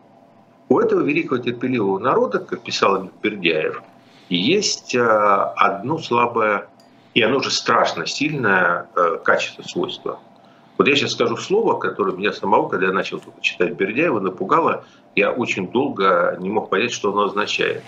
у 0.69 0.81
этого 0.81 1.03
великого 1.03 1.39
терпеливого 1.39 2.01
народа, 2.01 2.41
как 2.41 2.65
писал 2.65 3.09
Бердяев, 3.23 3.81
есть 4.29 4.93
э, 4.93 5.01
одно 5.01 5.99
слабое, 5.99 6.67
и 7.15 7.23
оно 7.23 7.39
же 7.39 7.53
страшно 7.53 8.07
сильное 8.07 8.89
э, 8.97 9.19
качество, 9.23 9.63
свойства. 9.63 10.19
Вот 10.79 10.89
я 10.89 10.97
сейчас 10.97 11.13
скажу 11.13 11.37
слово, 11.37 11.79
которое 11.79 12.17
меня 12.17 12.33
самого, 12.33 12.69
когда 12.69 12.87
я 12.87 12.93
начал 12.93 13.23
читать 13.41 13.75
Бердяева, 13.75 14.19
напугало. 14.19 14.85
Я 15.15 15.31
очень 15.31 15.71
долго 15.71 16.37
не 16.41 16.51
мог 16.51 16.71
понять, 16.71 16.91
что 16.91 17.13
оно 17.13 17.27
означает. 17.27 17.85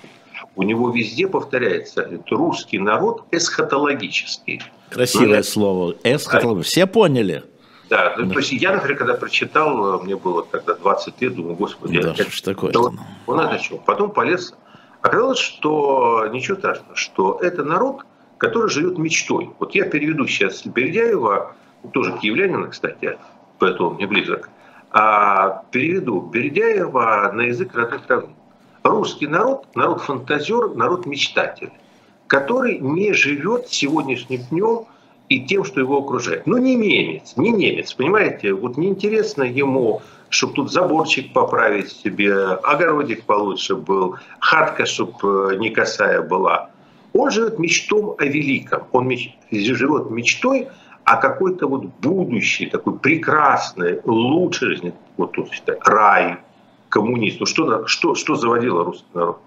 У 0.57 0.62
него 0.62 0.90
везде 0.90 1.26
повторяется, 1.26 2.02
это 2.02 2.35
русский 2.35 2.78
народ 2.78 3.24
эсхатологический. 3.30 4.62
Красивое 4.90 5.38
Но 5.38 5.42
слово. 5.42 5.94
Эсхатологический. 6.04 6.83
Все 6.83 6.87
поняли? 6.87 7.44
Да, 7.90 8.16
да, 8.16 8.26
то 8.26 8.38
есть 8.38 8.52
я, 8.52 8.72
например, 8.72 8.96
когда 8.96 9.14
прочитал, 9.14 10.00
мне 10.02 10.16
было 10.16 10.44
тогда 10.44 10.74
20 10.74 11.20
лет, 11.20 11.35
думаю, 11.35 11.54
господи, 11.54 12.00
да, 12.00 12.12
это, 12.12 12.30
что 12.30 12.54
такое? 12.54 12.72
Он 13.26 13.40
это 13.40 13.62
что? 13.62 13.76
Потом 13.76 14.11
полез 14.11 14.54
Оказалось, 15.04 15.38
что 15.38 16.26
ничего 16.33 16.57
страшного, 16.57 16.96
что 16.96 17.38
это 17.42 17.62
народ, 17.62 18.07
который 18.38 18.70
живет 18.70 18.96
мечтой. 18.96 19.50
Вот 19.59 19.74
я 19.74 19.85
переведу 19.85 20.26
сейчас 20.26 20.64
Бердяева, 20.64 21.54
тоже 21.92 22.16
киевлянина, 22.16 22.68
кстати, 22.68 23.18
поэтому 23.59 23.90
мне 23.90 24.07
близок, 24.07 24.48
а 24.90 25.62
переведу 25.70 26.22
Бердяева 26.22 27.30
на 27.35 27.42
язык 27.42 27.74
родных 27.74 28.09
равнин. 28.09 28.35
Русский 28.85 29.27
народ, 29.27 29.66
народ 29.75 30.03
фантазер, 30.03 30.75
народ 30.75 31.07
мечтатель, 31.07 31.70
который 32.27 32.79
не 32.79 33.12
живет 33.14 33.68
сегодняшним 33.68 34.42
днем 34.51 34.85
и 35.29 35.40
тем, 35.40 35.64
что 35.64 35.81
его 35.81 35.99
окружает. 35.99 36.47
Ну, 36.47 36.59
не 36.59 36.75
немец, 36.75 37.33
не 37.37 37.51
немец, 37.51 37.94
понимаете? 37.94 38.53
Вот 38.53 38.77
неинтересно 38.77 39.42
ему 39.42 40.03
чтобы 40.35 40.55
тут 40.55 40.73
заборчик 40.73 41.33
поправить 41.33 41.92
себе, 41.92 42.35
огородик 42.35 43.25
получше 43.25 43.77
был, 43.77 44.16
хатка, 44.40 44.85
чтобы 44.85 45.53
э, 45.53 45.57
не 45.59 45.70
косая 45.70 46.23
была. 46.23 46.70
Он 47.12 47.31
живет 47.31 47.61
мечтом 47.61 48.16
о 48.18 48.25
великом. 48.25 48.83
Он 48.90 49.07
меч... 49.07 49.37
живет 49.53 50.11
мечтой 50.11 50.68
о 51.05 51.16
какой-то 51.16 51.68
вот 51.68 51.85
будущей, 52.01 52.66
такой 52.66 52.99
прекрасной, 52.99 54.01
лучшей 54.05 54.70
жизни. 54.70 54.92
Вот 55.16 55.33
тут 55.33 55.51
рай, 55.85 56.38
коммунисту. 56.94 57.44
Что, 57.44 57.88
что, 57.88 58.14
что 58.14 58.37
заводило 58.37 58.85
русский 58.85 59.09
народ? 59.14 59.40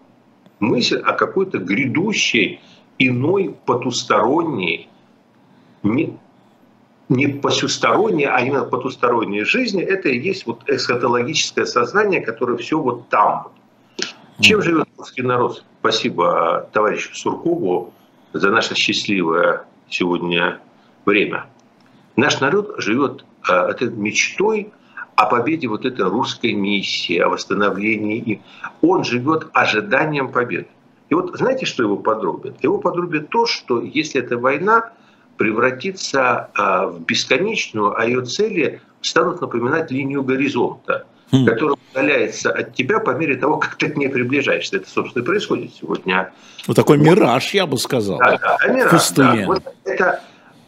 Мысль 0.59 0.99
о 0.99 1.13
какой-то 1.13 1.59
грядущей, 1.59 2.59
иной, 2.99 3.55
потусторонней, 3.65 4.89
не 5.83 7.27
посюсторонняя, 7.27 8.35
а 8.35 8.41
именно 8.41 8.65
потусторонняя 8.65 9.45
жизнь, 9.45 9.79
это 9.81 10.09
и 10.09 10.19
есть 10.19 10.45
вот 10.45 10.69
эсхатологическое 10.69 11.65
сознание, 11.65 12.19
которое 12.19 12.57
все 12.57 12.77
вот 12.77 13.07
там. 13.07 13.47
Чем 14.41 14.61
живет 14.61 14.89
русский 14.97 15.21
народ? 15.21 15.63
Спасибо 15.79 16.69
товарищу 16.73 17.15
Суркову 17.15 17.93
за 18.33 18.51
наше 18.51 18.75
счастливое 18.75 19.65
сегодня 19.89 20.59
время. 21.05 21.45
Наш 22.17 22.41
народ 22.41 22.75
живет 22.77 23.23
э, 23.47 23.53
этой 23.53 23.89
мечтой 23.89 24.73
о 25.17 25.25
победе 25.25 25.67
вот 25.67 25.83
этой 25.83 26.07
русской 26.07 26.53
миссии, 26.53 27.17
о 27.17 27.29
восстановлении. 27.29 28.41
Он 28.81 29.03
живет 29.03 29.47
ожиданием 29.51 30.31
победы. 30.31 30.67
И 31.09 31.15
вот 31.15 31.35
знаете, 31.35 31.65
что 31.65 31.83
его 31.83 31.97
подробит? 31.97 32.63
Его 32.63 32.77
подробит 32.77 33.29
то, 33.29 33.47
что 33.47 33.81
если 33.81 34.21
это 34.21 34.37
война, 34.37 34.91
превратиться 35.37 36.49
а, 36.53 36.87
в 36.87 37.01
бесконечную, 37.01 37.97
а 37.99 38.05
ее 38.05 38.23
цели 38.25 38.81
станут 39.01 39.41
напоминать 39.41 39.89
линию 39.91 40.23
горизонта, 40.23 41.07
mm. 41.31 41.45
которая 41.45 41.77
удаляется 41.91 42.51
от 42.51 42.75
тебя 42.75 42.99
по 42.99 43.11
мере 43.11 43.37
того, 43.37 43.57
как 43.57 43.75
ты 43.75 43.89
к 43.89 43.97
ней 43.97 44.09
приближаешься. 44.09 44.77
Это, 44.77 44.89
собственно, 44.89 45.23
и 45.23 45.25
происходит 45.25 45.71
сегодня. 45.73 46.31
Ну, 46.67 46.73
такой 46.73 46.97
мираж, 46.97 47.53
я 47.53 47.65
бы 47.65 47.77
сказал. 47.77 48.19
Да, 48.19 48.37
да, 48.37 48.57
а 48.59 48.67
мираж, 48.67 49.11
да. 49.11 49.43
Вот 49.47 49.63
это 49.83 50.21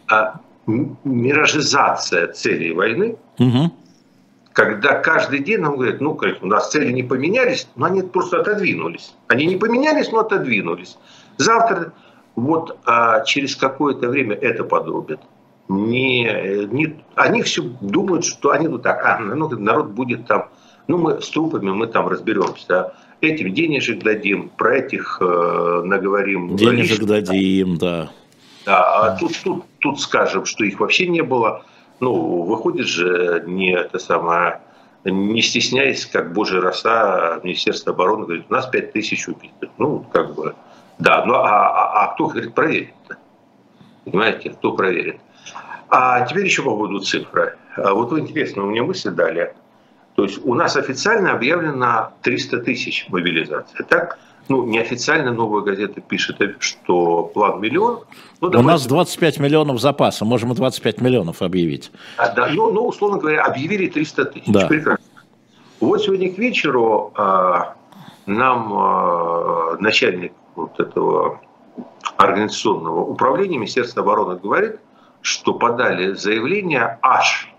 а, 0.08 0.40
миражизация 0.66 2.28
целей 2.28 2.72
войны, 2.72 3.16
угу. 3.38 3.72
Когда 4.52 4.94
каждый 4.94 5.40
день 5.40 5.60
нам 5.60 5.76
говорят, 5.76 6.00
ну, 6.00 6.18
у 6.40 6.46
нас 6.46 6.70
цели 6.70 6.92
не 6.92 7.02
поменялись, 7.02 7.68
но 7.76 7.86
они 7.86 8.02
просто 8.02 8.40
отодвинулись. 8.40 9.14
Они 9.28 9.46
не 9.46 9.56
поменялись, 9.56 10.10
но 10.10 10.20
отодвинулись. 10.20 10.98
Завтра 11.36 11.92
вот 12.36 12.78
а 12.84 13.20
через 13.24 13.56
какое-то 13.56 14.08
время 14.08 14.34
это 14.34 14.64
подробят. 14.64 15.20
Не, 15.68 16.66
не, 16.66 16.96
они 17.14 17.42
все 17.42 17.62
думают, 17.80 18.24
что 18.24 18.50
они 18.50 18.66
вот 18.66 18.82
так, 18.82 19.04
а, 19.04 19.20
ну, 19.20 19.48
народ 19.50 19.90
будет 19.90 20.26
там, 20.26 20.48
ну 20.88 20.98
мы 20.98 21.20
с 21.20 21.28
трупами 21.28 21.70
мы 21.70 21.86
там 21.86 22.08
разберемся, 22.08 22.64
да. 22.68 22.92
этим 23.20 23.54
денежек 23.54 24.02
дадим, 24.02 24.48
про 24.56 24.78
этих 24.78 25.18
э, 25.20 25.82
наговорим. 25.84 26.56
Денежек 26.56 27.04
дадим, 27.04 27.76
да. 27.76 28.10
Да, 28.66 28.82
а 28.82 29.16
тут, 29.16 29.32
тут, 29.44 29.64
тут 29.78 30.00
скажем, 30.00 30.44
что 30.44 30.64
их 30.64 30.80
вообще 30.80 31.06
не 31.06 31.22
было. 31.22 31.64
Ну, 32.00 32.42
выходит 32.42 32.86
же 32.86 33.44
не 33.46 33.74
это 33.74 33.98
самое, 33.98 34.60
не 35.04 35.42
стесняясь, 35.42 36.06
как 36.06 36.32
божья 36.32 36.60
роса, 36.60 37.40
Министерство 37.42 37.92
обороны 37.92 38.24
говорит, 38.24 38.46
у 38.48 38.52
нас 38.52 38.66
5 38.66 38.92
тысяч 38.92 39.28
убитых. 39.28 39.70
Ну, 39.78 40.04
как 40.12 40.34
бы, 40.34 40.54
да, 40.98 41.24
ну 41.26 41.34
а, 41.34 41.68
а, 41.68 42.04
а 42.04 42.14
кто, 42.14 42.26
говорит, 42.26 42.54
проверит 42.54 42.94
-то? 43.08 43.16
Понимаете, 44.04 44.50
кто 44.50 44.72
проверит? 44.72 45.20
А 45.90 46.24
теперь 46.26 46.46
еще 46.46 46.62
по 46.62 46.70
поводу 46.70 47.00
цифры. 47.00 47.56
А 47.76 47.92
вот 47.92 48.12
вы 48.12 48.20
интересно, 48.20 48.64
у 48.64 48.70
меня 48.70 48.82
мысль 48.82 49.10
дали. 49.10 49.54
То 50.14 50.24
есть 50.24 50.40
у 50.44 50.54
нас 50.54 50.76
официально 50.76 51.32
объявлено 51.32 52.12
300 52.22 52.58
тысяч 52.58 53.06
мобилизации, 53.08 53.84
так? 53.88 54.18
Ну, 54.50 54.66
неофициально 54.66 55.32
новая 55.32 55.62
газета 55.62 56.00
пишет, 56.00 56.38
что 56.58 57.22
план 57.22 57.60
миллион. 57.60 58.00
Ну, 58.40 58.48
давайте... 58.48 58.58
У 58.58 58.62
нас 58.62 58.84
25 58.84 59.38
миллионов 59.38 59.80
запаса, 59.80 60.24
можем 60.24 60.50
и 60.50 60.56
25 60.56 61.00
миллионов 61.00 61.40
объявить. 61.40 61.92
А, 62.16 62.34
да, 62.34 62.48
ну, 62.48 62.72
ну, 62.72 62.84
условно 62.84 63.18
говоря, 63.18 63.44
объявили 63.44 63.86
300 63.86 64.24
тысяч. 64.24 64.48
Да. 64.48 64.66
Прекрасно. 64.66 65.04
Вот 65.78 66.02
сегодня 66.02 66.34
к 66.34 66.36
вечеру 66.36 67.12
а, 67.14 67.76
нам 68.26 68.72
а, 68.72 69.76
начальник 69.78 70.32
вот 70.56 70.80
этого 70.80 71.40
организационного 72.16 73.02
управления 73.04 73.56
Министерства 73.56 74.02
обороны 74.02 74.36
говорит, 74.36 74.80
что 75.22 75.54
подали 75.54 76.14
заявление 76.14 76.98
аж 77.02 77.49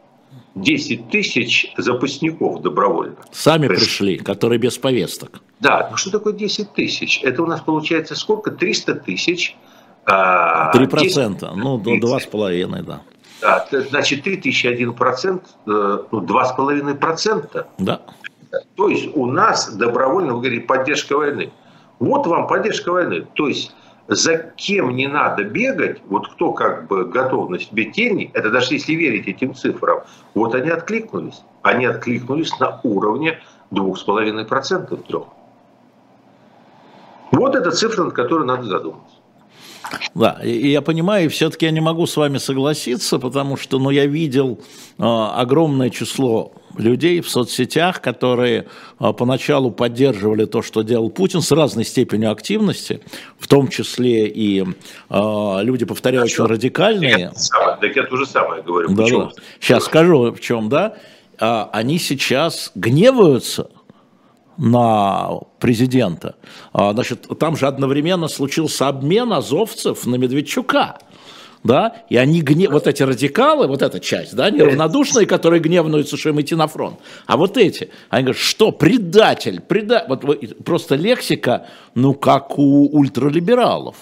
10 0.56 1.10
тысяч 1.10 1.74
запасников 1.78 2.62
добровольно. 2.62 3.16
Сами 3.32 3.68
есть, 3.68 3.82
пришли, 3.82 4.18
которые 4.18 4.60
без 4.60 4.78
повесток. 4.78 5.42
Да, 5.60 5.88
ну 5.90 5.98
что 5.98 6.12
такое 6.12 6.34
10 6.34 6.74
тысяч? 6.74 7.22
Это 7.24 7.44
у 7.44 7.46
нас 7.46 7.62
получается 7.62 8.16
сколько? 8.16 8.52
300 8.52 8.96
тысяч. 8.96 9.56
3 10.06 10.14
а, 10.14 10.72
процента, 10.90 11.54
ну 11.56 11.78
до 11.78 11.96
2,5, 11.96 12.84
да. 12.84 13.02
Да, 13.42 13.68
значит, 13.90 14.24
3001 14.24 14.94
процент, 14.94 15.44
э, 15.66 16.04
ну 16.12 16.22
2,5 16.22 16.96
процента. 16.96 17.68
Да. 17.78 18.02
То 18.76 18.90
есть 18.90 19.10
у 19.16 19.26
нас 19.26 19.74
добровольно, 19.74 20.34
вы 20.34 20.42
говорите, 20.42 20.66
поддержка 20.66 21.18
войны. 21.18 21.52
Вот 22.00 22.28
вам 22.28 22.48
поддержка 22.48 22.92
войны. 22.92 23.28
То 23.34 23.48
есть 23.48 23.74
за 24.12 24.38
кем 24.58 24.94
не 24.94 25.08
надо 25.08 25.46
бегать, 25.46 26.02
вот 26.08 26.28
кто 26.28 26.52
как 26.52 26.88
бы 26.88 27.06
готов 27.06 27.50
на 27.50 27.58
себе 27.60 27.86
тени, 27.86 28.30
это 28.34 28.50
даже 28.52 28.74
если 28.74 28.92
верить 28.94 29.26
этим 29.30 29.56
цифрам, 29.56 30.02
вот 30.34 30.54
они 30.54 30.70
откликнулись. 30.70 31.42
Они 31.62 31.86
откликнулись 31.86 32.60
на 32.60 32.82
уровне 32.84 33.40
2,5% 33.72 35.08
трех. 35.08 35.24
Вот 37.32 37.56
эта 37.56 37.72
цифра, 37.72 38.04
над 38.04 38.14
которой 38.14 38.46
надо 38.46 38.64
задуматься. 38.64 39.16
Да, 40.16 40.40
и 40.44 40.70
я 40.70 40.82
понимаю, 40.82 41.26
и 41.26 41.28
все-таки 41.28 41.66
я 41.66 41.72
не 41.72 41.82
могу 41.82 42.06
с 42.06 42.18
вами 42.18 42.38
согласиться, 42.38 43.20
потому 43.20 43.58
что 43.58 43.80
ну, 43.80 43.90
я 43.90 44.06
видел 44.06 44.60
э, 44.98 45.04
огромное 45.04 45.90
число 45.90 46.54
людей 46.78 47.22
в 47.22 47.30
соцсетях, 47.30 48.02
которые 48.02 48.68
э, 49.00 49.14
поначалу 49.14 49.72
поддерживали 49.72 50.46
то, 50.46 50.62
что 50.62 50.82
делал 50.82 51.10
Путин 51.10 51.42
с 51.42 51.52
разной 51.52 51.86
степенью 51.86 52.32
активности, 52.32 53.02
в 53.40 53.48
том 53.48 53.68
числе 53.68 54.28
и 54.28 54.64
э, 55.10 55.60
люди, 55.64 55.86
повторяю, 55.86 56.26
очень 56.26 56.46
радикальные. 56.46 57.32
Так 57.82 57.96
я 57.96 58.04
то 58.04 58.18
же 58.18 58.26
самое 58.26 58.62
говорю. 58.62 58.90
Да, 58.90 59.06
да. 59.10 59.32
Сейчас 59.60 59.86
скажу, 59.86 60.32
в 60.32 60.40
чем, 60.40 60.70
да. 60.70 60.96
А, 61.40 61.70
они 61.74 61.98
сейчас 61.98 62.72
гневаются 62.76 63.72
на 64.62 65.40
президента. 65.60 66.36
А, 66.72 66.94
значит, 66.94 67.28
там 67.40 67.58
же 67.58 67.66
одновременно 67.66 68.28
случился 68.28 68.88
обмен 68.88 69.34
азовцев 69.34 70.06
на 70.06 70.16
Медведчука. 70.16 71.00
Да, 71.64 72.04
и 72.10 72.18
они 72.18 72.42
гнев, 72.42 72.72
вот 72.72 72.88
эти 72.88 73.04
радикалы, 73.04 73.68
вот 73.68 73.84
эта 73.84 74.00
часть, 74.00 74.36
да, 74.36 74.50
неравнодушные, 74.50 75.28
которые 75.28 75.60
гневнуются, 75.62 76.18
что 76.18 76.30
им 76.30 76.42
идти 76.42 76.56
на 76.56 76.68
фронт, 76.68 76.98
а 77.28 77.38
вот 77.38 77.56
эти, 77.56 77.92
они 78.10 78.24
говорят, 78.24 78.42
что 78.42 78.72
предатель, 78.72 79.62
предатель, 79.62 80.08
вот 80.10 80.66
просто 80.66 80.96
лексика, 80.96 81.68
ну 81.94 82.16
как 82.16 82.58
у 82.58 82.88
ультралибералов. 82.88 83.96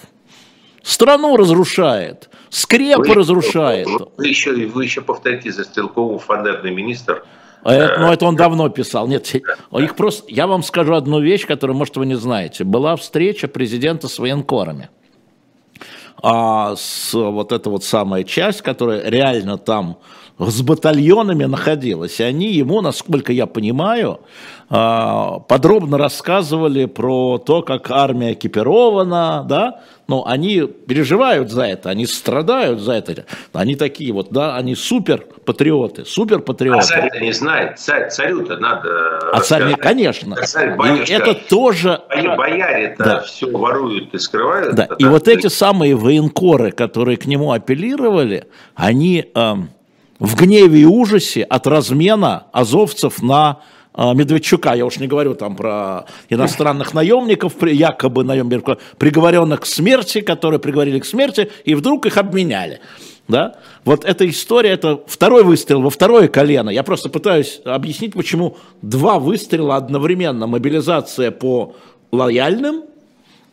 Страну 0.82 1.36
разрушает, 1.36 2.30
скрепы 2.48 3.08
вы, 3.08 3.14
разрушает. 3.14 3.88
Вы 4.16 4.26
еще, 4.26 4.54
вы 4.66 4.84
еще 4.84 5.02
повторите 5.02 5.52
за 5.52 5.64
Стрелковым 5.64 6.18
фанерный 6.18 6.70
министр, 6.70 7.24
это, 7.64 8.00
ну, 8.00 8.12
это 8.12 8.26
он 8.26 8.36
давно 8.36 8.68
писал. 8.68 9.06
Нет, 9.06 9.34
их 9.34 9.96
просто... 9.96 10.24
Я 10.28 10.46
вам 10.46 10.62
скажу 10.62 10.94
одну 10.94 11.20
вещь, 11.20 11.46
которую, 11.46 11.76
может, 11.76 11.96
вы 11.96 12.06
не 12.06 12.16
знаете. 12.16 12.64
Была 12.64 12.96
встреча 12.96 13.48
президента 13.48 14.08
с 14.08 14.18
военкорами. 14.18 14.88
А 16.22 16.74
с 16.76 17.14
вот 17.14 17.52
эта 17.52 17.70
вот 17.70 17.84
самая 17.84 18.24
часть, 18.24 18.62
которая 18.62 19.08
реально 19.08 19.58
там 19.58 19.98
с 20.38 20.62
батальонами 20.62 21.44
находилась, 21.44 22.18
и 22.20 22.22
они 22.22 22.52
ему, 22.52 22.80
насколько 22.80 23.32
я 23.32 23.46
понимаю, 23.46 24.20
а, 24.70 25.40
подробно 25.40 25.98
рассказывали 25.98 26.86
про 26.86 27.38
то, 27.38 27.62
как 27.62 27.90
армия 27.90 28.32
экипирована, 28.32 29.44
да, 29.46 29.82
но 30.10 30.26
они 30.26 30.62
переживают 30.62 31.52
за 31.52 31.62
это, 31.62 31.88
они 31.88 32.04
страдают 32.04 32.80
за 32.80 32.94
это, 32.94 33.26
они 33.52 33.76
такие 33.76 34.12
вот, 34.12 34.32
да, 34.32 34.56
они 34.56 34.74
супер 34.74 35.24
патриоты, 35.44 36.04
супер 36.04 36.40
патриоты. 36.40 36.80
А 36.80 36.82
царь 36.82 37.22
не 37.22 37.32
знает, 37.32 37.78
царь, 37.78 38.10
царю-то 38.10 38.56
надо 38.56 39.20
А 39.32 39.38
царь, 39.38 39.76
конечно. 39.76 40.34
А 40.36 40.44
царь, 40.46 40.74
батюшка, 40.74 41.12
и 41.12 41.16
это 41.16 41.34
тоже... 41.34 42.00
Бояре-то 42.36 43.04
да. 43.04 43.20
все 43.20 43.56
воруют 43.56 44.12
и 44.12 44.18
скрывают. 44.18 44.74
Да, 44.74 44.88
и 44.98 45.04
вот 45.04 45.28
эти 45.28 45.46
самые 45.46 45.94
военкоры, 45.94 46.72
которые 46.72 47.16
к 47.16 47.26
нему 47.26 47.52
апеллировали, 47.52 48.48
они 48.74 49.26
э, 49.32 49.54
в 50.18 50.34
гневе 50.34 50.80
и 50.80 50.86
ужасе 50.86 51.44
от 51.44 51.68
размена 51.68 52.46
азовцев 52.50 53.22
на 53.22 53.50
а, 53.50 53.60
Медведчука, 53.96 54.74
я 54.74 54.86
уж 54.86 54.98
не 54.98 55.08
говорю 55.08 55.34
там 55.34 55.56
про 55.56 56.06
иностранных 56.28 56.94
наемников, 56.94 57.62
якобы 57.62 58.22
наемников, 58.24 58.78
приговоренных 58.98 59.62
к 59.62 59.66
смерти, 59.66 60.20
которые 60.20 60.60
приговорили 60.60 61.00
к 61.00 61.04
смерти, 61.04 61.50
и 61.64 61.74
вдруг 61.74 62.06
их 62.06 62.16
обменяли. 62.16 62.80
Да? 63.26 63.56
Вот 63.84 64.04
эта 64.04 64.28
история, 64.28 64.70
это 64.70 65.00
второй 65.06 65.44
выстрел 65.44 65.82
во 65.82 65.90
второе 65.90 66.28
колено. 66.28 66.70
Я 66.70 66.82
просто 66.82 67.08
пытаюсь 67.08 67.60
объяснить, 67.64 68.14
почему 68.14 68.56
два 68.82 69.18
выстрела 69.18 69.76
одновременно. 69.76 70.46
Мобилизация 70.46 71.30
по 71.30 71.76
лояльным 72.12 72.84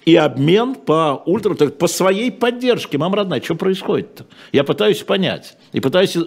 и 0.06 0.16
обмен 0.16 0.76
по 0.76 1.22
ультра, 1.26 1.54
по 1.54 1.88
своей 1.88 2.32
поддержке. 2.32 2.98
Мама 2.98 3.18
родная, 3.18 3.42
что 3.42 3.56
происходит-то? 3.56 4.26
Я 4.52 4.64
пытаюсь 4.64 5.04
понять. 5.04 5.58
И 5.74 5.80
пытаюсь 5.80 6.16
э, 6.16 6.20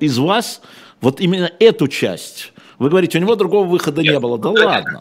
из 0.00 0.18
вас 0.18 0.62
вот 1.00 1.20
именно 1.20 1.50
эту 1.58 1.88
часть 1.88 2.52
вы 2.78 2.90
говорите, 2.90 3.18
у 3.18 3.20
него 3.20 3.34
другого 3.34 3.66
выхода 3.66 4.02
Нет, 4.02 4.14
не 4.14 4.20
было. 4.20 4.38
Да, 4.38 4.52
да 4.52 4.66
ладно. 4.66 5.00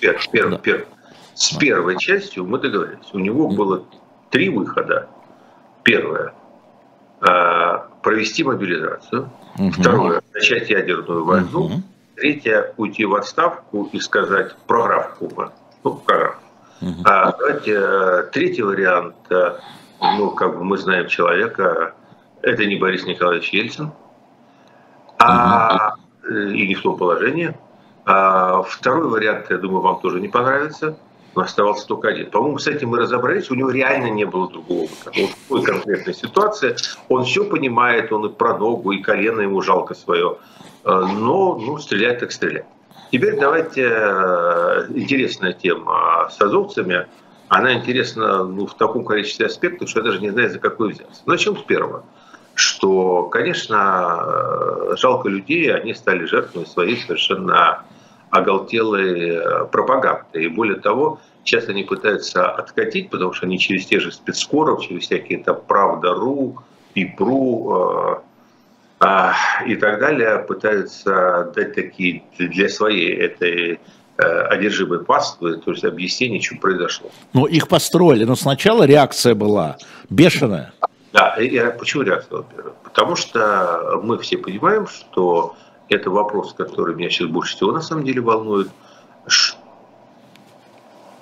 Пер, 0.00 0.20
пер, 0.30 0.50
да. 0.50 0.58
Пер. 0.58 0.86
С 1.34 1.56
первой 1.56 1.98
частью 1.98 2.44
мы 2.44 2.58
договорились. 2.58 3.08
У 3.12 3.18
него 3.18 3.48
было 3.48 3.84
три 4.30 4.48
выхода. 4.48 5.08
Первое– 5.82 6.34
провести 8.02 8.44
мобилизацию. 8.44 9.30
Угу. 9.58 9.70
Второе– 9.70 10.22
начать 10.34 10.70
ядерную 10.70 11.24
войну. 11.24 11.60
Угу. 11.60 11.82
Третье– 12.16 12.74
уйти 12.76 13.04
в 13.04 13.14
отставку 13.14 13.88
и 13.92 14.00
сказать 14.00 14.54
програф 14.66 15.14
Куба. 15.18 15.52
Ну, 15.84 15.94
програф. 15.94 16.38
Угу. 16.80 17.02
А 17.04 17.32
давайте, 17.32 17.78
э, 17.78 18.22
третий 18.32 18.62
вариант, 18.62 19.14
э, 19.30 19.58
ну, 20.00 20.30
как 20.32 20.58
бы 20.58 20.64
мы 20.64 20.78
знаем 20.78 21.06
человека, 21.06 21.94
это 22.42 22.66
не 22.66 22.76
Борис 22.76 23.06
Николаевич 23.06 23.52
Ельцин, 23.52 23.92
а 25.18 25.94
и 26.28 26.66
не 26.66 26.74
в 26.74 26.82
том 26.82 26.96
положении. 26.96 27.54
А 28.04 28.62
второй 28.62 29.08
вариант, 29.08 29.46
я 29.50 29.58
думаю, 29.58 29.80
вам 29.80 30.00
тоже 30.00 30.20
не 30.20 30.28
понравится. 30.28 30.96
но 31.34 31.42
оставался 31.42 31.86
только 31.86 32.08
один. 32.08 32.30
По-моему, 32.30 32.58
с 32.58 32.66
этим 32.66 32.90
мы 32.90 32.98
разобрались, 32.98 33.50
у 33.50 33.54
него 33.54 33.70
реально 33.70 34.10
не 34.10 34.26
было 34.26 34.50
другого 34.50 34.84
опыта. 34.84 35.12
Вот 35.16 35.30
в 35.30 35.48
той 35.48 35.62
конкретной 35.62 36.14
ситуации 36.14 36.76
он 37.08 37.24
все 37.24 37.44
понимает, 37.44 38.12
он 38.12 38.26
и 38.26 38.28
про 38.28 38.58
ногу, 38.58 38.92
и 38.92 38.98
колено 38.98 39.40
ему 39.40 39.62
жалко 39.62 39.94
свое, 39.94 40.36
э, 40.84 40.90
но 40.90 41.56
ну, 41.58 41.78
стрелять 41.78 42.20
так 42.20 42.32
стрелять. 42.32 42.66
Теперь 43.12 43.38
давайте 43.38 43.88
э, 43.90 44.86
интересная 44.94 45.52
тема 45.54 46.28
с 46.30 46.40
азовцами. 46.40 47.06
Она 47.48 47.74
интересна 47.74 48.44
ну, 48.44 48.66
в 48.66 48.74
таком 48.74 49.04
количестве 49.04 49.46
аспектов, 49.46 49.88
что 49.88 50.00
я 50.00 50.06
даже 50.06 50.20
не 50.20 50.30
знаю, 50.30 50.50
за 50.50 50.58
какой 50.58 50.92
взяться. 50.92 51.22
Начнем 51.26 51.56
с 51.56 51.62
первого. 51.62 52.04
Что, 52.62 53.24
конечно, 53.24 54.20
э, 54.24 54.96
жалко 54.96 55.28
людей, 55.28 55.74
они 55.74 55.94
стали 55.94 56.26
жертвами 56.26 56.64
своей 56.64 56.96
совершенно 56.96 57.82
оголтелой 58.30 59.30
э, 59.30 59.64
пропаганды. 59.64 60.44
И 60.44 60.46
более 60.46 60.78
того, 60.78 61.18
сейчас 61.42 61.68
они 61.68 61.82
пытаются 61.82 62.48
откатить, 62.48 63.10
потому 63.10 63.32
что 63.32 63.46
они 63.46 63.58
через 63.58 63.86
те 63.86 63.98
же 63.98 64.12
спецскоров, 64.12 64.86
через 64.86 65.02
всякие 65.02 65.42
там 65.42 65.58
Правда.ру, 65.66 66.58
Пипру 66.94 68.22
э, 69.00 69.32
и 69.66 69.74
так 69.74 69.98
далее, 69.98 70.38
пытаются 70.38 71.52
дать 71.56 71.74
такие 71.74 72.22
для 72.38 72.68
своей 72.68 73.12
этой 73.12 73.80
одержимой 74.16 75.04
паствы, 75.04 75.56
то 75.56 75.72
есть 75.72 75.84
объяснение, 75.84 76.40
что 76.40 76.54
произошло. 76.56 77.10
Ну, 77.32 77.46
их 77.46 77.66
построили, 77.66 78.22
но 78.22 78.36
сначала 78.36 78.84
реакция 78.84 79.34
была 79.34 79.78
бешеная. 80.10 80.72
Да, 81.12 81.36
и 81.36 81.78
почему 81.78 82.02
реакция? 82.04 82.44
Потому 82.84 83.16
что 83.16 84.00
мы 84.02 84.18
все 84.18 84.38
понимаем, 84.38 84.86
что 84.86 85.54
это 85.88 86.10
вопрос, 86.10 86.54
который 86.54 86.94
меня 86.94 87.10
сейчас 87.10 87.28
больше 87.28 87.54
всего 87.54 87.72
на 87.72 87.82
самом 87.82 88.04
деле 88.04 88.22
волнует. 88.22 88.70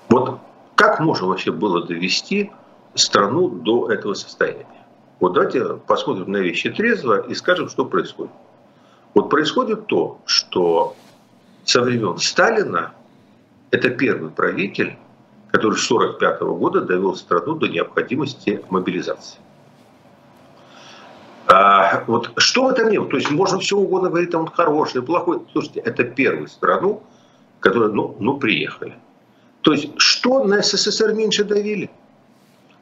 Вот 0.09 0.38
как 0.76 1.00
можно 1.00 1.26
вообще 1.26 1.50
было 1.50 1.85
довести 1.87 2.53
страну 2.94 3.48
до 3.48 3.90
этого 3.90 4.14
состояния? 4.14 4.66
Вот 5.18 5.33
давайте 5.35 5.74
посмотрим 5.87 6.31
на 6.31 6.38
вещи 6.38 6.70
трезво 6.70 7.20
и 7.20 7.35
скажем, 7.35 7.68
что 7.68 7.85
происходит. 7.85 8.33
Вот 9.14 9.29
происходит 9.29 9.87
то, 9.87 10.20
что 10.24 10.94
со 11.64 11.83
времен 11.83 12.16
Сталина 12.18 12.94
это 13.70 13.90
первый 13.90 14.31
правитель, 14.31 14.96
который 15.50 15.76
с 15.76 15.90
1945 15.90 16.40
года 16.59 16.81
довел 16.81 17.16
страну 17.16 17.57
до 17.57 17.66
необходимости 17.66 18.64
мобилизации. 18.70 19.40
А, 21.53 22.05
вот 22.07 22.33
что 22.37 22.65
в 22.65 22.69
этом 22.69 22.91
нет? 22.91 23.09
То 23.09 23.17
есть 23.17 23.31
можно 23.31 23.59
все 23.59 23.77
угодно 23.77 24.09
говорить, 24.09 24.35
он 24.35 24.47
хороший, 24.47 25.03
плохой. 25.03 25.41
Слушайте, 25.51 25.81
это 25.81 26.05
первую 26.05 26.47
страну, 26.47 27.03
которая, 27.59 27.89
ну, 27.89 28.17
ну, 28.21 28.39
приехали. 28.39 28.95
То 29.63 29.73
есть 29.73 29.91
что 29.97 30.45
на 30.45 30.63
СССР 30.63 31.13
меньше 31.13 31.43
давили? 31.43 31.91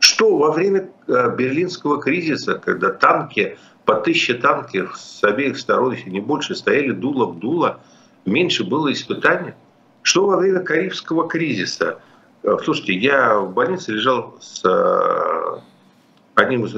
Что 0.00 0.36
во 0.36 0.52
время 0.52 0.90
э, 1.06 1.34
берлинского 1.34 2.00
кризиса, 2.00 2.54
когда 2.54 2.90
танки, 2.90 3.56
по 3.86 3.94
тысяче 3.94 4.34
танков 4.34 4.98
с 4.98 5.24
обеих 5.24 5.58
сторон, 5.58 5.92
если 5.92 6.10
не 6.10 6.20
больше, 6.20 6.54
стояли 6.54 6.90
дуло 6.90 7.24
в 7.26 7.38
дуло, 7.38 7.80
меньше 8.26 8.64
было 8.64 8.92
испытаний? 8.92 9.54
Что 10.02 10.26
во 10.26 10.36
время 10.36 10.60
Карибского 10.60 11.26
кризиса? 11.26 12.00
Э, 12.42 12.56
слушайте, 12.62 12.92
я 12.92 13.38
в 13.38 13.54
больнице 13.54 13.92
лежал 13.92 14.36
с 14.40 14.62
э, 14.62 15.60
одним 16.34 16.66
из 16.66 16.74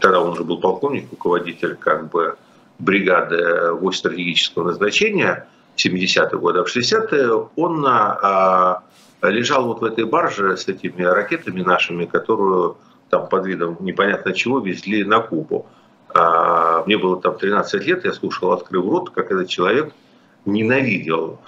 тогда 0.00 0.20
он 0.20 0.30
уже 0.30 0.44
был 0.44 0.60
полковник, 0.60 1.10
руководитель 1.10 1.76
как 1.76 2.10
бы 2.10 2.36
бригады 2.78 3.72
войск 3.72 4.00
стратегического 4.00 4.64
назначения 4.64 5.48
70-е 5.76 6.38
годы, 6.38 6.60
а 6.60 6.64
в 6.64 6.76
60-е 6.76 7.48
он 7.56 7.84
а, 7.86 8.82
лежал 9.22 9.66
вот 9.66 9.80
в 9.80 9.84
этой 9.84 10.04
барже 10.04 10.56
с 10.56 10.68
этими 10.68 11.02
ракетами 11.02 11.62
нашими, 11.62 12.04
которую 12.04 12.76
там 13.10 13.28
под 13.28 13.46
видом 13.46 13.76
непонятно 13.80 14.32
чего 14.32 14.60
везли 14.60 15.04
на 15.04 15.20
Кубу. 15.20 15.66
А, 16.14 16.84
мне 16.84 16.98
было 16.98 17.20
там 17.20 17.36
13 17.38 17.86
лет, 17.86 18.04
я 18.04 18.12
слушал, 18.12 18.52
открыв 18.52 18.84
рот, 18.84 19.10
как 19.10 19.30
этот 19.30 19.48
человек 19.48 19.92
ненавидел 20.44 21.40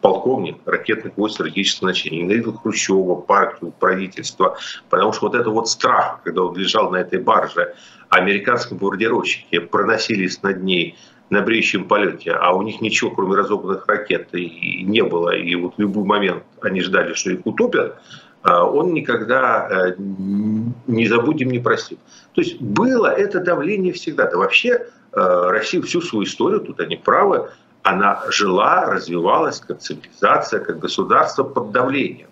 полковник 0.00 0.56
ракетных 0.66 1.16
войск 1.16 1.36
стратегического 1.36 1.88
значения, 1.88 2.22
ненавидел 2.22 2.54
Хрущева, 2.54 3.16
партию, 3.16 3.72
правительство, 3.78 4.56
потому 4.88 5.12
что 5.12 5.26
вот 5.26 5.34
это 5.34 5.50
вот 5.50 5.68
страх, 5.68 6.20
когда 6.24 6.42
он 6.42 6.56
лежал 6.56 6.90
на 6.90 6.96
этой 6.96 7.20
барже, 7.20 7.74
американские 8.08 8.78
бомбардировщики 8.78 9.58
проносились 9.58 10.42
над 10.42 10.62
ней 10.62 10.96
на 11.30 11.42
бреющем 11.42 11.84
полете, 11.84 12.32
а 12.32 12.52
у 12.52 12.62
них 12.62 12.80
ничего, 12.80 13.10
кроме 13.10 13.36
разобранных 13.36 13.86
ракет, 13.86 14.34
и 14.34 14.82
не 14.82 15.02
было, 15.02 15.34
и 15.34 15.54
вот 15.54 15.74
в 15.76 15.80
любой 15.80 16.04
момент 16.04 16.42
они 16.60 16.80
ждали, 16.80 17.14
что 17.14 17.30
их 17.30 17.46
утопят, 17.46 18.00
а 18.42 18.64
он 18.64 18.94
никогда 18.94 19.68
э, 19.70 19.94
не 19.98 21.06
забудем, 21.06 21.50
не 21.50 21.58
простит. 21.58 21.98
То 22.32 22.40
есть 22.40 22.60
было 22.60 23.06
это 23.06 23.38
давление 23.38 23.92
всегда. 23.92 24.30
Да 24.30 24.38
вообще 24.38 24.70
э, 24.70 24.80
Россия 25.12 25.82
всю 25.82 26.00
свою 26.00 26.24
историю, 26.24 26.60
тут 26.60 26.80
они 26.80 26.96
правы, 26.96 27.50
она 27.82 28.22
жила, 28.30 28.86
развивалась 28.86 29.60
как 29.60 29.80
цивилизация, 29.80 30.60
как 30.60 30.78
государство 30.78 31.44
под 31.44 31.72
давлением. 31.72 32.28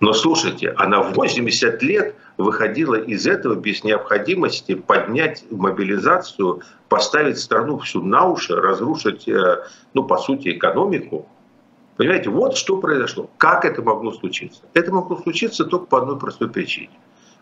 Но 0.00 0.14
слушайте, 0.14 0.70
она 0.70 1.02
в 1.02 1.12
80 1.12 1.82
лет 1.82 2.14
выходила 2.38 2.94
из 2.94 3.26
этого 3.26 3.54
без 3.54 3.84
необходимости 3.84 4.74
поднять 4.74 5.44
мобилизацию, 5.50 6.62
поставить 6.88 7.38
страну 7.38 7.78
всю 7.78 8.02
на 8.02 8.26
уши, 8.26 8.56
разрушить, 8.56 9.28
э, 9.28 9.64
ну, 9.92 10.04
по 10.04 10.16
сути, 10.16 10.56
экономику. 10.56 11.28
Понимаете, 11.98 12.30
вот 12.30 12.56
что 12.56 12.78
произошло. 12.78 13.28
Как 13.36 13.66
это 13.66 13.82
могло 13.82 14.12
случиться? 14.12 14.62
Это 14.72 14.90
могло 14.90 15.18
случиться 15.18 15.66
только 15.66 15.84
по 15.84 15.98
одной 15.98 16.18
простой 16.18 16.48
причине. 16.48 16.90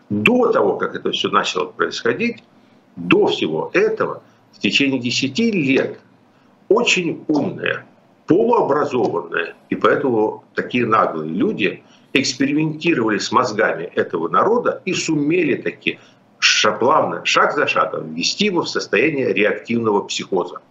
До 0.09 0.51
того, 0.51 0.75
как 0.75 0.95
это 0.95 1.11
все 1.11 1.29
начало 1.29 1.67
происходить, 1.67 2.43
до 2.97 3.27
всего 3.27 3.69
этого, 3.73 4.21
в 4.51 4.59
течение 4.59 4.99
10 4.99 5.39
лет 5.39 5.99
очень 6.69 7.23
умные, 7.27 7.85
полуобразованные, 8.27 9.55
и 9.69 9.75
поэтому 9.75 10.43
такие 10.53 10.85
наглые 10.85 11.31
люди 11.31 11.83
экспериментировали 12.13 13.17
с 13.17 13.31
мозгами 13.31 13.83
этого 13.95 14.29
народа 14.29 14.81
и 14.85 14.93
сумели 14.93 15.55
таки 15.55 15.99
плавно, 16.79 17.25
шаг 17.25 17.53
за 17.53 17.67
шагом, 17.67 18.13
ввести 18.13 18.45
его 18.45 18.61
в 18.61 18.69
состояние 18.69 19.33
реактивного 19.33 20.01
психоза. 20.03 20.61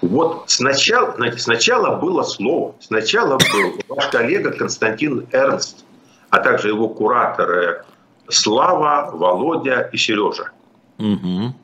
Вот 0.00 0.44
сначала, 0.46 1.14
знаете, 1.16 1.38
сначала 1.38 1.96
было 1.96 2.22
слово, 2.22 2.76
сначала 2.80 3.38
был 3.52 3.80
ваш 3.88 4.06
коллега 4.08 4.52
Константин 4.52 5.26
Эрнст, 5.32 5.84
а 6.30 6.38
также 6.38 6.68
его 6.68 6.88
кураторы 6.88 7.84
Слава, 8.28 9.10
Володя 9.12 9.88
и 9.92 9.96
Сережа. 9.96 10.50
Угу. 10.98 11.54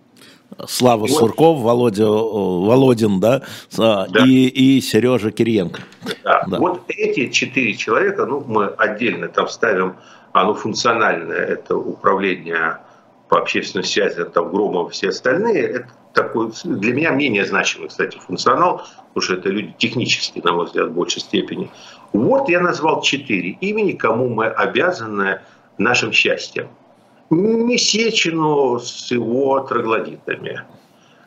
Слава 0.68 1.00
вот. 1.00 1.10
Сурков, 1.10 1.60
Володя, 1.60 2.06
Володин, 2.06 3.20
да, 3.20 3.42
да. 3.76 4.06
И, 4.26 4.46
и 4.46 4.80
Сережа 4.80 5.30
Кириенко. 5.30 5.80
Да. 6.22 6.44
да. 6.46 6.58
Вот 6.58 6.82
эти 6.88 7.30
четыре 7.30 7.74
человека, 7.74 8.26
ну, 8.26 8.44
мы 8.46 8.66
отдельно 8.66 9.28
там 9.28 9.48
ставим, 9.48 9.94
оно 10.32 10.54
функциональное, 10.54 11.38
это 11.38 11.76
управление 11.76 12.78
по 13.28 13.38
общественной 13.38 13.84
связи, 13.84 14.24
там 14.24 14.50
Громов, 14.50 14.92
все 14.92 15.08
остальные, 15.08 15.62
это 15.62 15.88
такой, 16.12 16.50
для 16.64 16.92
меня 16.92 17.10
менее 17.10 17.44
значимый, 17.44 17.88
кстати, 17.88 18.16
функционал, 18.18 18.82
потому 19.08 19.22
что 19.22 19.34
это 19.34 19.48
люди 19.48 19.74
технические, 19.78 20.44
на 20.44 20.52
мой 20.52 20.66
взгляд, 20.66 20.88
в 20.88 20.92
большей 20.92 21.20
степени. 21.20 21.70
Вот 22.12 22.48
я 22.48 22.60
назвал 22.60 23.02
четыре 23.02 23.50
имени, 23.60 23.92
кому 23.92 24.28
мы 24.28 24.46
обязаны 24.46 25.40
нашим 25.78 26.12
счастьем 26.12 26.68
не 27.34 27.78
Сечину 27.78 28.78
с 28.78 29.10
его 29.10 29.60
троглодитами, 29.60 30.62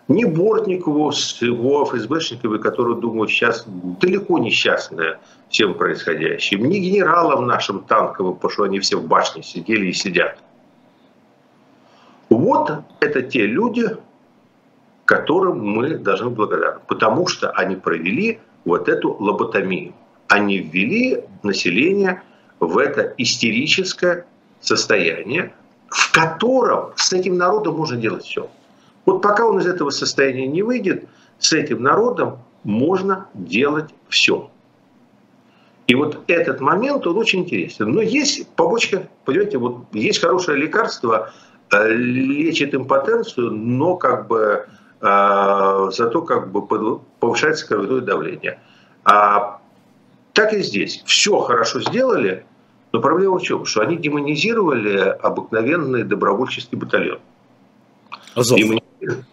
не 0.07 0.25
Бортникову 0.25 1.11
с 1.11 1.41
его 1.41 1.83
ФСБшниками, 1.85 2.57
которые, 2.57 2.97
думаю, 2.97 3.27
сейчас 3.27 3.65
далеко 3.67 4.39
несчастные 4.39 5.19
всем 5.49 5.73
происходящим, 5.73 6.65
не 6.65 6.79
генералам 6.79 7.45
нашим 7.45 7.81
танковым, 7.81 8.35
потому 8.35 8.51
что 8.51 8.63
они 8.63 8.79
все 8.79 8.97
в 8.97 9.07
башне 9.07 9.43
сидели 9.43 9.87
и 9.87 9.93
сидят. 9.93 10.37
Вот 12.29 12.71
это 12.99 13.21
те 13.21 13.45
люди, 13.45 13.87
которым 15.05 15.65
мы 15.65 15.97
должны 15.97 16.29
благодарны, 16.29 16.79
потому 16.87 17.27
что 17.27 17.49
они 17.51 17.75
провели 17.75 18.39
вот 18.65 18.89
эту 18.89 19.15
лоботомию. 19.19 19.93
Они 20.27 20.59
ввели 20.59 21.23
население 21.43 22.21
в 22.59 22.77
это 22.77 23.13
истерическое 23.17 24.25
состояние, 24.59 25.53
в 25.89 26.11
котором 26.11 26.93
с 26.95 27.13
этим 27.13 27.37
народом 27.37 27.75
можно 27.75 27.97
делать 27.97 28.23
все. 28.23 28.49
Вот 29.05 29.21
пока 29.21 29.45
он 29.45 29.59
из 29.59 29.67
этого 29.67 29.89
состояния 29.89 30.47
не 30.47 30.61
выйдет, 30.61 31.07
с 31.39 31.53
этим 31.53 31.81
народом 31.81 32.39
можно 32.63 33.27
делать 33.33 33.93
все. 34.09 34.49
И 35.87 35.95
вот 35.95 36.19
этот 36.27 36.59
момент, 36.59 37.07
он 37.07 37.17
очень 37.17 37.39
интересен. 37.39 37.91
Но 37.91 38.01
есть 38.01 38.47
побочка, 38.49 39.07
понимаете, 39.23 39.57
вот 39.57 39.85
есть 39.93 40.19
хорошее 40.19 40.57
лекарство, 40.57 41.31
э, 41.71 41.93
лечит 41.93 42.75
импотенцию, 42.75 43.51
но 43.51 43.95
как 43.95 44.27
бы 44.27 44.67
э, 44.99 45.89
зато 45.93 46.21
как 46.23 46.51
бы 46.51 46.97
повышается 47.19 47.65
кровяное 47.65 48.01
давление. 48.01 48.59
А 49.05 49.61
так 50.33 50.51
и 50.53 50.61
здесь. 50.61 51.01
Все 51.05 51.39
хорошо 51.39 51.79
сделали, 51.81 52.45
но 52.97 53.01
проблема 53.01 53.37
в 53.37 53.43
чем? 53.43 53.63
Что 53.65 53.81
они 53.81 53.95
демонизировали 53.95 54.97
обыкновенный 55.21 56.03
добровольческий 56.03 56.77
батальон. 56.77 57.19
Азов. 58.33 58.59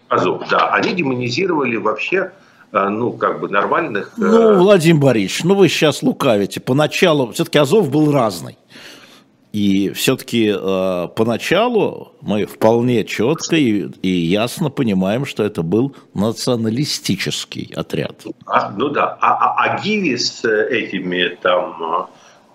Азов, 0.07 0.43
да. 0.51 0.67
Они 0.67 0.93
демонизировали 0.93 1.77
вообще 1.77 2.31
э, 2.71 2.89
ну, 2.89 3.13
как 3.13 3.39
бы 3.39 3.49
нормальных... 3.49 4.13
Э, 4.19 4.21
ну, 4.21 4.59
Владимир 4.59 5.01
Борисович, 5.01 5.45
ну 5.45 5.55
вы 5.55 5.67
сейчас 5.67 6.03
лукавите. 6.03 6.59
Поначалу, 6.59 7.31
все-таки 7.31 7.57
Азов 7.57 7.89
был 7.89 8.11
разный. 8.11 8.55
И 9.51 9.89
все-таки 9.93 10.53
э, 10.55 11.07
поначалу 11.15 12.11
мы 12.21 12.45
вполне 12.45 13.03
четко 13.03 13.55
и, 13.55 13.87
и 14.03 14.09
ясно 14.09 14.69
понимаем, 14.69 15.25
что 15.25 15.43
это 15.43 15.63
был 15.63 15.95
националистический 16.13 17.73
отряд. 17.75 18.25
А, 18.45 18.69
ну 18.69 18.89
да, 18.89 19.17
а, 19.19 19.33
а, 19.33 19.55
а 19.63 19.81
Гиви 19.81 20.17
с 20.17 20.45
этими 20.45 21.35
там, 21.41 21.81
э, 21.81 22.05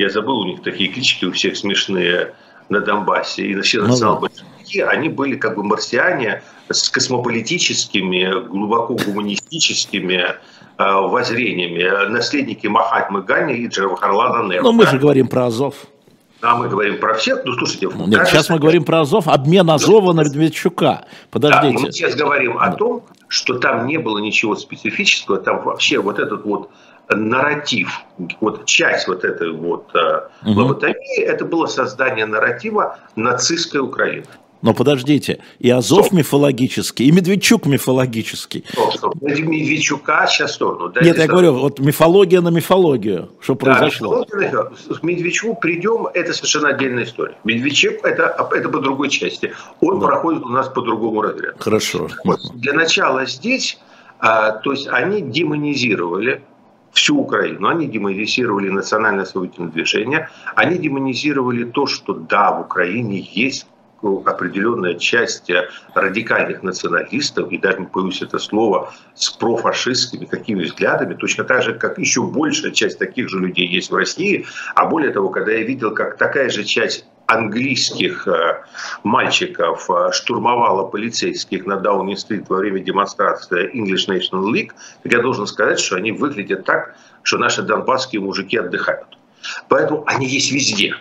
я 0.00 0.08
забыл, 0.10 0.40
у 0.40 0.44
них 0.46 0.62
такие 0.62 0.90
клички 0.90 1.26
у 1.26 1.32
всех 1.32 1.56
смешные 1.56 2.32
на 2.68 2.80
Донбассе 2.80 3.46
и 3.46 3.54
на 3.54 3.62
все 3.62 3.82
ну, 3.82 3.96
да. 3.96 4.88
они 4.88 5.08
были 5.08 5.36
как 5.36 5.56
бы 5.56 5.64
марсиане 5.64 6.42
с 6.70 6.88
космополитическими, 6.88 8.46
глубоко 8.48 8.94
гуманистическими 8.94 10.24
э, 10.24 10.34
воззрениями, 10.78 12.08
наследники 12.08 12.66
Махатмы 12.68 13.22
Гани 13.22 13.54
и 13.54 13.66
Джавахарлана 13.66 14.48
Неру. 14.48 14.64
Но 14.64 14.72
мы 14.72 14.86
же 14.86 14.98
говорим 14.98 15.28
про 15.28 15.46
Азов. 15.46 15.74
А 16.42 16.56
мы 16.56 16.68
говорим 16.68 16.98
про 16.98 17.14
всех. 17.14 17.44
Ну, 17.44 17.52
слушайте, 17.54 17.86
Нет, 17.86 17.96
кажется, 17.96 18.24
сейчас 18.24 18.48
мы 18.48 18.58
говорим 18.58 18.84
про 18.84 19.00
Азов, 19.00 19.28
обмен 19.28 19.68
Азова 19.68 20.14
на 20.14 20.22
Медведчука. 20.22 21.04
Подождите. 21.30 21.76
Да, 21.76 21.84
мы 21.84 21.92
сейчас 21.92 22.14
говорим 22.14 22.56
о 22.56 22.72
том, 22.72 23.02
что 23.28 23.58
там 23.58 23.86
не 23.86 23.98
было 23.98 24.18
ничего 24.18 24.56
специфического, 24.56 25.38
там 25.38 25.62
вообще 25.62 25.98
вот 25.98 26.18
этот 26.18 26.44
вот 26.44 26.70
нарратив, 27.10 28.02
вот 28.40 28.64
часть 28.66 29.08
вот 29.08 29.24
этой 29.24 29.52
вот 29.52 29.88
угу. 29.94 30.52
лоботомии, 30.60 31.22
это 31.22 31.44
было 31.44 31.66
создание 31.66 32.26
нарратива 32.26 32.98
нацистской 33.16 33.80
Украины. 33.80 34.26
Но 34.62 34.74
подождите, 34.74 35.40
и 35.58 35.70
Азов 35.70 36.06
стоп. 36.06 36.18
мифологический, 36.18 37.06
и 37.06 37.12
Медведчук 37.12 37.64
мифологический. 37.64 38.64
Стоп, 38.70 38.94
стоп. 38.94 39.14
Медведчука 39.22 40.26
сейчас 40.28 40.54
сторону. 40.54 40.90
Да, 40.90 41.00
Нет, 41.00 41.16
я 41.16 41.24
сторону. 41.24 41.32
говорю, 41.32 41.62
вот 41.62 41.78
мифология 41.78 42.40
на 42.42 42.50
мифологию, 42.50 43.30
что 43.40 43.54
да, 43.54 43.74
произошло. 43.74 44.24
К 44.24 45.02
Медведчуку 45.02 45.58
придем, 45.58 46.08
это 46.12 46.34
совершенно 46.34 46.68
отдельная 46.68 47.04
история. 47.04 47.36
Медведчук 47.44 48.04
это, 48.04 48.48
это 48.54 48.68
по 48.68 48.80
другой 48.80 49.08
части. 49.08 49.54
Он 49.80 49.98
да. 49.98 50.06
проходит 50.06 50.42
у 50.42 50.48
нас 50.48 50.68
по 50.68 50.82
другому 50.82 51.22
разряду. 51.22 51.56
Хорошо. 51.58 52.08
Вот. 52.24 52.40
Для 52.54 52.74
начала 52.74 53.24
здесь, 53.24 53.78
а, 54.18 54.52
то 54.52 54.72
есть 54.72 54.88
они 54.88 55.22
демонизировали 55.22 56.42
всю 56.92 57.18
Украину. 57.18 57.68
Они 57.68 57.86
демонизировали 57.86 58.68
национальное 58.68 59.24
освободительное 59.24 59.70
движение. 59.70 60.28
Они 60.54 60.78
демонизировали 60.78 61.64
то, 61.64 61.86
что 61.86 62.14
да, 62.14 62.52
в 62.52 62.60
Украине 62.62 63.20
есть 63.32 63.66
определенная 64.02 64.94
часть 64.94 65.50
радикальных 65.94 66.62
националистов, 66.62 67.52
и 67.52 67.58
даже 67.58 67.80
не 67.80 67.86
боюсь 67.86 68.22
это 68.22 68.38
слова, 68.38 68.92
с 69.14 69.30
профашистскими 69.30 70.24
какими 70.24 70.62
взглядами, 70.62 71.14
точно 71.14 71.44
так 71.44 71.62
же, 71.62 71.74
как 71.74 71.98
еще 71.98 72.22
большая 72.22 72.72
часть 72.72 72.98
таких 72.98 73.28
же 73.28 73.38
людей 73.38 73.66
есть 73.66 73.90
в 73.90 73.94
России. 73.94 74.46
А 74.74 74.86
более 74.86 75.12
того, 75.12 75.28
когда 75.28 75.52
я 75.52 75.64
видел, 75.64 75.94
как 75.94 76.16
такая 76.16 76.48
же 76.48 76.64
часть 76.64 77.04
английских 77.30 78.26
э, 78.26 78.62
мальчиков 79.04 79.88
э, 79.88 80.10
штурмовала 80.12 80.86
полицейских 80.86 81.64
на 81.64 81.76
Дауни-стрит 81.76 82.48
во 82.48 82.56
время 82.56 82.80
демонстрации 82.80 83.70
English 83.72 84.08
National 84.08 84.52
League, 84.52 84.72
так 85.02 85.12
я 85.12 85.22
должен 85.22 85.46
сказать, 85.46 85.78
что 85.78 85.96
они 85.96 86.10
выглядят 86.10 86.64
так, 86.64 86.96
что 87.22 87.38
наши 87.38 87.62
донбасские 87.62 88.20
мужики 88.20 88.56
отдыхают. 88.56 89.16
Поэтому 89.68 90.04
они 90.06 90.26
есть 90.26 90.50
везде. 90.50 90.94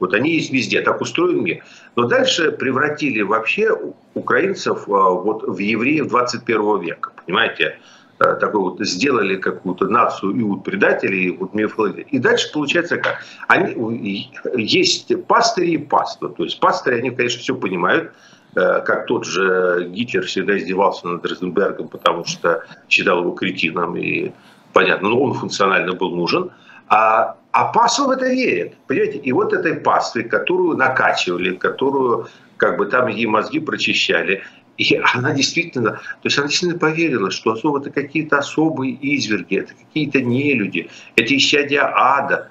Вот 0.00 0.14
они 0.14 0.34
есть 0.34 0.50
везде, 0.50 0.80
так 0.80 1.00
устроен 1.00 1.44
мир. 1.44 1.62
Но 1.96 2.04
дальше 2.06 2.50
превратили 2.50 3.20
вообще 3.22 3.70
украинцев 4.14 4.88
а, 4.88 5.10
вот 5.10 5.42
в 5.42 5.58
евреев 5.58 6.08
21 6.08 6.80
века, 6.80 7.12
понимаете? 7.24 7.78
А, 8.18 8.34
такой 8.34 8.60
вот 8.60 8.80
сделали 8.80 9.36
какую-то 9.36 9.88
нацию 9.88 10.40
иуд 10.40 10.64
предателей, 10.64 11.36
вот 11.36 11.54
мифологии. 11.54 12.06
И 12.10 12.18
дальше 12.18 12.52
получается 12.52 12.98
как? 12.98 13.18
Они, 13.48 14.30
есть 14.56 15.12
пастыри 15.26 15.72
и 15.72 15.78
паства. 15.78 16.28
То 16.28 16.44
есть 16.44 16.60
пастыри, 16.60 16.98
они, 16.98 17.10
конечно, 17.10 17.40
все 17.40 17.54
понимают, 17.54 18.12
э, 18.54 18.80
как 18.82 19.06
тот 19.06 19.24
же 19.24 19.88
Гитлер 19.90 20.24
всегда 20.26 20.56
издевался 20.56 21.08
над 21.08 21.26
Розенбергом, 21.26 21.88
потому 21.88 22.24
что 22.24 22.64
считал 22.88 23.20
его 23.20 23.32
кретином, 23.32 23.96
и 23.96 24.30
понятно, 24.72 25.08
но 25.08 25.20
он 25.20 25.34
функционально 25.34 25.94
был 25.94 26.14
нужен. 26.14 26.50
А 26.88 27.36
а 27.54 27.66
пасва 27.66 28.08
в 28.08 28.10
это 28.10 28.26
верит, 28.26 28.74
понимаете? 28.88 29.18
И 29.18 29.32
вот 29.32 29.52
этой 29.52 29.76
пастве, 29.76 30.24
которую 30.24 30.76
накачивали, 30.76 31.54
которую 31.54 32.26
как 32.56 32.78
бы 32.78 32.86
там 32.86 33.06
ей 33.06 33.26
мозги 33.26 33.60
прочищали, 33.60 34.42
и 34.76 35.00
она 35.14 35.32
действительно, 35.32 35.92
то 35.92 36.00
есть 36.24 36.38
она 36.38 36.48
действительно 36.48 36.78
поверила, 36.78 37.30
что 37.30 37.52
особо 37.52 37.80
это 37.80 37.90
какие-то 37.90 38.38
особые 38.38 38.92
изверги, 38.94 39.58
это 39.58 39.72
какие-то 39.74 40.20
нелюди, 40.20 40.90
это 41.16 41.36
исчадия 41.36 41.90
ада. 41.94 42.48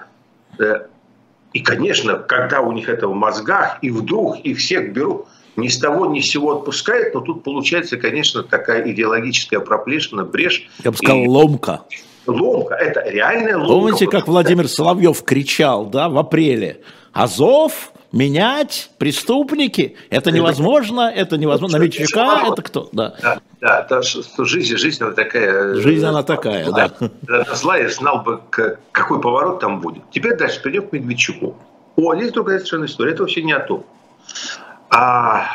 Э, 0.58 0.86
и, 1.52 1.60
конечно, 1.60 2.16
когда 2.16 2.60
у 2.60 2.72
них 2.72 2.88
это 2.88 3.08
в 3.08 3.14
мозгах, 3.14 3.78
и 3.82 3.90
вдруг 3.90 4.38
их 4.40 4.58
всех 4.58 4.92
берут, 4.92 5.26
ни 5.56 5.68
с 5.68 5.78
того 5.78 6.06
ни 6.06 6.20
с 6.20 6.30
сего 6.30 6.58
отпускают, 6.58 7.14
но 7.14 7.20
тут 7.20 7.44
получается, 7.44 7.96
конечно, 7.96 8.42
такая 8.42 8.90
идеологическая 8.90 9.60
проплешина, 9.60 10.24
брешь. 10.24 10.68
Я 10.82 10.90
бы 10.90 10.96
сказал, 10.96 11.22
и... 11.22 11.28
ломка 11.28 11.84
ломка, 12.26 12.74
это 12.74 13.08
реальная 13.08 13.56
ломка. 13.56 13.72
Помните, 13.72 14.06
как 14.06 14.28
Владимир 14.28 14.68
Соловьев 14.68 15.22
кричал, 15.22 15.86
да, 15.86 16.08
в 16.08 16.18
апреле? 16.18 16.80
Азов, 17.12 17.92
менять, 18.14 18.90
преступники, 18.98 19.96
это 20.08 20.30
невозможно, 20.30 21.12
это 21.14 21.36
невозможно. 21.36 21.78
Новичка, 21.78 22.48
это 22.52 22.62
кто? 22.62 22.88
Да, 22.92 23.14
да, 23.20 23.40
да 23.60 23.82
то, 23.82 24.02
что 24.02 24.44
жизнь, 24.44 24.76
жизнь 24.76 25.02
она 25.02 25.12
такая. 25.12 25.74
Жизнь 25.74 26.04
она 26.04 26.22
такая, 26.22 26.70
да. 26.70 26.90
да. 27.22 27.44
Злая, 27.54 27.88
знал 27.90 28.22
бы, 28.22 28.40
какой 28.92 29.20
поворот 29.20 29.60
там 29.60 29.80
будет. 29.80 30.04
Теперь 30.10 30.36
дальше 30.36 30.62
перейдем 30.62 30.88
к 30.88 30.92
Медведчуку. 30.92 31.56
О, 31.96 32.14
есть 32.14 32.32
другая 32.32 32.58
совершенно 32.58 32.86
история, 32.86 33.12
это 33.12 33.22
вообще 33.22 33.42
не 33.42 33.52
о 33.52 33.60
том. 33.60 33.84
А, 34.90 35.46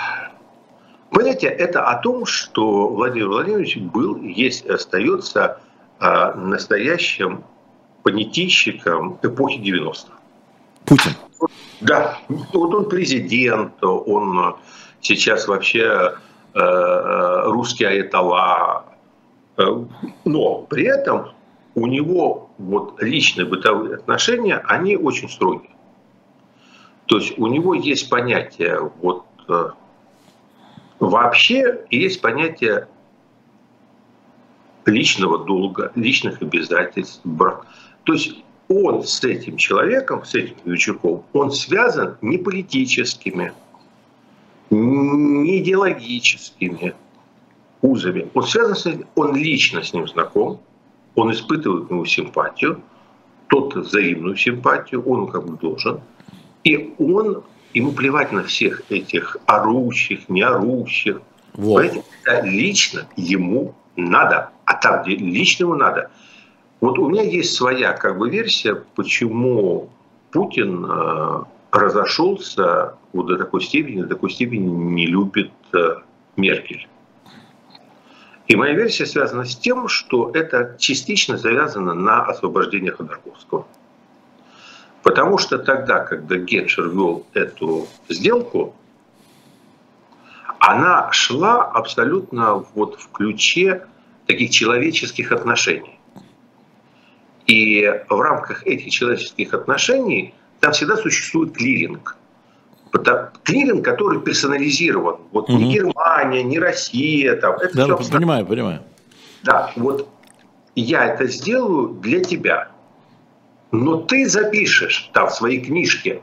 понимаете, 1.10 1.48
это 1.48 1.86
о 1.86 1.96
том, 2.02 2.26
что 2.26 2.90
Владимир 2.90 3.30
Владимирович 3.30 3.78
был, 3.78 4.22
есть, 4.22 4.66
остается 4.66 5.60
а 6.00 6.34
настоящим 6.34 7.44
понятийщиком 8.04 9.20
эпохи 9.22 9.60
90-х. 9.60 10.14
Путин? 10.86 11.12
Да. 11.82 12.20
Вот 12.28 12.74
он 12.74 12.90
президент, 12.90 13.82
он 13.84 14.56
сейчас 15.02 15.48
вообще 15.48 16.14
э, 16.54 16.60
э, 16.60 17.42
русский 17.46 17.86
аятолла. 17.86 18.86
Э, 19.58 19.64
но 20.26 20.62
при 20.64 20.86
этом 20.86 21.30
у 21.76 21.88
него 21.88 22.50
вот 22.58 23.02
личные 23.02 23.46
бытовые 23.46 23.96
отношения, 23.96 24.58
они 24.68 24.98
очень 24.98 25.30
строгие. 25.30 25.72
То 27.06 27.18
есть 27.18 27.38
у 27.38 27.48
него 27.48 27.74
есть 27.74 28.10
понятие 28.10 28.92
вот 29.02 29.26
вообще, 31.00 31.86
есть 31.90 32.22
понятие 32.22 32.88
личного 34.86 35.44
долга, 35.44 35.92
личных 35.96 36.42
обязательств, 36.42 37.22
брак. 37.24 37.66
То 38.04 38.14
есть 38.14 38.44
он 38.70 39.04
с 39.04 39.24
этим 39.24 39.58
человеком, 39.58 40.24
с 40.24 40.36
этим 40.36 40.56
Ючуком, 40.66 41.24
он 41.34 41.52
связан 41.52 42.18
не 42.22 42.38
политическими, 42.38 43.52
не 44.70 45.60
идеологическими 45.60 46.94
узами. 47.82 48.30
Он 48.34 48.44
связан 48.44 48.76
с 48.76 48.86
ним, 48.86 49.06
он 49.16 49.36
лично 49.36 49.84
с 49.84 49.94
ним 49.94 50.08
знаком, 50.08 50.62
он 51.16 51.32
испытывает 51.32 51.88
к 51.88 51.92
нему 51.92 52.06
симпатию, 52.06 52.82
тот 53.48 53.76
взаимную 53.76 54.38
симпатию, 54.38 55.04
он 55.04 55.28
как 55.28 55.46
бы 55.46 55.58
должен. 55.58 56.02
И 56.64 56.94
он, 57.00 57.44
ему 57.74 57.92
плевать 57.92 58.32
на 58.32 58.44
всех 58.44 58.84
этих 58.90 59.38
орущих, 59.48 60.30
неорущих. 60.30 61.22
Вот. 61.54 61.76
Поэтому 61.82 62.04
лично 62.44 63.08
ему 63.16 63.74
надо, 63.96 64.52
а 64.66 64.76
там, 64.76 65.02
где 65.02 65.16
личному 65.16 65.74
надо. 65.74 66.12
Вот 66.82 66.98
у 66.98 67.10
меня 67.10 67.24
есть 67.24 67.56
своя 67.56 67.94
как 67.94 68.18
бы 68.18 68.30
версия, 68.30 68.76
почему 68.96 69.90
Путин 70.32 70.86
э, 70.86 71.44
разошелся 71.72 72.96
вот 73.12 73.28
до 73.28 73.38
такой 73.38 73.62
степени, 73.62 74.02
до 74.02 74.10
такой 74.10 74.32
степени 74.32 74.68
не 74.68 75.08
любит 75.08 75.52
э, 75.74 75.98
Меркель. 76.38 76.88
И 78.48 78.56
моя 78.56 78.74
версия 78.74 79.06
связана 79.06 79.46
с 79.46 79.56
тем, 79.56 79.88
что 79.88 80.32
это 80.34 80.76
частично 80.80 81.38
завязано 81.38 81.94
на 81.94 82.24
освобождение 82.24 82.92
Ходорковского. 82.92 83.68
Потому 85.04 85.38
что 85.38 85.60
тогда, 85.60 86.00
когда 86.00 86.36
Гетшер 86.36 86.90
вел 86.90 87.26
эту 87.34 87.88
сделку, 88.10 88.74
она 90.60 91.12
шла 91.12 91.64
абсолютно 91.64 92.66
вот 92.74 93.00
в 93.00 93.12
ключе 93.12 93.86
таких 94.26 94.50
человеческих 94.50 95.32
отношений. 95.32 95.99
И 97.50 97.84
в 98.08 98.22
рамках 98.22 98.66
этих 98.68 98.92
человеческих 98.92 99.56
отношений 99.56 100.36
там 100.60 100.72
всегда 100.72 100.98
существует 100.98 101.54
клиринг. 101.54 102.16
Клиринг, 103.44 103.84
который 103.84 104.22
персонализирован. 104.22 105.18
Вот 105.32 105.50
угу. 105.50 105.58
не 105.58 105.74
Германия, 105.74 106.44
не 106.44 106.60
Россия. 106.60 107.36
Там, 107.38 107.56
это 107.56 107.88
да, 107.88 107.98
все 107.98 108.12
понимаю, 108.12 108.46
понимаю. 108.46 108.82
Да, 109.42 109.72
вот 109.76 110.08
я 110.76 111.06
это 111.06 111.26
сделаю 111.26 111.90
для 111.90 112.24
тебя. 112.24 112.70
Но 113.72 113.98
ты 113.98 114.30
запишешь 114.30 115.10
там 115.14 115.30
в 115.30 115.34
своей 115.34 115.60
книжке, 115.60 116.22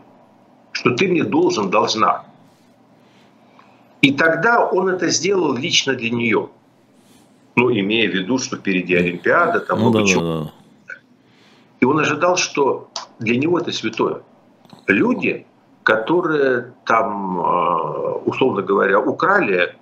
что 0.71 0.95
ты 0.95 1.09
мне 1.09 1.25
должен, 1.25 1.71
должна. 1.71 2.25
И 4.01 4.13
тогда 4.13 4.65
он 4.65 4.91
это 4.91 5.09
сделал 5.09 5.57
лично 5.57 5.95
для 5.95 6.11
нее. 6.11 6.51
Ну, 7.57 7.73
имея 7.73 8.09
в 8.09 8.15
виду, 8.15 8.39
что 8.39 8.57
впереди 8.59 8.95
Олимпиада, 8.95 9.59
там 9.59 9.81
ну, 9.81 9.91
много 9.91 10.01
да, 10.01 10.07
чего. 10.07 10.23
Да, 10.23 10.45
да. 10.45 10.53
Он 11.87 11.99
ожидал, 11.99 12.37
что 12.37 12.89
для 13.19 13.37
него 13.39 13.59
это 13.59 13.73
святое. 13.73 14.23
Люди, 14.87 15.47
которые 15.83 16.73
там, 16.85 17.41
э, 17.41 18.13
условно 18.25 18.63
говоря, 18.63 19.01
украли, 19.01 19.77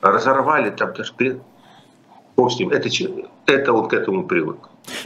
разорвали 0.00 0.70
там 0.70 0.92
даже 0.94 1.12
Бог 2.40 2.52
с 2.52 2.58
ним, 2.58 2.70
это, 2.70 2.88
это 3.46 3.72
он 3.74 3.86
к 3.86 3.92
этому 3.92 4.26
привык. 4.26 4.56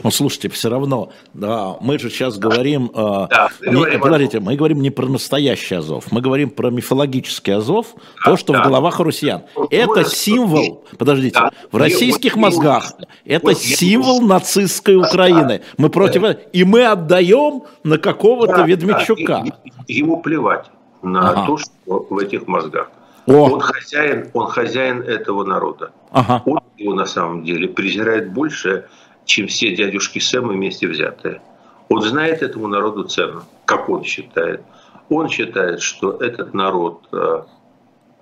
Ну, 0.03 0.09
слушайте, 0.09 0.47
все 0.47 0.69
равно, 0.69 1.09
да, 1.33 1.75
мы 1.81 1.99
же 1.99 2.09
сейчас 2.09 2.37
говорим, 2.37 2.89
э, 2.93 3.27
да, 3.29 3.49
не, 3.61 3.73
говорим 3.73 3.99
подождите, 3.99 4.39
мы 4.39 4.55
говорим 4.55 4.81
не 4.81 4.89
про 4.89 5.05
настоящий 5.05 5.75
Азов, 5.75 6.05
мы 6.11 6.21
говорим 6.21 6.49
про 6.49 6.69
мифологический 6.69 7.53
Азов, 7.53 7.87
да, 8.23 8.31
то, 8.31 8.37
что 8.37 8.53
да. 8.53 8.61
в 8.61 8.67
головах 8.67 9.01
русиян. 9.01 9.43
Это 9.69 9.87
вот, 9.87 10.07
символ, 10.07 10.85
подождите, 10.97 11.37
да. 11.37 11.51
в 11.69 11.75
российских 11.75 12.35
вот, 12.35 12.41
мозгах, 12.41 12.93
вот, 12.97 13.09
это 13.25 13.47
вот, 13.47 13.57
символ 13.57 14.21
вот, 14.21 14.29
нацистской 14.29 14.95
Украины. 14.95 15.59
Да, 15.59 15.63
мы 15.77 15.89
против 15.89 16.21
да. 16.21 16.37
и 16.53 16.63
мы 16.63 16.85
отдаем 16.85 17.63
на 17.83 17.97
какого-то 17.97 18.57
да, 18.57 18.65
Ведмичука. 18.65 19.43
Да, 19.45 19.57
ему 19.89 20.21
плевать 20.21 20.67
на 21.01 21.31
ага. 21.31 21.47
то, 21.47 21.57
что 21.57 22.07
в 22.09 22.17
этих 22.17 22.47
мозгах. 22.47 22.89
О. 23.27 23.49
Он 23.49 23.59
хозяин, 23.59 24.29
он 24.33 24.47
хозяин 24.47 25.01
этого 25.01 25.43
народа. 25.43 25.91
Ага. 26.15 26.41
Он 26.45 26.61
его 26.77 26.93
на 26.93 27.05
самом 27.05 27.43
деле 27.43 27.67
презирает 27.67 28.31
больше, 28.31 28.85
чем 29.25 29.47
все 29.47 29.75
дядюшки 29.75 30.19
Сэм 30.19 30.47
вместе 30.47 30.87
взятые. 30.87 31.41
Он 31.89 32.01
знает 32.01 32.41
этому 32.41 32.67
народу 32.67 33.03
цену, 33.03 33.43
как 33.65 33.89
он 33.89 34.05
считает. 34.05 34.61
Он 35.09 35.27
считает, 35.27 35.81
что 35.81 36.13
этот 36.13 36.53
народ, 36.53 37.01
э, 37.11 37.41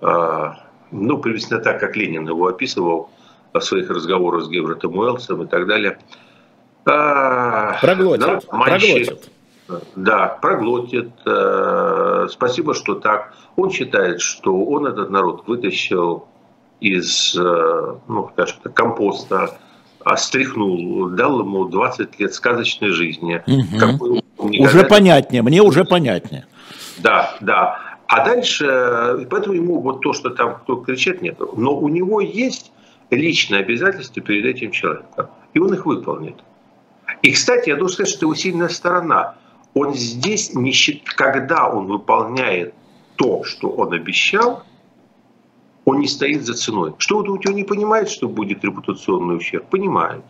э, 0.00 0.50
ну, 0.90 1.18
приблизительно 1.18 1.60
так, 1.60 1.78
как 1.78 1.96
Ленин 1.96 2.26
его 2.26 2.48
описывал 2.48 3.10
в 3.52 3.60
своих 3.60 3.88
разговорах 3.88 4.42
с 4.42 4.48
Гевротом 4.48 4.98
Уэллсом 4.98 5.44
и 5.44 5.46
так 5.46 5.68
далее. 5.68 5.98
Э, 6.86 7.74
проглотит, 7.80 8.48
проглотит. 8.48 9.30
Да, 9.94 10.36
проглотит. 10.42 11.10
Э, 11.24 12.26
спасибо, 12.28 12.74
что 12.74 12.96
так. 12.96 13.34
Он 13.54 13.70
считает, 13.70 14.20
что 14.20 14.64
он 14.64 14.84
этот 14.86 15.10
народ 15.10 15.46
вытащил 15.46 16.26
из, 16.84 17.34
э, 17.34 17.94
ну, 18.08 18.30
скажем 18.32 18.56
так, 18.62 18.74
компоста, 18.74 19.58
остряхнул, 20.04 21.08
дал 21.10 21.40
ему 21.40 21.64
20 21.64 22.20
лет 22.20 22.34
сказочной 22.34 22.90
жизни. 22.90 23.42
Угу. 23.46 24.22
Уже 24.62 24.84
понятнее, 24.84 25.42
мне 25.42 25.62
уже 25.62 25.84
понятнее. 25.84 26.46
Да, 26.98 27.36
да. 27.40 27.78
А 28.06 28.24
дальше, 28.24 29.26
поэтому 29.30 29.54
ему 29.54 29.80
вот 29.80 30.02
то, 30.02 30.12
что 30.12 30.30
там 30.30 30.56
кто 30.56 30.76
кричит, 30.76 31.22
нет. 31.22 31.38
Но 31.56 31.76
у 31.76 31.88
него 31.88 32.20
есть 32.20 32.70
личные 33.10 33.62
обязательства 33.62 34.22
перед 34.22 34.44
этим 34.44 34.70
человеком. 34.70 35.28
И 35.54 35.58
он 35.58 35.72
их 35.72 35.86
выполнит. 35.86 36.36
И, 37.22 37.32
кстати, 37.32 37.70
я 37.70 37.76
должен 37.76 37.94
сказать, 37.94 38.12
что 38.12 38.26
его 38.26 38.34
сильная 38.34 38.68
сторона 38.68 39.36
он 39.74 39.94
здесь 39.94 40.54
не 40.54 40.70
считает, 40.70 41.08
когда 41.14 41.68
он 41.68 41.86
выполняет 41.86 42.74
то, 43.16 43.44
что 43.44 43.68
он 43.68 43.92
обещал, 43.92 44.62
он 45.84 46.00
не 46.00 46.08
стоит 46.08 46.44
за 46.44 46.54
ценой. 46.54 46.94
Что 46.98 47.18
вы 47.18 47.24
думаете, 47.24 47.50
он 47.50 47.56
не 47.56 47.64
понимает, 47.64 48.08
что 48.08 48.28
будет 48.28 48.64
репутационный 48.64 49.36
ущерб? 49.36 49.66
Понимает. 49.68 50.22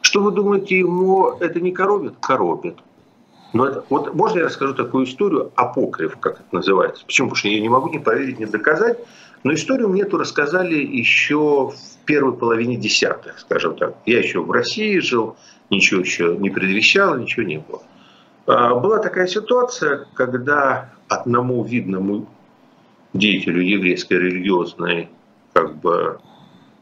Что 0.00 0.22
вы 0.22 0.32
думаете, 0.32 0.78
ему 0.78 1.36
это 1.40 1.60
не 1.60 1.72
коробит? 1.72 2.14
Коробит. 2.20 2.76
Но 3.52 3.66
это, 3.66 3.84
вот 3.88 4.14
можно 4.14 4.38
я 4.38 4.44
расскажу 4.44 4.74
такую 4.74 5.06
историю, 5.06 5.50
апокриф, 5.56 6.16
как 6.18 6.34
это 6.34 6.48
называется. 6.52 7.04
Почему? 7.04 7.28
Потому 7.28 7.36
что 7.38 7.48
я 7.48 7.60
не 7.60 7.68
могу 7.68 7.88
ни 7.88 7.98
проверить, 7.98 8.38
ни 8.38 8.44
доказать. 8.44 8.98
Но 9.42 9.54
историю 9.54 9.88
мне 9.88 10.02
эту 10.02 10.18
рассказали 10.18 10.74
еще 10.74 11.70
в 11.70 12.04
первой 12.04 12.34
половине 12.34 12.76
десятых, 12.76 13.38
скажем 13.38 13.76
так. 13.76 13.96
Я 14.06 14.18
еще 14.18 14.40
в 14.40 14.50
России 14.50 14.98
жил, 14.98 15.36
ничего 15.70 16.00
еще 16.00 16.36
не 16.36 16.50
предвещало, 16.50 17.16
ничего 17.16 17.44
не 17.44 17.58
было. 17.58 17.82
А, 18.46 18.74
была 18.74 18.98
такая 18.98 19.26
ситуация, 19.26 20.06
когда 20.14 20.90
одному 21.08 21.64
видному 21.64 22.26
деятелю 23.12 23.60
еврейской 23.60 24.14
религиозной 24.14 25.08
как 25.52 25.76
бы, 25.76 26.18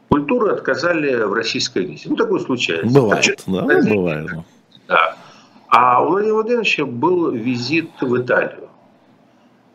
культуры 0.09 0.51
отказали 0.53 1.23
в 1.23 1.33
российской 1.33 1.85
визе. 1.85 2.09
Ну, 2.09 2.15
такое 2.15 2.39
случается. 2.39 2.87
Бывает, 2.87 3.25
так, 3.25 3.45
да, 3.47 3.77
один, 3.77 3.95
бывает. 3.95 4.29
Да. 4.87 5.17
А 5.69 6.03
у 6.03 6.09
Владимира 6.09 6.35
Владимировича 6.35 6.85
был 6.85 7.31
визит 7.31 7.91
в 8.01 8.17
Италию. 8.17 8.69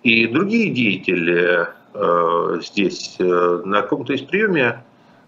И 0.02 0.26
другие 0.26 0.70
деятели 0.70 1.66
э, 1.94 2.60
здесь 2.62 3.16
э, 3.18 3.62
на 3.64 3.82
каком-то 3.82 4.12
из 4.12 4.20
приеме 4.22 4.84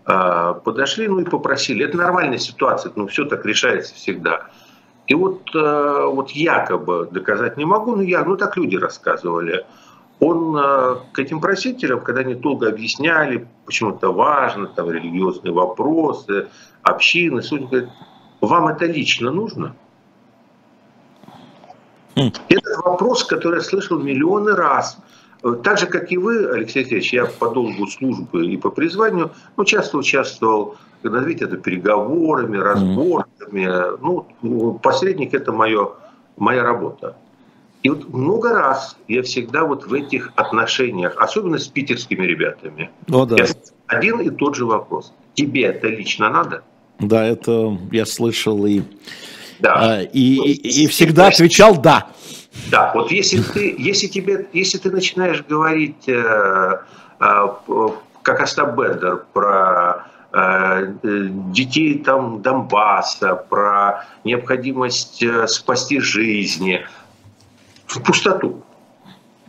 э, 0.06 0.54
подошли 0.64 1.08
ну, 1.08 1.20
и 1.20 1.24
попросили. 1.24 1.84
Это 1.84 1.96
нормальная 1.96 2.38
ситуация, 2.38 2.92
ну 2.94 3.06
все 3.06 3.24
так 3.24 3.46
решается 3.46 3.94
всегда. 3.94 4.48
И 5.06 5.14
вот, 5.14 5.42
э, 5.54 6.04
вот 6.12 6.30
якобы 6.32 7.08
доказать 7.10 7.56
не 7.56 7.64
могу, 7.64 7.96
но 7.96 8.02
я, 8.02 8.24
ну 8.24 8.36
так 8.36 8.56
люди 8.56 8.76
рассказывали. 8.76 9.64
Он 10.18 10.56
э, 10.56 10.96
к 11.12 11.18
этим 11.18 11.40
просителям, 11.40 12.00
когда 12.00 12.22
они 12.22 12.34
долго 12.34 12.68
объясняли, 12.68 13.46
почему 13.66 13.94
это 13.94 14.10
важно, 14.10 14.66
там 14.66 14.90
религиозные 14.90 15.52
вопросы, 15.52 16.48
общины, 16.82 17.42
суть 17.42 17.68
говорит, 17.68 17.90
вам 18.40 18.68
это 18.68 18.86
лично 18.86 19.30
нужно? 19.30 19.74
Хм. 22.16 22.32
Это 22.48 22.80
вопрос, 22.84 23.24
который 23.24 23.56
я 23.56 23.62
слышал 23.62 23.98
миллионы 23.98 24.52
раз. 24.52 24.98
Так 25.62 25.78
же, 25.78 25.86
как 25.86 26.10
и 26.10 26.16
вы, 26.16 26.48
Алексей 26.48 26.80
Алексеевич, 26.80 27.12
я 27.12 27.26
по 27.26 27.50
долгу 27.50 27.86
службы 27.86 28.46
и 28.46 28.56
по 28.56 28.70
призванию 28.70 29.32
ну, 29.56 29.64
часто 29.64 29.98
участвовал 29.98 30.76
назовите 31.02 31.44
это 31.44 31.56
переговорами, 31.56 32.56
разборками. 32.56 33.68
Ну, 34.00 34.78
посредник 34.82 35.34
это 35.34 35.52
мое, 35.52 35.90
моя 36.36 36.62
работа. 36.62 37.16
И 37.86 37.88
вот 37.88 38.12
много 38.12 38.52
раз 38.52 38.96
я 39.06 39.22
всегда 39.22 39.62
вот 39.62 39.86
в 39.86 39.94
этих 39.94 40.32
отношениях, 40.34 41.14
особенно 41.18 41.56
с 41.56 41.68
питерскими 41.68 42.26
ребятами, 42.26 42.90
О, 43.08 43.24
да. 43.24 43.36
один 43.86 44.18
и 44.18 44.30
тот 44.30 44.56
же 44.56 44.66
вопрос. 44.66 45.12
Тебе 45.34 45.66
это 45.66 45.86
лично 45.86 46.28
надо? 46.28 46.64
Да, 46.98 47.24
это 47.24 47.78
я 47.92 48.04
слышал 48.04 48.66
и, 48.66 48.82
да. 49.60 49.74
а, 49.76 50.02
и, 50.02 50.34
и, 50.34 50.52
и, 50.54 50.82
и 50.82 50.86
всегда 50.88 51.28
отвечал 51.28 51.76
«да». 51.76 52.08
Да, 52.72 52.90
вот 52.92 53.12
если 53.12 53.40
ты, 53.40 53.76
если 53.78 54.08
тебе, 54.08 54.48
если 54.52 54.78
ты 54.78 54.90
начинаешь 54.90 55.44
говорить, 55.48 56.08
э, 56.08 56.80
э, 57.20 57.46
как 58.22 58.40
Остап 58.40 58.76
Бендер, 58.76 59.26
про 59.32 60.06
Э, 60.38 60.92
детей 61.02 61.98
там 62.00 62.42
Донбасса, 62.42 63.36
про 63.36 64.04
необходимость 64.22 65.22
э, 65.22 65.46
спасти 65.46 65.98
жизни, 65.98 66.84
в 67.86 68.02
пустоту. 68.02 68.62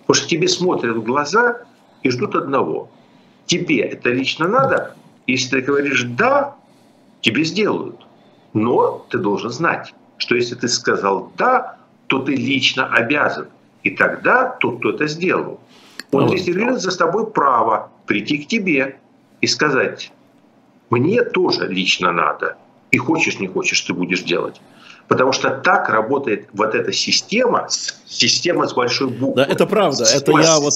Потому 0.05 0.15
что 0.15 0.27
тебе 0.27 0.47
смотрят 0.47 0.95
в 0.95 1.03
глаза 1.03 1.61
и 2.03 2.09
ждут 2.09 2.35
одного. 2.35 2.89
Тебе 3.45 3.79
это 3.79 4.09
лично 4.09 4.47
надо, 4.47 4.95
если 5.25 5.59
ты 5.59 5.61
говоришь 5.61 6.03
«да», 6.03 6.55
тебе 7.21 7.43
сделают. 7.43 8.05
Но 8.53 9.05
ты 9.09 9.17
должен 9.17 9.49
знать, 9.49 9.93
что 10.17 10.35
если 10.35 10.55
ты 10.55 10.67
сказал 10.67 11.31
«да», 11.37 11.77
то 12.07 12.19
ты 12.19 12.35
лично 12.35 12.87
обязан. 12.87 13.47
И 13.83 13.91
тогда 13.91 14.55
тот, 14.59 14.79
кто 14.79 14.91
это 14.91 15.07
сделал, 15.07 15.59
он 16.11 16.31
резервирует 16.31 16.81
за 16.81 16.97
тобой 16.97 17.29
право 17.29 17.91
прийти 18.05 18.37
к 18.37 18.47
тебе 18.47 18.99
и 19.41 19.47
сказать 19.47 20.11
мне 20.89 21.23
тоже 21.23 21.67
лично 21.67 22.11
надо. 22.11 22.57
И 22.91 22.97
хочешь, 22.97 23.39
не 23.39 23.47
хочешь, 23.47 23.81
ты 23.81 23.93
будешь 23.93 24.23
делать. 24.23 24.61
Потому 25.07 25.31
что 25.31 25.51
так 25.51 25.89
работает 25.89 26.49
вот 26.53 26.75
эта 26.75 26.91
система, 26.91 27.67
система 27.69 28.67
с 28.67 28.73
большой 28.73 29.09
буквы. 29.09 29.35
Да, 29.35 29.45
это 29.45 29.65
правда. 29.65 30.03
Это 30.03 30.31
я 30.33 30.59
вот, 30.59 30.73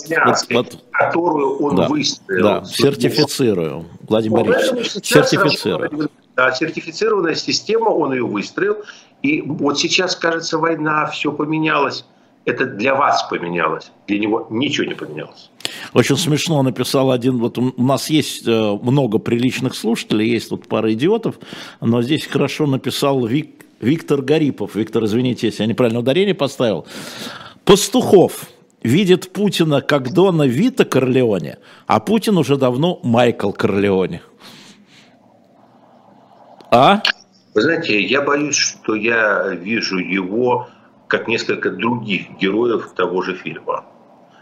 вот, 0.50 0.84
которую 0.92 1.58
он 1.58 1.76
да, 1.76 1.88
выстроил. 1.88 2.44
Да, 2.44 2.64
сертифицирую. 2.64 3.86
Владимир 4.08 4.46
Ильич, 4.46 4.92
сертифицирую. 5.04 6.10
Да, 6.36 6.52
сертифицированная 6.54 7.36
система, 7.36 7.90
он 7.90 8.14
ее 8.14 8.26
выстроил. 8.26 8.78
И 9.22 9.42
вот 9.42 9.80
сейчас, 9.80 10.16
кажется, 10.16 10.58
война, 10.58 11.08
все 11.08 11.32
поменялось 11.32 12.06
это 12.46 12.66
для 12.66 12.96
вас 12.96 13.24
поменялось, 13.30 13.92
для 14.08 14.20
него 14.20 14.48
ничего 14.50 14.88
не 14.88 14.96
поменялось. 14.96 15.52
Очень 15.94 16.18
смешно 16.18 16.62
написал 16.64 17.12
один, 17.12 17.38
вот 17.38 17.58
у 17.58 17.84
нас 17.84 18.10
есть 18.10 18.48
э, 18.48 18.80
много 18.82 19.20
приличных 19.20 19.76
слушателей, 19.76 20.30
есть 20.30 20.50
вот 20.52 20.68
пара 20.68 20.92
идиотов, 20.94 21.36
но 21.82 22.02
здесь 22.02 22.26
хорошо 22.26 22.66
написал 22.66 23.26
Вик, 23.26 23.66
Виктор 23.82 24.22
Гарипов. 24.22 24.76
Виктор, 24.76 25.04
извините, 25.06 25.48
если 25.48 25.64
я 25.64 25.68
неправильно 25.68 26.00
ударение 26.00 26.36
поставил. 26.36 26.86
Пастухов 27.66 28.48
видит 28.84 29.34
Путина 29.34 29.82
как 29.82 30.14
Дона 30.14 30.44
Вита 30.44 30.86
Корлеоне, 30.86 31.58
а 31.88 32.00
Путин 32.00 32.38
уже 32.38 32.58
давно 32.58 33.00
Майкл 33.04 33.52
Корлеоне. 33.52 34.22
А? 36.72 37.02
Вы 37.54 37.62
знаете, 37.62 38.02
я 38.02 38.22
боюсь, 38.22 38.56
что 38.56 38.96
я 38.96 39.50
вижу 39.50 39.98
его 39.98 40.70
как 41.08 41.28
несколько 41.28 41.70
других 41.70 42.30
героев 42.40 42.94
того 42.96 43.22
же 43.22 43.36
фильма 43.36 43.84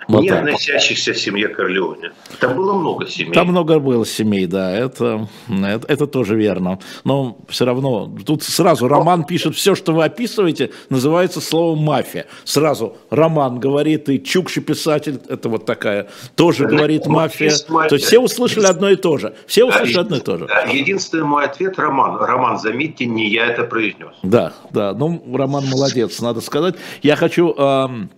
вот 0.10 0.24
не 0.24 0.30
так. 0.30 0.40
относящихся 0.44 1.14
к 1.14 1.18
семье 1.18 1.48
Корлеоне. 1.50 2.12
Там 2.40 2.56
было 2.56 2.74
много 2.74 3.08
семей. 3.08 3.32
Там 3.32 3.50
много 3.50 3.80
было 3.80 4.06
семей, 4.06 4.48
да, 4.48 4.72
это, 4.72 5.28
это, 5.48 5.86
это 5.88 6.08
тоже 6.08 6.36
верно. 6.36 6.80
Но 7.04 7.38
все 7.48 7.66
равно, 7.66 8.12
тут 8.26 8.42
сразу 8.42 8.88
Роман 8.88 9.24
пишет, 9.24 9.56
все, 9.56 9.76
что 9.76 9.94
вы 9.94 10.04
описываете, 10.04 10.72
называется 10.90 11.42
словом 11.42 11.84
мафия. 11.84 12.26
Сразу 12.44 12.98
Роман 13.12 13.60
говорит, 13.60 14.10
и 14.10 14.22
Чукши 14.22 14.62
писатель, 14.62 15.20
это 15.30 15.48
вот 15.48 15.68
такая, 15.68 16.08
тоже 16.36 16.64
да, 16.64 16.76
говорит 16.76 17.06
мафия. 17.06 17.52
мафия. 17.70 17.90
То 17.90 17.96
есть 17.96 18.08
все 18.08 18.20
услышали 18.20 18.66
одно 18.66 18.90
и 18.90 18.96
то 18.96 19.18
же. 19.20 19.36
Все 19.46 19.64
услышали 19.64 19.94
да, 19.94 20.02
одно 20.02 20.18
и 20.18 20.22
то 20.22 20.38
же. 20.40 20.48
Да, 20.48 20.62
единственный 20.62 21.24
мой 21.24 21.46
ответ 21.46 21.78
Роман. 21.78 22.18
Роман, 22.18 22.58
заметьте, 22.58 23.06
не 23.06 23.30
я 23.30 23.46
это 23.46 23.64
произнес. 23.64 24.16
Да, 24.24 24.54
да, 24.72 24.94
ну 24.96 25.24
Роман 25.32 25.66
молодец, 25.68 26.20
надо 26.20 26.42
сказать. 26.42 26.76
Я 27.04 27.16
хочу... 27.16 27.54
Эм, 27.54 28.10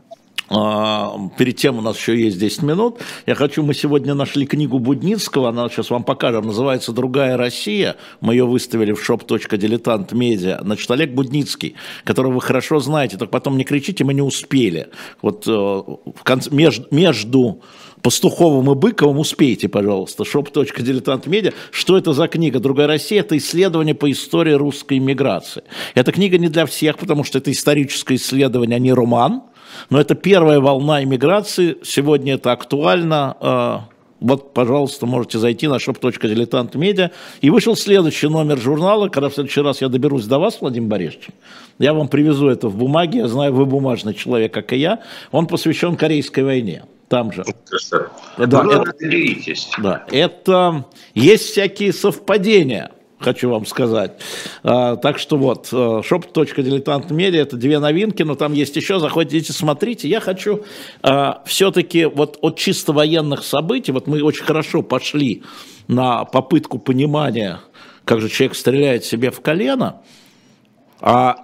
перед 1.37 1.55
тем 1.55 1.77
у 1.77 1.81
нас 1.81 1.97
еще 1.97 2.19
есть 2.19 2.37
10 2.37 2.63
минут. 2.63 2.97
Я 3.25 3.35
хочу, 3.35 3.63
мы 3.63 3.73
сегодня 3.73 4.13
нашли 4.13 4.45
книгу 4.45 4.79
Будницкого, 4.79 5.49
она 5.49 5.69
сейчас 5.69 5.89
вам 5.89 6.03
покажем, 6.03 6.45
называется 6.45 6.91
«Другая 6.91 7.37
Россия». 7.37 7.95
Мы 8.19 8.33
ее 8.33 8.45
выставили 8.45 8.91
в 8.91 9.09
shop.diletant.media. 9.09 10.61
Значит, 10.61 10.91
Олег 10.91 11.13
Будницкий, 11.13 11.75
которого 12.03 12.33
вы 12.33 12.41
хорошо 12.41 12.79
знаете, 12.79 13.17
только 13.17 13.31
потом 13.31 13.57
не 13.57 13.63
кричите, 13.63 14.03
мы 14.03 14.13
не 14.13 14.21
успели. 14.21 14.89
Вот 15.21 15.47
э, 15.47 15.51
в 15.51 16.23
конце, 16.23 16.49
между, 16.51 16.85
между 16.91 17.61
Пастуховым 18.01 18.71
и 18.71 18.75
Быковым 18.75 19.19
успейте, 19.19 19.69
пожалуйста, 19.69 20.23
shop.diletant.media. 20.23 21.53
Что 21.71 21.97
это 21.97 22.13
за 22.13 22.27
книга 22.27 22.59
«Другая 22.59 22.87
Россия»? 22.87 23.21
Это 23.21 23.37
исследование 23.37 23.93
по 23.93 24.11
истории 24.11 24.53
русской 24.53 24.99
миграции. 24.99 25.63
Эта 25.93 26.11
книга 26.11 26.37
не 26.37 26.49
для 26.49 26.65
всех, 26.65 26.97
потому 26.97 27.23
что 27.23 27.37
это 27.37 27.51
историческое 27.51 28.15
исследование, 28.15 28.77
а 28.77 28.79
не 28.79 28.91
роман. 28.91 29.43
Но 29.89 29.99
это 29.99 30.15
первая 30.15 30.59
волна 30.59 31.03
иммиграции, 31.03 31.77
сегодня 31.83 32.35
это 32.35 32.51
актуально. 32.51 33.35
А, 33.39 33.85
вот, 34.19 34.53
пожалуйста, 34.53 35.07
можете 35.07 35.39
зайти 35.39 35.67
на 35.67 35.75
shop.diletant.media. 35.75 37.11
И 37.41 37.49
вышел 37.49 37.75
следующий 37.75 38.27
номер 38.27 38.59
журнала, 38.59 39.09
когда 39.09 39.29
в 39.29 39.33
следующий 39.33 39.61
раз 39.61 39.81
я 39.81 39.89
доберусь 39.89 40.25
до 40.25 40.37
вас, 40.37 40.59
Владимир 40.61 40.89
Борисович. 40.89 41.29
Я 41.79 41.93
вам 41.93 42.07
привезу 42.07 42.47
это 42.47 42.67
в 42.67 42.77
бумаге, 42.77 43.19
я 43.19 43.27
знаю, 43.27 43.53
вы 43.53 43.65
бумажный 43.65 44.13
человек, 44.13 44.53
как 44.53 44.73
и 44.73 44.77
я. 44.77 44.99
Он 45.31 45.47
посвящен 45.47 45.95
Корейской 45.95 46.43
войне. 46.43 46.83
Там 47.07 47.33
же. 47.33 47.43
Да, 48.37 48.63
ну, 48.63 48.71
это, 48.71 48.93
да, 49.79 50.05
это 50.11 50.85
есть 51.13 51.49
всякие 51.49 51.91
совпадения 51.91 52.91
хочу 53.21 53.49
вам 53.49 53.65
сказать. 53.65 54.13
А, 54.63 54.95
так 54.97 55.19
что 55.19 55.37
вот, 55.37 55.69
shop.diletant.media– 55.71 57.37
это 57.41 57.55
две 57.55 57.79
новинки, 57.79 58.23
но 58.23 58.35
там 58.35 58.53
есть 58.53 58.75
еще, 58.75 58.99
заходите, 58.99 59.53
смотрите. 59.53 60.09
Я 60.09 60.19
хочу 60.19 60.63
а, 61.01 61.41
все-таки 61.45 62.05
вот 62.05 62.37
от 62.41 62.57
чисто 62.57 62.93
военных 62.93 63.43
событий, 63.43 63.91
вот 63.91 64.07
мы 64.07 64.21
очень 64.21 64.43
хорошо 64.43 64.81
пошли 64.81 65.43
на 65.87 66.25
попытку 66.25 66.79
понимания, 66.79 67.61
как 68.05 68.21
же 68.21 68.29
человек 68.29 68.55
стреляет 68.55 69.05
себе 69.05 69.31
в 69.31 69.41
колено, 69.41 70.01
а 70.99 71.35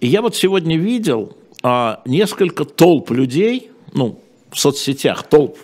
я 0.00 0.22
вот 0.22 0.36
сегодня 0.36 0.76
видел 0.76 1.36
а, 1.62 2.02
несколько 2.04 2.64
толп 2.64 3.10
людей, 3.10 3.70
ну, 3.92 4.20
в 4.50 4.58
соцсетях, 4.58 5.24
толп, 5.24 5.58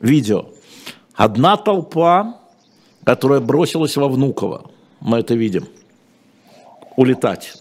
видео. 0.00 0.46
Одна 1.14 1.56
толпа, 1.56 2.40
которая 3.04 3.40
бросилась 3.40 3.96
во 3.96 4.08
Внуково– 4.08 4.69
мы 5.00 5.18
это 5.18 5.34
видим, 5.34 5.66
улетать. 6.96 7.54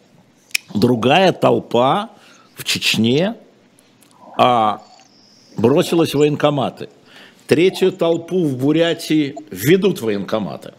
Другая 0.74 1.32
толпа 1.32 2.10
в 2.56 2.64
Чечне 2.64 3.36
а, 4.38 4.82
бросилась 5.58 6.14
в 6.14 6.20
военкоматы. 6.20 6.90
Третью 7.48 7.92
толпу 7.92 8.46
в 8.46 8.58
Бурятии 8.58 9.36
ведут 9.50 10.02
военкоматы. 10.02 10.74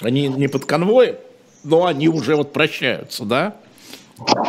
Они 0.00 0.28
не 0.28 0.48
под 0.48 0.64
конвоем, 0.64 1.16
но 1.64 1.84
они 1.84 2.08
уже 2.08 2.36
вот 2.36 2.52
прощаются, 2.52 3.24
да? 3.24 3.56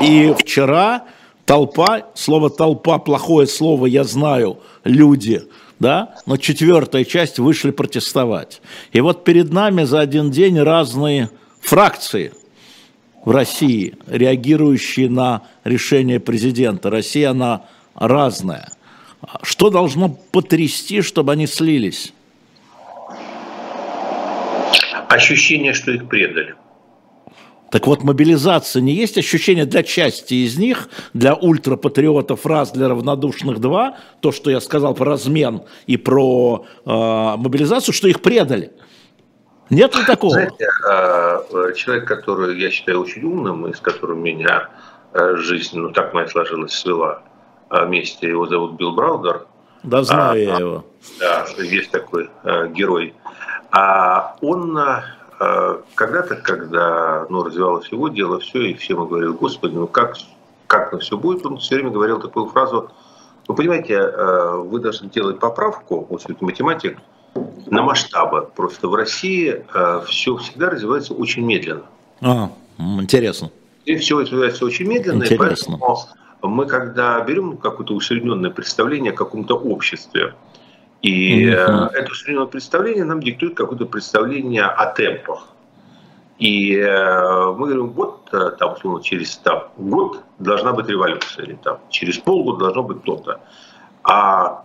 И 0.02 0.34
вчера 0.38 1.06
толпа, 1.46 2.04
слово 2.14 2.50
толпа, 2.50 3.00
плохое 3.00 3.48
слово, 3.48 3.88
я 3.88 4.04
знаю, 4.04 4.60
люди– 4.84 5.44
да, 5.80 6.16
но 6.26 6.38
четвертая 6.38 7.04
часть 7.04 7.40
вышли 7.40 7.72
протестовать. 7.72 8.62
И 8.94 9.02
вот 9.02 9.24
перед 9.24 9.52
нами 9.52 9.84
за 9.84 10.00
один 10.00 10.32
день 10.32 10.60
разные 10.60 11.30
фракции 11.62 12.34
в 13.26 13.32
России, 13.32 13.96
реагирующие 14.08 15.10
на 15.10 15.44
решение 15.64 16.20
президента. 16.20 16.90
Россия, 16.90 17.32
она 17.32 17.66
разная. 17.94 18.72
Что 19.42 19.70
должно 19.70 20.10
потрясти, 20.10 21.02
чтобы 21.02 21.34
они 21.34 21.48
слились? 21.48 22.14
Ощущение, 25.10 25.74
что 25.74 25.92
их 25.92 26.08
предали. 26.08 26.56
Так 27.70 27.86
вот, 27.86 28.04
мобилизация 28.04 28.82
не 28.82 28.94
есть 28.94 29.18
ощущение 29.18 29.66
для 29.66 29.84
части 29.84 30.34
из 30.36 30.58
них, 30.58 30.90
для 31.14 31.36
ультрапатриотов 31.36 32.46
раз, 32.46 32.72
для 32.72 32.88
равнодушных 32.88 33.60
два, 33.60 33.98
то, 34.22 34.32
что 34.32 34.50
я 34.50 34.62
сказал 34.62 34.94
про 34.94 35.12
размен 35.12 35.64
и 35.86 35.98
про 35.98 36.66
э, 36.86 36.90
мобилизацию, 36.90 37.94
что 37.94 38.08
их 38.08 38.22
предали. 38.22 38.72
Нет 39.70 39.96
ли 39.96 40.06
такого? 40.06 40.34
Знаете, 40.34 40.68
а, 40.88 41.74
человек, 41.74 42.08
который 42.08 42.60
я 42.60 42.70
считаю 42.72 43.02
очень 43.02 43.24
умным, 43.24 43.68
и 43.68 43.74
с 43.74 43.80
которым 43.80 44.24
меня 44.24 44.70
э, 45.14 45.36
жизнь, 45.38 45.78
ну 45.78 45.92
так 45.92 46.14
моя 46.14 46.28
сложилась, 46.28 46.74
свела 46.74 47.22
а, 47.70 47.86
вместе, 47.86 48.30
его 48.30 48.48
зовут 48.48 48.74
Билл 48.74 48.94
Браудер. 48.94 49.46
Да, 49.84 50.04
знаю 50.04 50.32
а, 50.32 50.38
я 50.38 50.58
его. 50.58 50.86
Да, 51.20 51.46
есть 51.58 51.92
такой 51.92 52.30
а, 52.44 52.68
герой. 52.68 53.14
А 53.72 54.36
он 54.42 54.78
а, 54.78 55.82
когда-то, 55.96 56.36
когда 56.36 57.26
ну, 57.30 57.44
развивалось 57.44 57.90
его 57.90 58.08
дело, 58.08 58.40
все, 58.40 58.62
и 58.62 58.74
все 58.74 58.96
мы 58.96 59.08
говорили, 59.08 59.32
господи, 59.32 59.76
ну 59.76 59.88
как, 59.88 60.16
как 60.68 60.94
на 60.94 61.00
все 61.00 61.18
будет, 61.18 61.46
он 61.46 61.58
все 61.58 61.76
время 61.76 61.92
говорил 61.92 62.20
такую 62.22 62.48
фразу, 62.48 62.90
вы 63.48 63.56
понимаете, 63.56 64.02
вы 64.58 64.80
должны 64.80 65.10
делать 65.10 65.40
поправку, 65.40 66.06
вот 66.10 66.20
все-таки 66.20 66.44
математик, 66.44 66.98
на 67.66 67.82
масштабы. 67.82 68.50
Просто 68.56 68.88
в 68.88 68.96
России 68.96 69.64
э, 69.74 70.02
все 70.08 70.38
всегда 70.38 70.70
развивается 70.70 71.14
очень 71.14 71.46
медленно. 71.46 71.84
А, 72.22 72.50
интересно. 72.78 73.52
И 73.86 73.96
все 73.96 74.20
развивается 74.20 74.66
очень 74.66 74.86
медленно, 74.86 75.24
интересно. 75.24 75.76
и 75.76 75.80
поэтому 75.80 75.98
мы 76.44 76.66
когда 76.66 77.20
берем 77.22 77.58
какое-то 77.58 77.94
усредненное 77.94 78.52
представление 78.52 79.14
о 79.14 79.16
каком-то 79.16 79.56
обществе, 79.56 80.34
и 81.02 81.46
mm-hmm. 81.46 81.90
это 81.94 82.12
усредненное 82.12 82.48
представление 82.48 83.06
нам 83.06 83.22
диктует 83.22 83.56
какое-то 83.56 83.86
представление 83.86 84.64
о 84.64 84.86
темпах. 84.94 85.48
И 86.38 86.76
э, 86.76 87.54
мы 87.58 87.68
говорим, 87.68 87.90
вот 87.90 88.30
там, 88.60 88.74
условно, 88.74 89.02
через 89.04 89.38
там, 89.38 89.70
год 89.78 90.24
должна 90.38 90.74
быть 90.74 90.88
революция, 90.88 91.46
или 91.46 91.56
там, 91.56 91.80
через 91.90 92.18
полгода 92.18 92.66
должно 92.66 92.84
быть 92.84 93.04
то-то. 93.04 93.40
А 94.04 94.64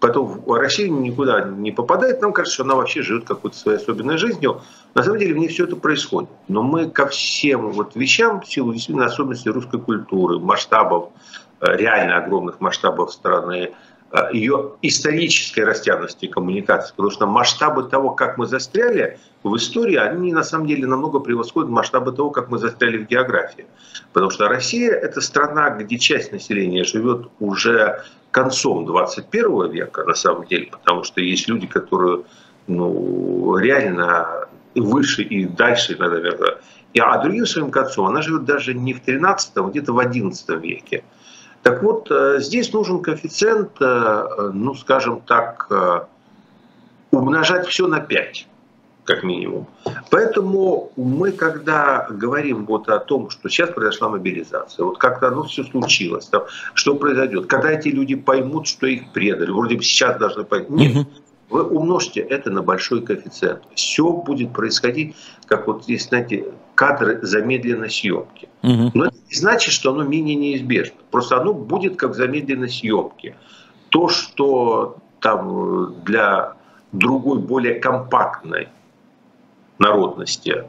потом 0.00 0.42
Россия 0.46 0.88
никуда 0.88 1.42
не 1.42 1.72
попадает, 1.72 2.20
нам 2.20 2.32
кажется, 2.32 2.54
что 2.54 2.64
она 2.64 2.74
вообще 2.74 3.02
живет 3.02 3.24
какой-то 3.24 3.56
своей 3.56 3.78
особенной 3.78 4.16
жизнью. 4.16 4.62
На 4.94 5.02
самом 5.02 5.18
деле 5.18 5.34
в 5.34 5.38
ней 5.38 5.48
все 5.48 5.64
это 5.64 5.76
происходит. 5.76 6.30
Но 6.48 6.62
мы 6.62 6.88
ко 6.88 7.06
всем 7.06 7.70
вот 7.70 7.96
вещам, 7.96 8.40
в 8.40 8.48
силу 8.48 8.72
действительно 8.72 9.06
особенностей 9.06 9.50
русской 9.50 9.80
культуры, 9.80 10.38
масштабов, 10.38 11.10
э, 11.60 11.76
реально 11.76 12.18
огромных 12.18 12.60
масштабов 12.60 13.12
страны, 13.12 13.72
э, 14.12 14.16
ее 14.32 14.72
исторической 14.82 15.60
растянутости 15.60 16.26
коммуникации, 16.26 16.90
потому 16.90 17.10
что 17.10 17.26
масштабы 17.26 17.84
того, 17.84 18.10
как 18.10 18.38
мы 18.38 18.46
застряли 18.46 19.18
в 19.42 19.54
истории, 19.56 19.96
они 19.96 20.32
на 20.32 20.44
самом 20.44 20.66
деле 20.66 20.86
намного 20.86 21.18
превосходят 21.18 21.70
масштабы 21.70 22.12
того, 22.12 22.30
как 22.30 22.48
мы 22.48 22.58
застряли 22.58 22.98
в 22.98 23.06
географии. 23.06 23.66
Потому 24.12 24.30
что 24.30 24.48
Россия– 24.48 24.92
это 24.92 25.20
страна, 25.20 25.70
где 25.70 25.98
часть 25.98 26.32
населения 26.32 26.84
живет 26.84 27.28
уже 27.40 28.04
концом 28.30 28.84
21 28.86 29.70
века, 29.70 30.04
на 30.04 30.14
самом 30.14 30.46
деле, 30.46 30.66
потому 30.66 31.04
что 31.04 31.20
есть 31.20 31.48
люди, 31.48 31.66
которые 31.66 32.22
ну, 32.66 33.56
реально 33.56 34.48
выше 34.74 35.22
и 35.22 35.46
дальше, 35.46 35.96
наверное. 35.98 36.58
И, 36.92 37.00
а 37.00 37.18
другим 37.18 37.46
своим 37.46 37.70
концом 37.70 38.06
она 38.06 38.22
живет 38.22 38.44
даже 38.44 38.74
не 38.74 38.92
в 38.94 39.00
13, 39.00 39.52
а 39.56 39.62
где-то 39.62 39.92
в 39.92 39.98
11 39.98 40.48
веке. 40.62 41.04
Так 41.62 41.82
вот, 41.82 42.10
э, 42.10 42.38
здесь 42.40 42.72
нужен 42.72 43.02
коэффициент, 43.02 43.70
э, 43.80 44.50
ну, 44.54 44.74
скажем 44.74 45.20
так, 45.20 45.66
э, 45.70 46.00
умножать 47.10 47.66
все 47.66 47.88
на 47.88 48.00
5. 48.00 48.46
Как 49.08 49.22
минимум. 49.22 49.66
Поэтому 50.10 50.92
мы, 50.96 51.32
когда 51.32 52.06
говорим 52.10 52.66
вот 52.66 52.90
о 52.90 52.98
том, 52.98 53.30
что 53.30 53.48
сейчас 53.48 53.70
произошла 53.70 54.10
мобилизация, 54.10 54.84
вот 54.84 54.98
как-то 54.98 55.28
оно 55.28 55.44
все 55.44 55.64
случилось, 55.64 56.26
там, 56.26 56.42
что 56.74 56.94
произойдет, 56.94 57.46
когда 57.46 57.70
эти 57.70 57.88
люди 57.88 58.14
поймут, 58.14 58.66
что 58.66 58.86
их 58.86 59.10
предали, 59.12 59.50
вроде 59.50 59.76
бы 59.76 59.82
сейчас 59.82 60.18
должны 60.18 60.44
поймать. 60.44 60.70
Нет, 60.70 61.06
вы 61.48 61.62
умножьте 61.62 62.20
это 62.20 62.50
на 62.50 62.62
большой 62.62 63.00
коэффициент. 63.00 63.62
Все 63.74 64.12
будет 64.12 64.52
происходить, 64.52 65.16
как 65.46 65.66
вот 65.66 65.84
здесь, 65.84 66.06
знаете, 66.06 66.44
кадры 66.74 67.20
замедленной 67.22 67.88
съемки. 67.88 68.50
Угу. 68.62 68.90
Но 68.92 69.06
это 69.06 69.16
не 69.30 69.34
значит, 69.34 69.72
что 69.72 69.92
оно 69.92 70.02
менее 70.02 70.36
неизбежно. 70.36 70.98
Просто 71.10 71.40
оно 71.40 71.54
будет 71.54 71.96
как 71.96 72.10
в 72.10 72.14
замедленной 72.14 72.68
съемке. 72.68 73.36
То, 73.88 74.10
что 74.10 74.98
там 75.20 75.94
для 76.04 76.52
другой, 76.92 77.38
более 77.38 77.76
компактной 77.76 78.68
народности 79.78 80.64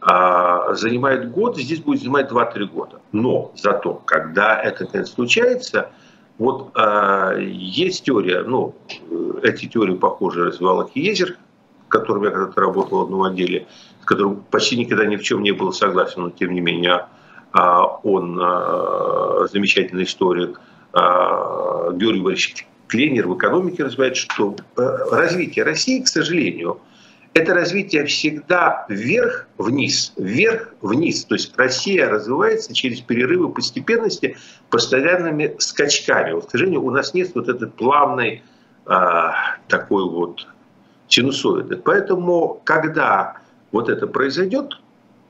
а, 0.00 0.74
занимает 0.74 1.30
год, 1.30 1.56
здесь 1.56 1.80
будет 1.80 2.00
занимать 2.00 2.30
2-3 2.30 2.64
года. 2.66 3.00
Но 3.12 3.52
зато, 3.56 4.02
когда 4.04 4.60
это 4.60 5.04
случается, 5.04 5.90
вот 6.38 6.70
а, 6.74 7.36
есть 7.36 8.04
теория, 8.04 8.42
ну, 8.42 8.74
эти 9.42 9.66
теории, 9.66 9.94
похоже, 9.94 10.46
развивал 10.46 10.88
Хиезер, 10.88 11.36
которым 11.88 12.24
я 12.24 12.30
когда-то 12.30 12.60
работал 12.60 12.98
в 12.98 13.02
одном 13.02 13.22
отделе, 13.22 13.66
с 14.02 14.04
которым 14.04 14.42
почти 14.50 14.76
никогда 14.76 15.04
ни 15.04 15.16
в 15.16 15.22
чем 15.22 15.42
не 15.42 15.52
был 15.52 15.72
согласен, 15.72 16.22
но 16.22 16.30
тем 16.30 16.52
не 16.52 16.60
менее 16.60 17.06
а, 17.52 17.86
он 18.02 18.36
замечательный 19.50 20.04
историк, 20.04 20.60
Георгий 20.94 22.20
Борисович 22.20 22.66
Кленер 22.92 23.26
в 23.26 23.38
экономике 23.38 23.84
развивает, 23.84 24.18
что 24.18 24.54
э, 24.76 24.82
развитие 25.10 25.64
России, 25.64 26.02
к 26.02 26.08
сожалению, 26.08 26.78
это 27.34 27.54
развитие 27.54 28.04
всегда 28.04 28.84
вверх-вниз, 28.88 30.12
вверх-вниз. 30.16 31.24
То 31.24 31.34
есть 31.34 31.56
Россия 31.56 32.08
развивается 32.08 32.74
через 32.74 33.00
перерывы 33.00 33.50
постепенности 33.50 34.36
постоянными 34.68 35.56
скачками. 35.58 36.32
Вот, 36.32 36.46
к 36.46 36.50
сожалению, 36.50 36.82
у 36.84 36.90
нас 36.90 37.14
нет 37.14 37.30
вот 37.34 37.48
этой 37.48 37.68
плавной 37.68 38.42
а, 38.84 39.56
такой 39.68 40.04
вот 40.04 40.46
синусоиды. 41.08 41.76
Поэтому, 41.76 42.60
когда 42.64 43.36
вот 43.70 43.88
это 43.88 44.06
произойдет, 44.06 44.78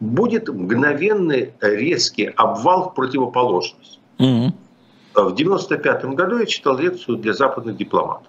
будет 0.00 0.48
мгновенный 0.48 1.54
резкий 1.60 2.26
обвал 2.36 2.90
в 2.90 2.94
противоположность. 2.94 4.00
Mm-hmm. 4.18 4.52
В 5.14 5.34
95 5.34 6.04
году 6.06 6.38
я 6.38 6.46
читал 6.46 6.76
лекцию 6.78 7.18
для 7.18 7.34
западных 7.34 7.76
дипломатов. 7.76 8.26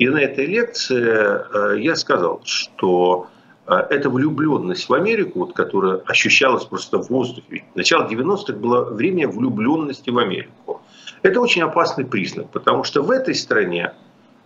И 0.00 0.08
на 0.08 0.16
этой 0.16 0.46
лекции 0.46 0.96
э, 0.98 1.78
я 1.78 1.94
сказал, 1.94 2.40
что 2.44 3.26
э, 3.66 3.74
эта 3.90 4.08
влюбленность 4.08 4.88
в 4.88 4.94
Америку, 4.94 5.40
вот, 5.40 5.52
которая 5.52 5.96
ощущалась 6.06 6.64
просто 6.64 7.02
в 7.02 7.10
воздухе. 7.10 7.64
Начало 7.74 8.08
90-х 8.08 8.54
было 8.54 8.84
время 8.84 9.28
влюбленности 9.28 10.08
в 10.08 10.16
Америку. 10.16 10.80
Это 11.20 11.38
очень 11.38 11.60
опасный 11.60 12.06
признак, 12.06 12.48
потому 12.48 12.82
что 12.82 13.02
в 13.02 13.10
этой 13.10 13.34
стране 13.34 13.92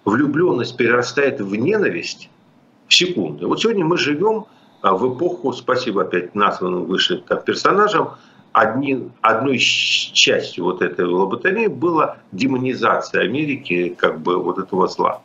влюбленность 0.04 0.76
перерастает 0.76 1.40
в 1.40 1.54
ненависть 1.54 2.30
в 2.88 2.94
секунды. 2.94 3.46
Вот 3.46 3.60
сегодня 3.60 3.84
мы 3.84 3.96
живем 3.96 4.46
э, 4.82 4.90
в 4.90 5.14
эпоху, 5.14 5.52
спасибо 5.52 6.02
опять 6.02 6.34
названным 6.34 6.86
выше 6.86 7.18
там, 7.18 7.40
персонажам, 7.44 8.14
одни, 8.50 9.08
одной 9.20 9.58
частью 9.58 10.64
вот 10.64 10.82
этой 10.82 11.04
лоботомии 11.04 11.68
была 11.68 12.16
демонизация 12.32 13.22
Америки, 13.22 13.94
как 13.96 14.18
бы 14.18 14.42
вот 14.42 14.58
этого 14.58 14.88
зла. 14.88 15.22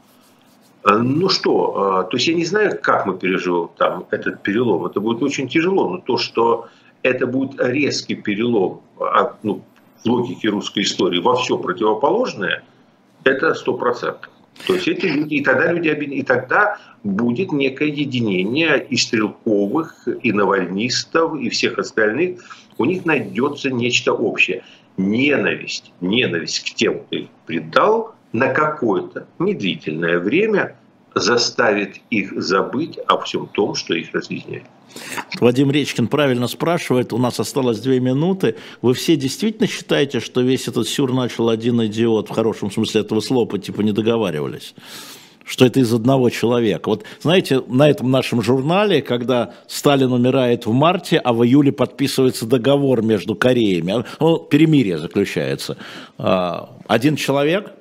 Э, 0.84 0.98
ну 0.98 1.30
что, 1.30 2.06
э, 2.06 2.10
то 2.10 2.18
есть 2.18 2.28
я 2.28 2.34
не 2.34 2.46
знаю, 2.46 2.80
как 2.82 3.06
мы 3.06 3.18
переживем 3.18 3.70
там 3.78 4.06
этот 4.12 4.42
перелом. 4.42 4.86
Это 4.86 5.00
будет 5.00 5.22
очень 5.22 5.48
тяжело, 5.48 5.90
но 5.90 5.98
то, 5.98 6.18
что 6.18 6.68
это 7.04 7.28
будет 7.28 7.60
резкий 7.60 8.16
перелом 8.16 8.82
от, 9.00 9.44
ну, 9.44 9.62
в 10.04 10.06
логике 10.06 10.50
русской 10.50 10.84
истории 10.84 11.20
во 11.20 11.36
все 11.36 11.58
противоположное, 11.58 12.64
это 13.24 13.54
сто 13.54 13.74
процентов. 13.74 14.30
То 14.68 14.74
есть 14.74 14.88
эти 14.88 15.06
люди, 15.06 15.36
и 15.36 15.44
тогда 15.44 15.72
люди, 15.72 15.88
и 15.88 16.24
тогда 16.24 16.78
будет 17.04 17.52
некое 17.52 17.90
единение 17.90 18.86
и 18.90 18.98
стрелковых, 18.98 20.08
и 20.22 20.32
навальнистов, 20.34 21.40
и 21.40 21.50
всех 21.50 21.80
остальных. 21.80 22.42
У 22.78 22.86
них 22.86 23.06
найдется 23.06 23.72
нечто 23.72 24.14
общее. 24.14 24.64
Ненависть, 24.98 25.94
ненависть 26.02 26.60
к 26.60 26.76
тем, 26.76 27.00
кто 27.00 27.16
их 27.16 27.28
предал, 27.46 28.16
на 28.34 28.50
какое-то 28.50 29.28
недлительное 29.40 30.20
время 30.20 30.76
заставит 31.16 31.98
их 32.10 32.40
забыть 32.42 32.98
о 33.08 33.20
всем 33.20 33.48
том, 33.48 33.76
что 33.76 33.94
их 33.94 34.14
разъединяет. 34.14 34.64
Вадим 35.40 35.72
Речкин 35.72 36.08
правильно 36.08 36.48
спрашивает, 36.48 37.14
у 37.14 37.18
нас 37.18 37.40
осталось 37.40 37.80
две 37.80 38.00
минуты. 38.00 38.56
Вы 38.82 38.94
все 38.94 39.16
действительно 39.16 39.68
считаете, 39.68 40.20
что 40.20 40.42
весь 40.42 40.68
этот 40.68 40.88
сюр 40.88 41.14
начал 41.14 41.50
один 41.50 41.84
идиот, 41.86 42.30
в 42.30 42.32
хорошем 42.34 42.72
смысле 42.72 43.02
этого 43.02 43.20
слова, 43.20 43.60
типа 43.60 43.82
не 43.82 43.92
договаривались? 43.92 44.74
что 45.46 45.66
это 45.66 45.80
из 45.80 45.92
одного 45.92 46.30
человека. 46.30 46.90
Вот 46.90 47.06
знаете, 47.22 47.64
на 47.68 47.90
этом 47.90 48.12
нашем 48.12 48.44
журнале, 48.44 49.02
когда 49.02 49.56
Сталин 49.68 50.14
умирает 50.14 50.68
в 50.68 50.72
марте, 50.72 51.18
а 51.18 51.34
в 51.34 51.44
июле 51.44 51.72
подписывается 51.72 52.46
договор 52.46 53.02
между 53.02 53.34
Кореями, 53.34 54.06
ну, 54.20 54.38
перемирие 54.38 55.00
заключается. 55.00 55.76
А, 56.20 56.78
один 56.88 57.16
человек? 57.16 57.74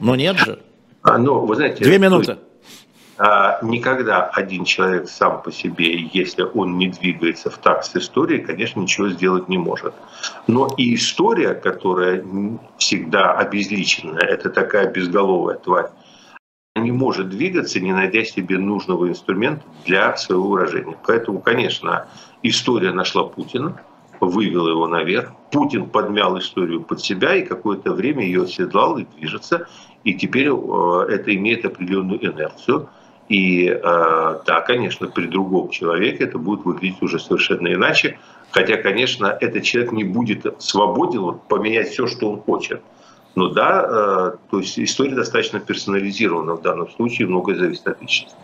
Но 0.00 0.16
нет 0.16 0.38
же. 0.38 0.60
А, 1.02 1.18
ну, 1.18 1.46
вы 1.46 1.56
знаете, 1.56 1.84
Две 1.84 1.98
минуты. 1.98 2.38
А, 3.18 3.58
никогда 3.62 4.26
один 4.26 4.64
человек 4.64 5.08
сам 5.08 5.42
по 5.42 5.50
себе, 5.50 6.08
если 6.12 6.42
он 6.42 6.78
не 6.78 6.88
двигается 6.88 7.50
в 7.50 7.58
такт 7.58 7.84
с 7.84 7.96
историей, 7.96 8.40
конечно, 8.40 8.80
ничего 8.80 9.08
сделать 9.08 9.48
не 9.48 9.58
может. 9.58 9.92
Но 10.46 10.68
и 10.76 10.94
история, 10.94 11.54
которая 11.54 12.24
всегда 12.76 13.32
обезличенная, 13.32 14.22
это 14.22 14.50
такая 14.50 14.90
безголовая 14.92 15.56
тварь, 15.56 15.90
не 16.76 16.92
может 16.92 17.30
двигаться, 17.30 17.80
не 17.80 17.92
найдя 17.92 18.24
себе 18.24 18.56
нужного 18.56 19.08
инструмента 19.08 19.64
для 19.84 20.16
своего 20.16 20.50
выражения. 20.50 20.96
Поэтому, 21.04 21.40
конечно, 21.40 22.06
история 22.44 22.92
нашла 22.92 23.24
Путина, 23.24 23.80
вывела 24.20 24.68
его 24.68 24.86
наверх. 24.86 25.32
Путин 25.50 25.88
подмял 25.88 26.38
историю 26.38 26.82
под 26.82 27.00
себя 27.00 27.34
и 27.34 27.44
какое-то 27.44 27.92
время 27.92 28.24
ее 28.24 28.44
оседлал 28.44 28.98
и 28.98 29.04
движется. 29.04 29.66
И 30.08 30.14
теперь 30.14 30.48
э, 30.48 31.06
это 31.10 31.34
имеет 31.36 31.66
определенную 31.66 32.24
инерцию. 32.24 32.88
И 33.28 33.68
э, 33.68 33.78
да, 33.82 34.60
конечно, 34.66 35.06
при 35.06 35.26
другом 35.26 35.68
человеке 35.68 36.24
это 36.24 36.38
будет 36.38 36.64
выглядеть 36.64 37.02
уже 37.02 37.18
совершенно 37.18 37.74
иначе. 37.74 38.18
Хотя, 38.50 38.78
конечно, 38.78 39.26
этот 39.38 39.64
человек 39.64 39.92
не 39.92 40.04
будет 40.04 40.46
свободен 40.62 41.20
вот, 41.20 41.42
поменять 41.42 41.90
все, 41.90 42.06
что 42.06 42.30
он 42.30 42.40
хочет. 42.40 42.80
Но 43.34 43.50
да, 43.50 43.84
э, 43.86 44.36
то 44.50 44.58
есть 44.60 44.78
история 44.78 45.14
достаточно 45.14 45.60
персонализирована 45.60 46.54
в 46.54 46.62
данном 46.62 46.88
случае, 46.88 47.28
многое 47.28 47.56
зависит 47.56 47.86
от 47.86 48.00
личности. 48.00 48.34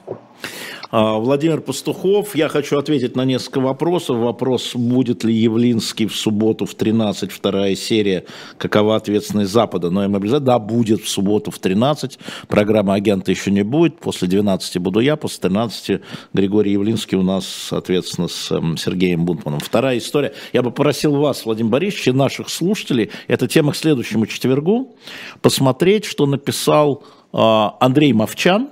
А, 0.91 1.19
Владимир 1.19 1.61
Пастухов, 1.61 2.35
я 2.35 2.49
хочу 2.49 2.79
ответить 2.79 3.17
на 3.17 3.25
несколько 3.25 3.61
вопросов. 3.61 4.19
Вопрос, 4.19 4.75
будет 4.75 5.25
ли 5.25 5.35
Явлинский 5.35 6.07
в 6.07 6.15
субботу 6.15 6.67
в 6.67 6.75
13, 6.75 7.33
вторая 7.33 7.75
серия, 7.75 8.25
какова 8.59 8.97
ответственность 8.97 9.51
Запада, 9.51 9.91
но 9.91 10.03
я 10.03 10.09
мобилизация, 10.09 10.45
да, 10.45 10.59
будет 10.59 11.03
в 11.03 11.09
субботу 11.09 11.51
в 11.51 11.59
13, 11.59 12.19
программа 12.49 12.95
агента 12.95 13.31
еще 13.31 13.51
не 13.51 13.63
будет, 13.63 13.99
после 13.99 14.29
12 14.29 14.79
буду 14.79 15.01
я, 15.01 15.17
после 15.17 15.43
13 15.43 16.01
Григорий 16.33 16.73
Явлинский 16.73 17.17
у 17.17 17.23
нас, 17.23 17.47
соответственно, 17.47 18.29
с 18.29 18.51
эм, 18.51 18.77
Сергеем 18.77 19.25
Бунтманом. 19.25 19.61
Вторая 19.61 19.99
история, 19.99 20.35
я 20.53 20.63
бы 20.63 20.71
просил 20.71 21.17
вас, 21.17 21.45
Владимир 21.45 21.71
Борисович, 21.71 22.09
и 22.09 22.13
наших 22.13 22.49
слушателей, 22.49 23.11
это 23.29 23.49
тема 23.49 23.73
к 23.73 23.77
следующему 23.77 24.27
четвергу, 24.27 24.97
посмотреть, 25.41 26.05
что 26.05 26.27
написал 26.27 27.05
а, 27.33 27.77
Андрей 27.81 28.13
Мовчан, 28.13 28.69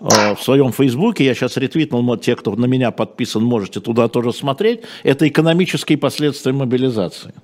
Э, 0.00 0.34
в 0.34 0.42
своем 0.42 0.72
фейсбуке, 0.72 1.24
я 1.24 1.34
сейчас 1.34 1.56
ретвитнул, 1.56 2.16
те, 2.16 2.36
кто 2.36 2.54
на 2.54 2.66
меня 2.66 2.90
подписан, 2.90 3.42
можете 3.42 3.80
туда 3.80 4.08
тоже 4.08 4.32
смотреть, 4.32 4.82
это 5.02 5.26
экономические 5.26 5.98
последствия 5.98 6.52
мобилизации. 6.52 7.34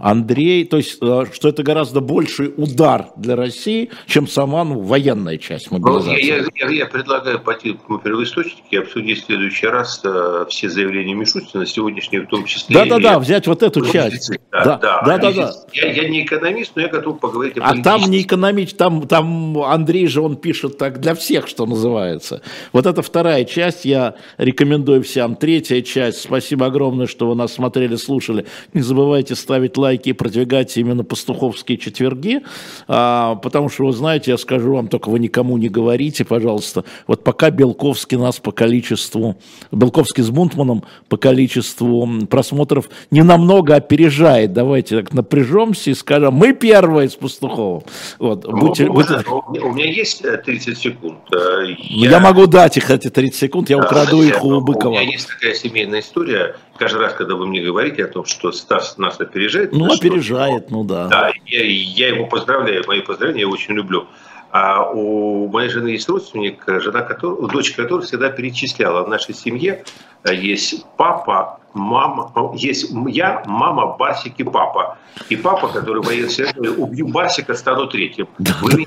Андрей, 0.00 0.64
то 0.64 0.78
есть, 0.78 0.98
э, 1.02 1.24
что 1.32 1.48
это 1.48 1.62
гораздо 1.62 2.00
больший 2.00 2.52
удар 2.56 3.08
для 3.16 3.36
России, 3.36 3.90
чем 4.06 4.26
сама 4.26 4.64
ну, 4.64 4.80
военная 4.80 5.36
часть 5.36 5.70
мобилизации. 5.70 6.24
Я, 6.24 6.36
я, 6.54 6.70
я 6.70 6.86
предлагаю 6.86 7.38
пойти 7.38 7.74
к 7.74 8.02
первоисточнике 8.02 8.62
и 8.70 8.76
обсудить 8.76 9.22
в 9.22 9.26
следующий 9.26 9.66
раз 9.66 10.00
э, 10.02 10.46
все 10.48 10.70
заявления 10.70 11.14
Мишустина, 11.14 11.66
сегодняшние 11.66 12.22
в 12.22 12.28
том 12.28 12.46
числе. 12.46 12.74
Да-да-да, 12.74 13.18
взять 13.18 13.46
вот 13.46 13.62
эту 13.62 13.84
часть. 13.84 14.30
Да, 14.50 14.78
да, 14.78 15.02
да. 15.04 15.18
да, 15.18 15.32
да. 15.32 15.52
Я, 15.74 15.92
я 15.92 16.08
не 16.08 16.24
экономист, 16.24 16.72
но 16.76 16.82
я 16.82 16.88
готов 16.88 17.20
поговорить 17.20 17.58
о 17.58 17.62
А 17.62 17.82
там 17.82 18.10
не 18.10 18.22
экономист, 18.22 18.78
там, 18.78 19.06
там 19.06 19.58
Андрей 19.58 20.06
же, 20.06 20.22
он 20.22 20.36
пишет 20.36 20.78
так 20.78 21.00
для 21.00 21.14
всех, 21.14 21.46
что 21.46 21.66
называется. 21.66 22.40
Вот 22.72 22.86
это 22.86 23.02
вторая 23.02 23.44
часть, 23.44 23.84
я 23.84 24.14
рекомендую 24.38 25.02
всем. 25.02 25.36
Третья 25.36 25.82
часть, 25.82 26.22
спасибо 26.22 26.66
огромное, 26.66 27.06
что 27.06 27.28
вы 27.28 27.34
нас 27.34 27.52
смотрели, 27.52 27.96
слушали. 27.96 28.46
Не 28.72 28.80
забывайте 28.80 29.34
ставить 29.34 29.76
лайк 29.76 29.89
лайки 29.90 30.10
и 30.10 30.12
продвигайте 30.12 30.80
именно 30.80 31.04
пастуховские 31.04 31.76
четверги, 31.76 32.42
а, 32.86 33.34
потому 33.36 33.68
что, 33.68 33.86
вы 33.86 33.92
знаете, 33.92 34.30
я 34.30 34.38
скажу 34.38 34.74
вам, 34.74 34.88
только 34.88 35.08
вы 35.08 35.18
никому 35.18 35.58
не 35.58 35.68
говорите, 35.68 36.24
пожалуйста, 36.24 36.84
вот 37.06 37.24
пока 37.24 37.50
Белковский 37.50 38.16
нас 38.16 38.38
по 38.38 38.52
количеству, 38.52 39.36
Белковский 39.72 40.22
с 40.22 40.30
Бунтманом 40.30 40.84
по 41.08 41.16
количеству 41.16 42.08
просмотров 42.28 42.88
не 43.10 43.22
намного 43.22 43.74
опережает, 43.74 44.52
давайте 44.52 45.02
так 45.02 45.12
напряжемся 45.12 45.90
и 45.90 45.94
скажем, 45.94 46.34
мы 46.34 46.52
первые 46.52 47.08
с 47.08 47.16
Пастуховым. 47.16 47.82
Вот, 48.18 48.46
ну, 48.46 48.58
будьте, 48.58 48.86
будьте... 48.86 49.24
У 49.26 49.72
меня 49.72 49.90
есть 49.90 50.22
30 50.22 50.68
э, 50.68 50.74
секунд. 50.74 51.18
Э, 51.34 51.64
я, 51.78 52.10
я 52.10 52.20
могу 52.20 52.46
дать 52.46 52.76
их 52.76 52.90
эти 52.90 53.10
30 53.10 53.34
секунд, 53.34 53.70
я 53.70 53.78
украду 53.78 54.22
их 54.22 54.44
у 54.44 54.60
Быкова. 54.60 54.90
У 54.90 55.00
меня 55.00 55.10
есть 55.10 55.28
такая 55.28 55.54
семейная 55.54 56.00
история. 56.00 56.54
Каждый 56.80 57.02
раз, 57.02 57.12
когда 57.12 57.34
вы 57.34 57.46
мне 57.46 57.60
говорите 57.60 58.02
о 58.06 58.08
том, 58.08 58.24
что 58.24 58.52
Стас 58.52 58.96
нас 58.96 59.20
опережает... 59.20 59.70
Ну, 59.70 59.92
опережает, 59.92 60.68
что, 60.68 60.72
ну 60.72 60.84
да. 60.84 61.08
Да, 61.08 61.32
я, 61.44 61.62
я 61.62 62.08
его 62.08 62.24
поздравляю, 62.24 62.84
мои 62.86 63.02
поздравления, 63.02 63.40
я 63.40 63.42
его 63.42 63.52
очень 63.52 63.74
люблю. 63.74 64.06
А 64.50 64.90
у 64.90 65.46
моей 65.48 65.68
жены 65.68 65.88
есть 65.88 66.08
родственник, 66.08 66.64
жена 66.66 67.02
которого, 67.02 67.50
дочь 67.50 67.72
которой 67.72 68.06
всегда 68.06 68.30
перечисляла 68.30 69.04
в 69.04 69.10
нашей 69.10 69.34
семье 69.34 69.84
э, 70.24 70.34
есть 70.34 70.86
папа, 70.96 71.59
мама, 71.74 72.32
есть 72.54 72.90
я, 73.08 73.42
мама, 73.46 73.96
Барсик 73.96 74.34
и 74.38 74.44
папа. 74.44 74.98
И 75.28 75.36
папа, 75.36 75.68
который 75.68 76.02
военный 76.02 76.74
убью 76.76 77.08
Барсика, 77.08 77.54
стану 77.54 77.86
третьим. 77.86 78.26
Вы 78.62 78.86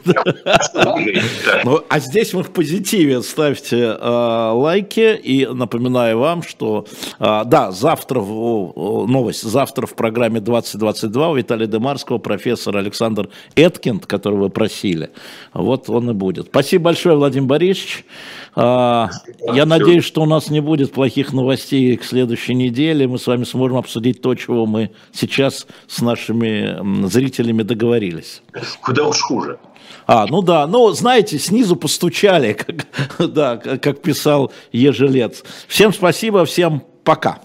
ну, 1.64 1.82
а 1.88 2.00
здесь 2.00 2.34
мы 2.34 2.44
в 2.44 2.52
позитиве. 2.52 3.22
Ставьте 3.22 3.98
э, 4.00 4.52
лайки. 4.54 5.16
И 5.16 5.46
напоминаю 5.46 6.20
вам, 6.20 6.44
что 6.44 6.86
э, 7.20 7.44
да, 7.46 7.72
завтра, 7.72 8.20
новость, 8.20 9.44
завтра 9.44 9.86
в 9.86 9.96
программе 9.96 10.40
2022 10.40 11.30
у 11.30 11.36
Виталия 11.36 11.68
Демарского 11.68 12.18
профессор 12.18 12.78
Александр 12.78 13.30
Эткинд, 13.56 14.06
которого 14.06 14.44
вы 14.44 14.50
просили. 14.50 15.12
Вот 15.54 15.90
он 15.90 16.10
и 16.10 16.14
будет. 16.14 16.48
Спасибо 16.48 16.86
большое, 16.86 17.16
Владимир 17.16 17.48
Борисович. 17.48 18.06
Я 18.56 19.10
надеюсь, 19.66 20.04
что 20.04 20.22
у 20.22 20.26
нас 20.26 20.50
не 20.50 20.60
будет 20.60 20.92
плохих 20.92 21.34
новостей 21.34 21.96
к 21.98 22.04
следующей 22.04 22.56
неделе 22.56 22.73
неделе 22.74 23.08
мы 23.08 23.20
с 23.20 23.28
вами 23.28 23.44
сможем 23.44 23.78
обсудить 23.78 24.22
то, 24.22 24.34
чего 24.36 24.66
мы 24.66 24.90
сейчас 25.12 25.68
с 25.88 26.02
нашими 26.02 27.08
зрителями 27.08 27.62
договорились. 27.64 28.42
Куда 28.82 29.08
уж 29.08 29.22
хуже. 29.22 29.60
А, 30.08 30.26
ну 30.28 30.42
да, 30.42 30.68
ну, 30.68 30.92
знаете, 30.92 31.38
снизу 31.38 31.76
постучали, 31.76 32.54
как, 33.18 33.32
да, 33.32 33.58
как 33.58 34.02
писал 34.02 34.52
Ежелец. 34.72 35.44
Всем 35.68 35.94
спасибо, 35.94 36.46
всем 36.46 36.84
пока. 37.04 37.40